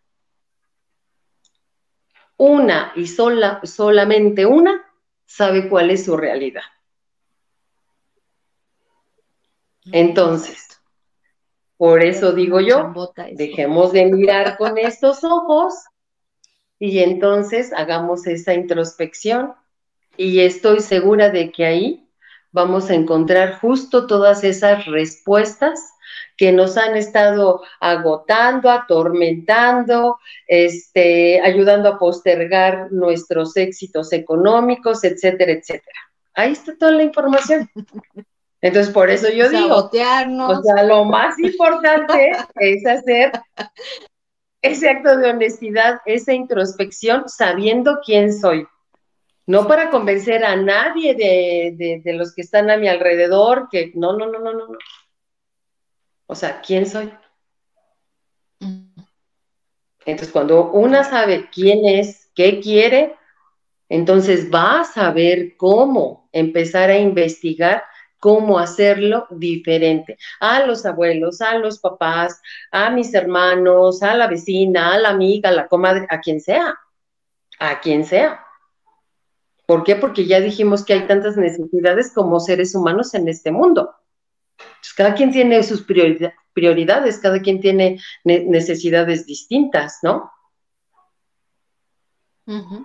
una 2.37 2.91
y 2.95 3.07
sola, 3.07 3.59
solamente 3.63 4.45
una 4.45 4.83
sabe 5.25 5.69
cuál 5.69 5.91
es 5.91 6.05
su 6.05 6.17
realidad. 6.17 6.63
Entonces, 9.91 10.76
por 11.77 12.03
eso 12.03 12.33
digo 12.33 12.59
yo, 12.59 12.91
dejemos 13.33 13.91
de 13.91 14.05
mirar 14.05 14.57
con 14.57 14.77
estos 14.77 15.23
ojos 15.23 15.75
y 16.79 16.99
entonces 16.99 17.71
hagamos 17.73 18.25
esa 18.25 18.53
introspección 18.53 19.53
y 20.17 20.39
estoy 20.39 20.79
segura 20.79 21.29
de 21.29 21.51
que 21.51 21.65
ahí 21.65 22.09
vamos 22.51 22.89
a 22.89 22.95
encontrar 22.95 23.59
justo 23.59 24.07
todas 24.07 24.43
esas 24.43 24.85
respuestas 24.87 25.93
que 26.35 26.51
nos 26.51 26.77
han 26.77 26.95
estado 26.95 27.61
agotando, 27.79 28.71
atormentando, 28.71 30.17
este, 30.47 31.39
ayudando 31.41 31.89
a 31.89 31.99
postergar 31.99 32.91
nuestros 32.91 33.55
éxitos 33.57 34.13
económicos, 34.13 35.03
etcétera, 35.03 35.51
etcétera. 35.51 35.99
Ahí 36.33 36.53
está 36.53 36.75
toda 36.77 36.91
la 36.91 37.03
información. 37.03 37.69
Entonces, 38.67 38.93
por 38.93 39.09
eso 39.09 39.29
yo 39.29 39.49
digo, 39.49 39.75
o 39.75 39.89
sea, 39.89 40.83
lo 40.83 41.05
más 41.05 41.39
importante 41.39 42.31
es 42.55 42.85
hacer 42.85 43.31
ese 44.61 44.89
acto 44.89 45.15
de 45.15 45.29
honestidad, 45.29 46.01
esa 46.05 46.33
introspección, 46.33 47.29
sabiendo 47.29 47.99
quién 48.05 48.37
soy. 48.37 48.67
No 49.45 49.67
para 49.69 49.89
convencer 49.89 50.43
a 50.43 50.57
nadie 50.57 51.15
de, 51.15 52.01
de, 52.03 52.13
los 52.13 52.35
que 52.35 52.41
están 52.41 52.69
a 52.69 52.75
mi 52.75 52.89
alrededor, 52.89 53.69
que 53.71 53.93
no, 53.95 54.17
no, 54.17 54.25
no, 54.25 54.39
no, 54.39 54.51
no, 54.51 54.67
no. 54.67 54.77
O 56.25 56.35
sea, 56.35 56.59
¿quién 56.59 56.85
soy? 56.87 57.09
Entonces, 60.05 60.33
cuando 60.33 60.71
una 60.71 61.05
sabe 61.05 61.49
quién 61.53 61.85
es, 61.85 62.29
qué 62.35 62.59
quiere, 62.59 63.15
entonces 63.87 64.51
va 64.53 64.81
a 64.81 64.83
saber 64.83 65.55
cómo 65.55 66.27
empezar 66.33 66.89
a 66.89 66.99
investigar 66.99 67.85
cómo 68.19 68.59
hacerlo 68.59 69.27
diferente. 69.29 70.17
A 70.39 70.65
los 70.65 70.85
abuelos, 70.85 71.41
a 71.41 71.57
los 71.57 71.79
papás, 71.79 72.41
a 72.71 72.89
mis 72.89 73.13
hermanos, 73.13 74.03
a 74.03 74.15
la 74.15 74.27
vecina, 74.27 74.93
a 74.93 74.97
la 74.97 75.09
amiga, 75.09 75.49
a 75.49 75.53
la 75.53 75.67
comadre, 75.67 76.07
a 76.09 76.19
quien 76.19 76.41
sea, 76.41 76.77
a 77.59 77.79
quien 77.79 78.05
sea. 78.05 78.43
¿Por 79.65 79.83
qué? 79.83 79.95
Porque 79.95 80.25
ya 80.25 80.39
dijimos 80.39 80.85
que 80.85 80.93
hay 80.93 81.07
tantas 81.07 81.35
necesidades 81.35 82.13
como 82.13 82.39
seres 82.39 82.73
humanos 82.73 83.13
en 83.13 83.27
este 83.27 83.51
mundo. 83.51 83.93
cada 84.95 85.13
quien 85.13 85.31
tiene 85.31 85.61
sus 85.63 85.83
prioridades, 86.53 87.19
cada 87.19 87.41
quien 87.41 87.59
tiene 87.59 87.99
necesidades 88.23 89.25
distintas, 89.25 89.99
¿no? 90.01 90.31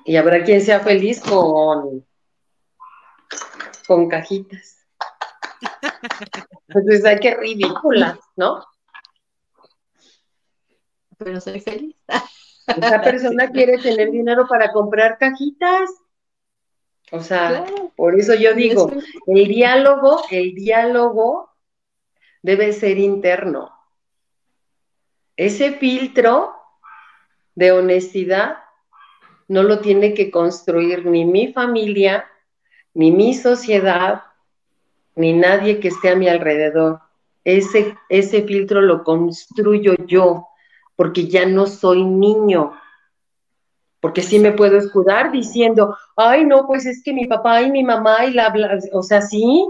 Y 0.05 0.17
habrá 0.17 0.43
quien 0.43 0.61
sea 0.61 0.81
feliz 0.81 1.21
con, 1.21 2.05
con 3.87 4.09
cajitas. 4.09 4.82
Entonces, 6.69 7.05
hay 7.05 7.19
que 7.19 7.35
ridícula, 7.37 8.19
¿no? 8.37 8.65
Pero 11.19 11.41
soy 11.41 11.61
feliz. 11.61 11.97
Esa 12.67 13.03
persona 13.03 13.51
quiere 13.51 13.79
tener 13.79 14.11
dinero 14.11 14.47
para 14.49 14.73
comprar 14.73 15.19
cajitas. 15.19 15.91
O 17.11 17.21
sea, 17.21 17.65
por 17.95 18.19
eso 18.19 18.35
yo 18.35 18.55
digo, 18.55 18.91
el 19.27 19.47
diálogo, 19.47 20.23
el 20.31 20.55
diálogo 20.55 21.51
debe 22.41 22.73
ser 22.73 22.99
interno. 22.99 23.71
Ese 25.37 25.73
filtro 25.73 26.55
de 27.55 27.73
honestidad 27.73 28.59
no 29.49 29.63
lo 29.63 29.81
tiene 29.81 30.15
que 30.15 30.31
construir 30.31 31.05
ni 31.05 31.25
mi 31.25 31.53
familia, 31.53 32.25
ni 32.95 33.11
mi 33.11 33.35
sociedad, 33.35 34.23
ni 35.15 35.33
nadie 35.33 35.81
que 35.81 35.89
esté 35.89 36.11
a 36.11 36.17
mi 36.17 36.29
alrededor. 36.29 37.01
Ese, 37.45 37.97
ese 38.09 38.43
filtro 38.43 38.81
lo 38.81 39.03
construyo 39.03 39.95
yo, 40.07 40.49
porque 40.97 41.27
ya 41.27 41.47
no 41.47 41.67
soy 41.67 42.05
niño. 42.05 42.73
Porque 44.01 44.23
sí 44.23 44.39
me 44.39 44.53
puedo 44.53 44.79
escudar 44.79 45.31
diciendo, 45.31 45.97
ay, 46.17 46.45
no, 46.45 46.67
pues 46.67 46.87
es 46.87 47.03
que 47.05 47.13
mi 47.13 47.27
papá 47.27 47.63
y 47.63 47.71
mi 47.71 47.85
mamá 47.85 48.25
y 48.25 48.33
la, 48.33 48.53
o 48.93 49.03
sea, 49.03 49.21
sí, 49.21 49.67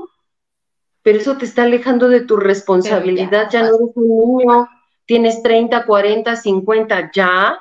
pero 1.03 1.19
eso 1.19 1.37
te 1.37 1.45
está 1.45 1.65
alejando 1.65 2.09
de 2.09 2.21
tu 2.21 2.37
responsabilidad, 2.37 3.51
ya, 3.51 3.63
no 3.63 3.69
eres 3.69 3.91
un 3.95 4.39
niño, 4.39 4.69
tienes 5.05 5.43
30, 5.43 5.85
40, 5.85 6.37
50, 6.37 7.11
ya. 7.13 7.61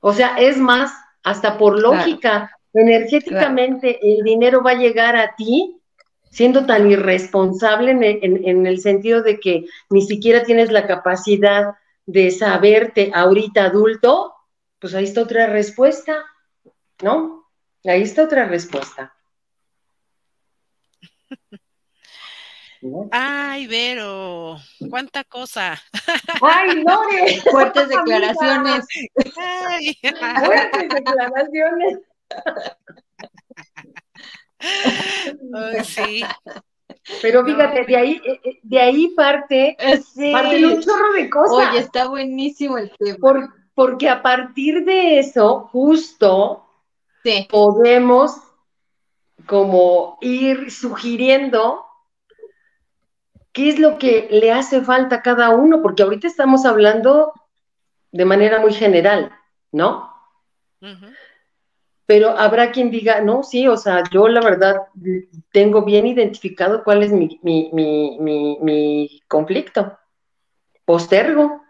O 0.00 0.12
sea, 0.12 0.36
es 0.36 0.58
más, 0.58 0.92
hasta 1.24 1.58
por 1.58 1.80
lógica, 1.80 2.57
energéticamente 2.80 3.98
el 4.02 4.22
dinero 4.24 4.62
va 4.62 4.72
a 4.72 4.78
llegar 4.78 5.16
a 5.16 5.34
ti 5.36 5.78
siendo 6.30 6.66
tan 6.66 6.90
irresponsable 6.90 7.92
en 7.92 8.66
el, 8.66 8.80
sentido 8.80 9.22
de 9.22 9.40
que 9.40 9.64
ni 9.90 10.02
siquiera 10.02 10.42
tienes 10.44 10.70
la 10.70 10.86
capacidad 10.86 11.74
de 12.06 12.30
saberte 12.30 13.10
ahorita 13.14 13.64
adulto, 13.64 14.34
pues 14.78 14.94
ahí 14.94 15.04
está 15.04 15.22
otra 15.22 15.46
respuesta, 15.46 16.24
¿no? 17.02 17.48
Ahí 17.84 18.02
está 18.02 18.24
otra 18.24 18.44
respuesta. 18.46 19.14
Ay, 23.10 23.66
Vero, 23.66 24.58
cuánta 24.88 25.24
cosa. 25.24 25.82
Ay, 26.40 26.84
Lore. 26.84 27.40
Fuertes 27.50 27.88
declaraciones. 27.88 28.86
Fuertes 30.44 30.88
declaraciones 30.88 31.98
sí. 35.84 36.22
Pero 37.22 37.44
fíjate, 37.44 37.84
de 37.84 37.96
ahí, 37.96 38.20
eh, 38.24 38.40
eh, 38.44 38.58
de 38.62 38.80
ahí 38.80 39.08
parte, 39.08 39.76
sí. 40.14 40.32
parte 40.32 40.66
un 40.66 40.80
chorro 40.80 41.12
de 41.14 41.30
cosas. 41.30 41.68
Oye, 41.70 41.78
está 41.80 42.08
buenísimo 42.08 42.78
el 42.78 42.90
tema. 42.98 43.50
porque 43.74 44.08
a 44.08 44.22
partir 44.22 44.84
de 44.84 45.18
eso, 45.18 45.68
justo, 45.72 46.66
podemos 47.50 48.36
como 49.46 50.18
ir 50.20 50.70
sugiriendo 50.70 51.84
qué 53.52 53.70
es 53.70 53.78
lo 53.78 53.98
que 53.98 54.28
le 54.30 54.52
hace 54.52 54.82
falta 54.82 55.16
a 55.16 55.22
cada 55.22 55.50
uno, 55.50 55.82
porque 55.82 56.02
ahorita 56.02 56.26
estamos 56.26 56.64
hablando 56.64 57.32
de 58.12 58.24
manera 58.24 58.60
muy 58.60 58.72
general, 58.72 59.32
¿no? 59.72 60.12
Pero 62.08 62.30
habrá 62.30 62.72
quien 62.72 62.90
diga, 62.90 63.20
no, 63.20 63.42
sí, 63.42 63.68
o 63.68 63.76
sea, 63.76 64.02
yo 64.10 64.28
la 64.28 64.40
verdad 64.40 64.76
tengo 65.52 65.84
bien 65.84 66.06
identificado 66.06 66.82
cuál 66.82 67.02
es 67.02 67.12
mi, 67.12 67.38
mi, 67.42 69.22
conflicto. 69.28 69.98
Postergo, 70.86 71.62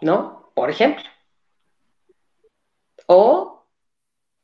¿no? 0.00 0.52
Por 0.54 0.70
ejemplo. 0.70 1.02
O 3.06 3.66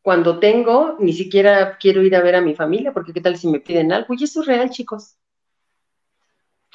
cuando 0.03 0.41
tengo, 0.41 0.97
ni 0.99 1.13
siquiera 1.13 1.79
quiero 1.79 2.03
ir 2.03 2.17
a 2.17 2.23
ver 2.23 2.35
a 2.35 2.41
mi 2.41 2.57
familia, 2.57 2.93
porque 2.93 3.13
qué 3.13 3.21
tal 3.21 3.37
si 3.37 3.47
me 3.47 3.61
piden 3.61 3.93
algo. 3.93 4.15
Y 4.15 4.25
eso 4.25 4.41
es 4.41 4.49
real, 4.49 4.71
chicos. 4.71 5.17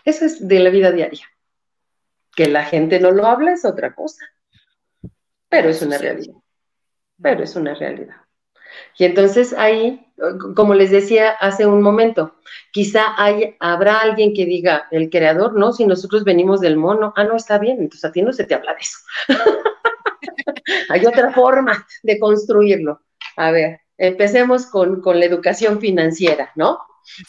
Eso 0.06 0.24
es 0.24 0.48
de 0.48 0.60
la 0.62 0.70
vida 0.70 0.94
diaria. 0.94 1.28
Que 2.34 2.48
la 2.48 2.64
gente 2.64 3.02
no 3.02 3.12
lo 3.12 3.26
habla 3.26 3.52
es 3.52 3.66
otra 3.66 3.94
cosa. 3.94 4.26
Pero 5.50 5.68
es 5.68 5.82
una 5.82 5.98
realidad. 5.98 6.36
Pero 7.22 7.44
es 7.44 7.54
una 7.58 7.74
realidad. 7.74 8.25
Y 8.98 9.06
entonces 9.06 9.54
ahí, 9.54 10.06
como 10.56 10.74
les 10.74 10.92
decía 10.92 11.32
hace 11.32 11.66
un 11.66 11.82
momento, 11.82 12.36
quizá 12.72 13.14
hay, 13.18 13.56
habrá 13.60 14.00
alguien 14.00 14.34
que 14.34 14.46
diga, 14.46 14.88
el 14.92 15.10
creador, 15.10 15.54
no, 15.54 15.74
si 15.74 15.86
nosotros 15.86 16.24
venimos 16.24 16.62
del 16.62 16.78
mono, 16.78 17.14
ah, 17.16 17.24
no, 17.24 17.36
está 17.36 17.58
bien, 17.58 17.80
entonces 17.80 18.06
a 18.06 18.12
ti 18.12 18.22
no 18.22 18.34
se 18.34 18.46
te 18.46 18.56
habla 18.56 18.74
de 18.74 18.80
eso. 18.80 18.98
hay 20.90 21.06
otra 21.06 21.32
forma 21.34 21.86
de 22.04 22.20
construirlo. 22.20 23.02
A 23.38 23.52
ver, 23.52 23.82
empecemos 23.98 24.66
con, 24.66 25.02
la 25.04 25.26
educación 25.26 25.80
financiera, 25.80 26.52
¿no? 26.56 26.80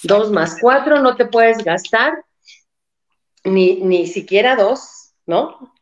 Dos 0.03 0.31
más 0.31 0.59
cuatro, 0.61 1.01
no 1.01 1.17
te 1.17 1.27
puedes 1.27 1.59
gastar 1.59 2.25
ni, 3.45 3.81
ni 3.83 4.07
siquiera 4.07 4.57
dos, 4.57 5.13
¿no? 5.27 5.73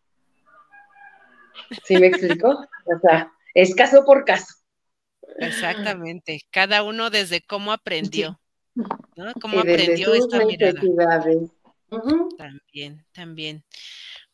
¿Sí 1.85 1.97
me 1.97 2.09
explico? 2.09 2.49
O 2.51 2.99
sea, 3.01 3.33
es 3.55 3.75
caso 3.75 4.05
por 4.05 4.25
caso. 4.25 4.64
Exactamente, 5.39 6.41
cada 6.51 6.83
uno 6.83 7.11
desde 7.11 7.41
cómo 7.41 7.73
aprendió, 7.73 8.41
¿no? 8.75 9.33
Cómo 9.41 9.61
aprendió 9.61 10.15
esta 10.15 10.45
mirada. 10.45 10.81
También, 12.37 13.05
también. 13.13 13.65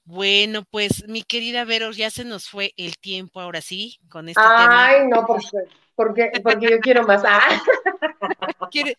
Bueno, 0.04 0.64
pues 0.70 1.06
mi 1.08 1.22
querida 1.22 1.64
Vero, 1.64 1.92
ya 1.92 2.10
se 2.10 2.24
nos 2.24 2.48
fue 2.48 2.72
el 2.76 2.96
tiempo 2.98 3.40
ahora 3.40 3.60
sí 3.60 3.98
con 4.08 4.28
este 4.28 4.42
tema. 4.42 4.86
Ay, 4.86 5.06
no, 5.06 5.26
porque, 6.00 6.30
porque 6.42 6.70
yo 6.70 6.80
quiero 6.80 7.06
más. 7.06 7.22
Ah. 7.26 7.62
¿Quiere, 8.70 8.96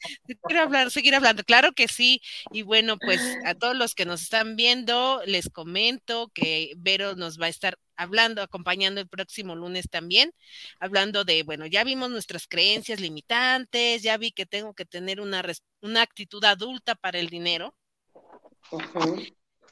hablar, 0.60 0.92
seguir 0.92 1.16
hablando? 1.16 1.44
Claro 1.44 1.72
que 1.72 1.88
sí. 1.88 2.22
Y 2.52 2.62
bueno, 2.62 3.00
pues 3.00 3.20
a 3.44 3.56
todos 3.56 3.76
los 3.76 3.96
que 3.96 4.06
nos 4.06 4.22
están 4.22 4.56
viendo, 4.56 5.20
les 5.26 5.50
comento 5.50 6.30
que 6.32 6.74
Vero 6.78 7.16
nos 7.16 7.42
va 7.42 7.48
a 7.48 7.50
estar 7.50 7.80
hablando, 7.96 8.44
acompañando 8.44 9.02
el 9.02 9.08
próximo 9.08 9.56
lunes 9.56 9.90
también, 9.90 10.32
hablando 10.80 11.24
de, 11.24 11.42
bueno, 11.42 11.66
ya 11.66 11.84
vimos 11.84 12.12
nuestras 12.12 12.46
creencias 12.48 13.00
limitantes, 13.00 14.04
ya 14.04 14.18
vi 14.18 14.32
que 14.32 14.46
tengo 14.46 14.76
que 14.76 14.86
tener 14.86 15.22
una, 15.22 15.44
una 15.82 16.04
actitud 16.04 16.44
adulta 16.46 16.94
para 16.94 17.18
el 17.18 17.30
dinero. 17.30 17.74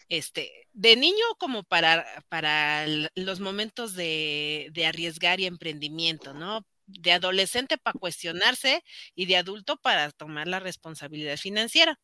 Este, 0.08 0.68
de 0.74 0.96
niño 0.96 1.26
como 1.38 1.62
para, 1.62 2.08
para 2.28 2.88
los 3.14 3.40
momentos 3.40 3.94
de, 3.94 4.70
de 4.72 4.88
arriesgar 4.88 5.40
y 5.40 5.46
emprendimiento, 5.46 6.34
¿no? 6.34 6.66
De 6.90 7.12
adolescente 7.12 7.78
para 7.78 7.98
cuestionarse 7.98 8.84
y 9.16 9.26
de 9.26 9.38
adulto 9.38 9.78
para 9.78 10.12
tomar 10.12 10.48
la 10.48 10.60
responsabilidad 10.60 11.38
financiera. 11.38 12.00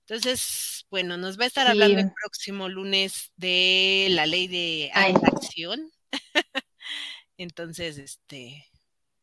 Entonces, 0.00 0.86
bueno, 0.90 1.16
nos 1.16 1.38
va 1.38 1.44
a 1.44 1.48
estar 1.48 1.66
hablando 1.66 1.98
el 1.98 2.12
próximo 2.12 2.68
lunes 2.68 3.32
de 3.36 4.06
la 4.10 4.26
ley 4.26 4.46
de 4.46 4.90
atracción. 4.94 5.90
Entonces, 7.36 7.98
este. 7.98 8.66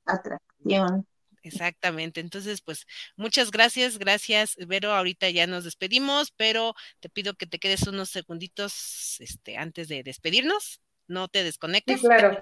Atracción. 0.05 1.07
Exactamente. 1.41 2.21
Entonces, 2.21 2.61
pues 2.61 2.85
muchas 3.15 3.51
gracias, 3.51 3.97
gracias, 3.97 4.55
Vero. 4.67 4.93
Ahorita 4.93 5.29
ya 5.29 5.45
nos 5.45 5.65
despedimos, 5.65 6.31
pero 6.31 6.73
te 6.99 7.09
pido 7.09 7.33
que 7.33 7.45
te 7.45 7.59
quedes 7.59 7.85
unos 7.87 8.09
segunditos 8.09 9.19
este, 9.19 9.57
antes 9.57 9.89
de 9.89 10.03
despedirnos. 10.03 10.81
No 11.07 11.27
te 11.27 11.43
desconectes. 11.43 12.01
claro. 12.01 12.39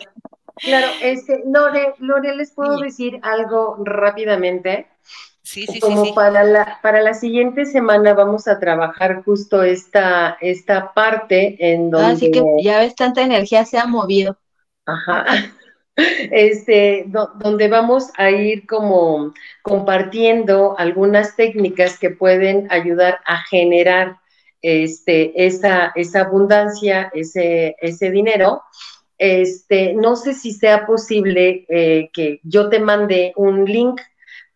Claro, 0.61 0.87
este, 1.01 1.43
Lore, 1.45 1.95
Lore, 1.99 2.35
les 2.35 2.51
puedo 2.51 2.77
decir 2.77 3.19
algo 3.23 3.77
rápidamente. 3.83 4.87
Sí, 5.43 5.65
sí, 5.65 5.79
Como 5.79 6.05
sí, 6.05 6.11
para 6.13 6.43
la 6.43 6.79
para 6.81 7.01
la 7.01 7.13
siguiente 7.13 7.65
semana 7.65 8.13
vamos 8.13 8.47
a 8.47 8.59
trabajar 8.59 9.23
justo 9.23 9.63
esta 9.63 10.37
esta 10.39 10.93
parte 10.93 11.57
en 11.59 11.89
donde 11.89 12.13
Así 12.13 12.31
que 12.31 12.43
ya 12.63 12.79
ves 12.79 12.95
tanta 12.95 13.21
energía 13.23 13.65
se 13.65 13.77
ha 13.77 13.85
movido. 13.85 14.37
Ajá. 14.85 15.25
Este, 16.31 17.05
donde 17.05 17.67
vamos 17.67 18.11
a 18.15 18.31
ir 18.31 18.65
como 18.65 19.33
compartiendo 19.61 20.73
algunas 20.79 21.35
técnicas 21.35 21.99
que 21.99 22.09
pueden 22.09 22.67
ayudar 22.71 23.19
a 23.25 23.41
generar 23.43 24.17
este, 24.61 25.45
esa, 25.45 25.91
esa 25.95 26.21
abundancia, 26.21 27.11
ese, 27.13 27.75
ese 27.81 28.09
dinero 28.09 28.63
este, 29.21 29.93
no 29.93 30.15
sé 30.15 30.33
si 30.33 30.51
sea 30.51 30.87
posible 30.87 31.67
eh, 31.69 32.09
que 32.11 32.39
yo 32.41 32.69
te 32.69 32.79
mande 32.79 33.33
un 33.35 33.65
link 33.65 34.01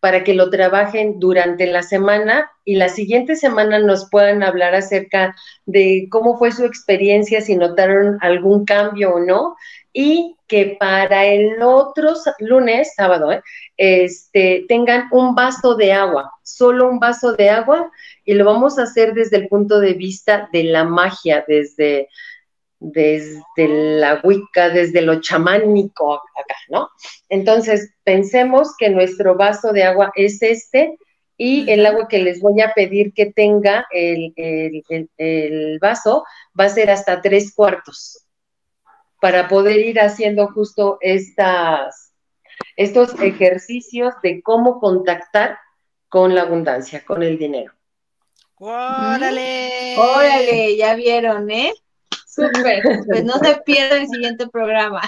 para 0.00 0.24
que 0.24 0.34
lo 0.34 0.50
trabajen 0.50 1.20
durante 1.20 1.68
la 1.68 1.84
semana 1.84 2.50
y 2.64 2.74
la 2.74 2.88
siguiente 2.88 3.36
semana 3.36 3.78
nos 3.78 4.10
puedan 4.10 4.42
hablar 4.42 4.74
acerca 4.74 5.36
de 5.66 6.08
cómo 6.10 6.36
fue 6.36 6.50
su 6.50 6.64
experiencia, 6.64 7.40
si 7.42 7.54
notaron 7.54 8.18
algún 8.20 8.64
cambio 8.64 9.14
o 9.14 9.20
no, 9.20 9.54
y 9.92 10.36
que 10.48 10.76
para 10.80 11.26
el 11.26 11.62
otro 11.62 12.14
lunes, 12.40 12.92
sábado, 12.96 13.30
eh, 13.30 13.42
este, 13.76 14.64
tengan 14.68 15.04
un 15.12 15.36
vaso 15.36 15.76
de 15.76 15.92
agua, 15.92 16.32
solo 16.42 16.90
un 16.90 16.98
vaso 16.98 17.34
de 17.34 17.50
agua, 17.50 17.92
y 18.24 18.34
lo 18.34 18.44
vamos 18.44 18.80
a 18.80 18.82
hacer 18.82 19.14
desde 19.14 19.36
el 19.36 19.46
punto 19.46 19.78
de 19.78 19.92
vista 19.92 20.48
de 20.52 20.64
la 20.64 20.82
magia, 20.82 21.44
desde 21.46 22.08
desde 22.78 23.68
la 23.68 24.20
Wicca, 24.22 24.68
desde 24.68 25.00
lo 25.00 25.20
chamánico 25.20 26.14
acá, 26.14 26.56
¿no? 26.68 26.90
Entonces, 27.28 27.94
pensemos 28.04 28.74
que 28.78 28.90
nuestro 28.90 29.36
vaso 29.36 29.72
de 29.72 29.84
agua 29.84 30.12
es 30.14 30.42
este 30.42 30.98
y 31.38 31.70
el 31.70 31.84
agua 31.84 32.08
que 32.08 32.18
les 32.18 32.40
voy 32.40 32.60
a 32.60 32.72
pedir 32.74 33.12
que 33.12 33.26
tenga 33.26 33.86
el, 33.90 34.32
el, 34.36 35.78
vaso 35.78 36.24
va 36.58 36.64
a 36.64 36.70
ser 36.70 36.90
hasta 36.90 37.20
tres 37.20 37.54
cuartos 37.54 38.24
para 39.20 39.48
poder 39.48 39.78
ir 39.78 40.00
haciendo 40.00 40.48
justo 40.48 40.98
estas, 41.00 42.12
estos 42.76 43.18
ejercicios 43.20 44.14
de 44.22 44.42
cómo 44.42 44.80
contactar 44.80 45.58
con 46.08 46.34
la 46.34 46.42
abundancia, 46.42 47.04
con 47.04 47.22
el 47.22 47.38
dinero. 47.38 47.72
¡Órale! 48.58 49.96
¡Órale! 49.98 50.76
Ya 50.76 50.94
vieron, 50.94 51.50
¿eh? 51.50 51.74
Súper, 52.36 52.82
pues 53.06 53.24
no 53.24 53.38
se 53.38 53.56
pierda 53.64 53.96
el 53.96 54.08
siguiente 54.08 54.46
programa. 54.48 55.00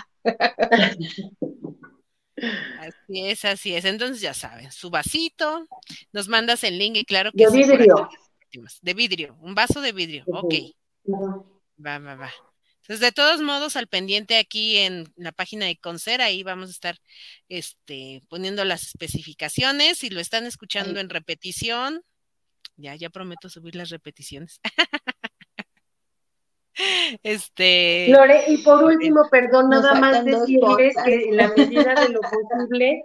Así 2.81 3.29
es, 3.29 3.45
así 3.45 3.74
es. 3.74 3.85
Entonces 3.85 4.20
ya 4.22 4.33
saben, 4.33 4.72
su 4.72 4.89
vasito, 4.89 5.68
nos 6.12 6.29
mandas 6.29 6.64
el 6.64 6.79
link 6.79 6.97
y 6.97 7.05
claro 7.05 7.31
que 7.33 7.47
de 7.47 7.51
vidrio. 7.51 8.09
De 8.81 8.95
vidrio, 8.95 9.37
un 9.41 9.55
vaso 9.55 9.83
de 9.83 9.93
vidrio, 9.93 10.24
ok. 10.26 10.55
Va, 11.85 11.99
va, 11.99 12.14
va. 12.14 12.33
Entonces, 12.83 13.01
de 13.01 13.12
todos 13.12 13.43
modos, 13.43 13.76
al 13.76 13.87
pendiente 13.87 14.39
aquí 14.39 14.79
en 14.79 15.12
la 15.16 15.33
página 15.33 15.66
de 15.66 15.76
Concera, 15.76 16.24
ahí 16.24 16.43
vamos 16.43 16.68
a 16.68 16.72
estar 16.72 16.97
este, 17.51 18.22
poniendo 18.31 18.64
las 18.64 18.85
especificaciones. 18.85 19.99
Si 19.99 20.09
lo 20.09 20.20
están 20.20 20.47
escuchando 20.47 20.99
en 20.99 21.11
repetición, 21.11 22.03
ya, 22.76 22.95
ya 22.95 23.11
prometo 23.11 23.51
subir 23.51 23.74
las 23.74 23.91
repeticiones. 23.91 24.61
Este. 27.22 28.07
Lore, 28.09 28.45
y 28.49 28.59
por 28.59 28.85
último, 28.85 29.22
perdón, 29.31 29.70
nada 29.70 29.95
más 29.95 30.24
decirles 30.24 30.95
que 31.05 31.29
en 31.29 31.37
la 31.37 31.49
medida 31.49 31.95
de 31.95 32.09
lo 32.11 32.20
posible, 32.20 33.05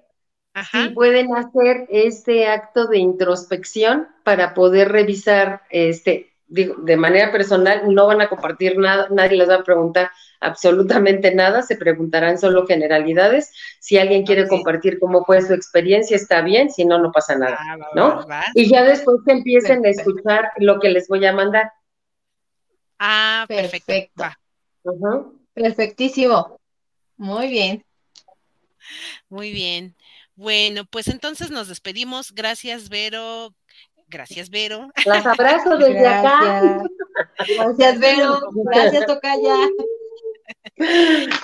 si 0.71 0.89
pueden 0.89 1.35
hacer 1.35 1.87
este 1.89 2.47
acto 2.47 2.87
de 2.87 2.99
introspección 2.99 4.07
para 4.23 4.53
poder 4.53 4.91
revisar, 4.91 5.61
este, 5.69 6.33
digo, 6.47 6.75
de 6.75 6.97
manera 6.97 7.31
personal, 7.31 7.93
no 7.93 8.07
van 8.07 8.21
a 8.21 8.29
compartir 8.29 8.77
nada, 8.77 9.07
nadie 9.09 9.37
les 9.37 9.49
va 9.49 9.55
a 9.55 9.63
preguntar 9.63 10.11
absolutamente 10.39 11.33
nada, 11.33 11.61
se 11.61 11.77
preguntarán 11.77 12.37
solo 12.37 12.67
generalidades. 12.67 13.51
Si 13.79 13.97
alguien 13.97 14.25
quiere 14.25 14.47
compartir 14.47 14.99
cómo 14.99 15.23
fue 15.25 15.41
su 15.41 15.53
experiencia, 15.53 16.15
está 16.15 16.41
bien, 16.41 16.69
si 16.69 16.85
no, 16.85 16.99
no 16.99 17.11
pasa 17.11 17.35
nada, 17.35 17.57
ah, 17.59 17.77
¿no? 17.95 18.25
y 18.53 18.69
ya 18.69 18.83
después 18.83 19.21
que 19.25 19.31
empiecen 19.31 19.85
a 19.85 19.89
escuchar 19.89 20.51
lo 20.57 20.79
que 20.79 20.89
les 20.89 21.07
voy 21.07 21.25
a 21.25 21.33
mandar. 21.33 21.71
Ah, 23.05 23.43
perfecto. 23.49 23.93
Perfectísimo. 25.53 26.57
Muy 27.17 27.49
bien. 27.49 27.85
Muy 29.27 29.51
bien. 29.51 29.93
Bueno, 30.35 30.85
pues 30.85 31.09
entonces 31.09 31.51
nos 31.51 31.67
despedimos. 31.67 32.31
Gracias, 32.33 32.87
Vero. 32.87 33.53
Gracias, 34.07 34.49
Vero. 34.49 34.89
Las 35.05 35.25
abrazo 35.25 35.77
desde 35.77 36.07
acá. 36.07 36.81
Gracias, 37.39 37.99
Vero. 37.99 38.39
Gracias, 38.71 39.05
Tocaya. 39.05 39.57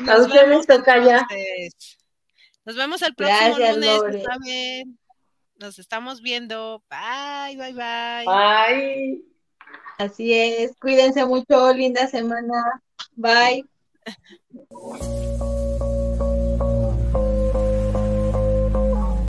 A 0.07 0.18
ustedes, 0.18 0.66
Tocaya. 0.66 1.28
Nos 2.64 2.78
vemos 2.78 3.01
el 3.01 3.16
próximo 3.16 3.57
lunes. 3.57 4.86
Nos 5.55 5.78
estamos 5.78 6.22
viendo. 6.22 6.82
Bye, 6.89 7.57
bye, 7.57 7.74
bye. 7.74 8.26
Bye. 8.26 9.30
Así 10.00 10.34
es, 10.34 10.78
cuídense 10.80 11.26
mucho, 11.26 11.74
linda 11.74 12.08
semana. 12.08 12.82
Bye. 13.18 13.66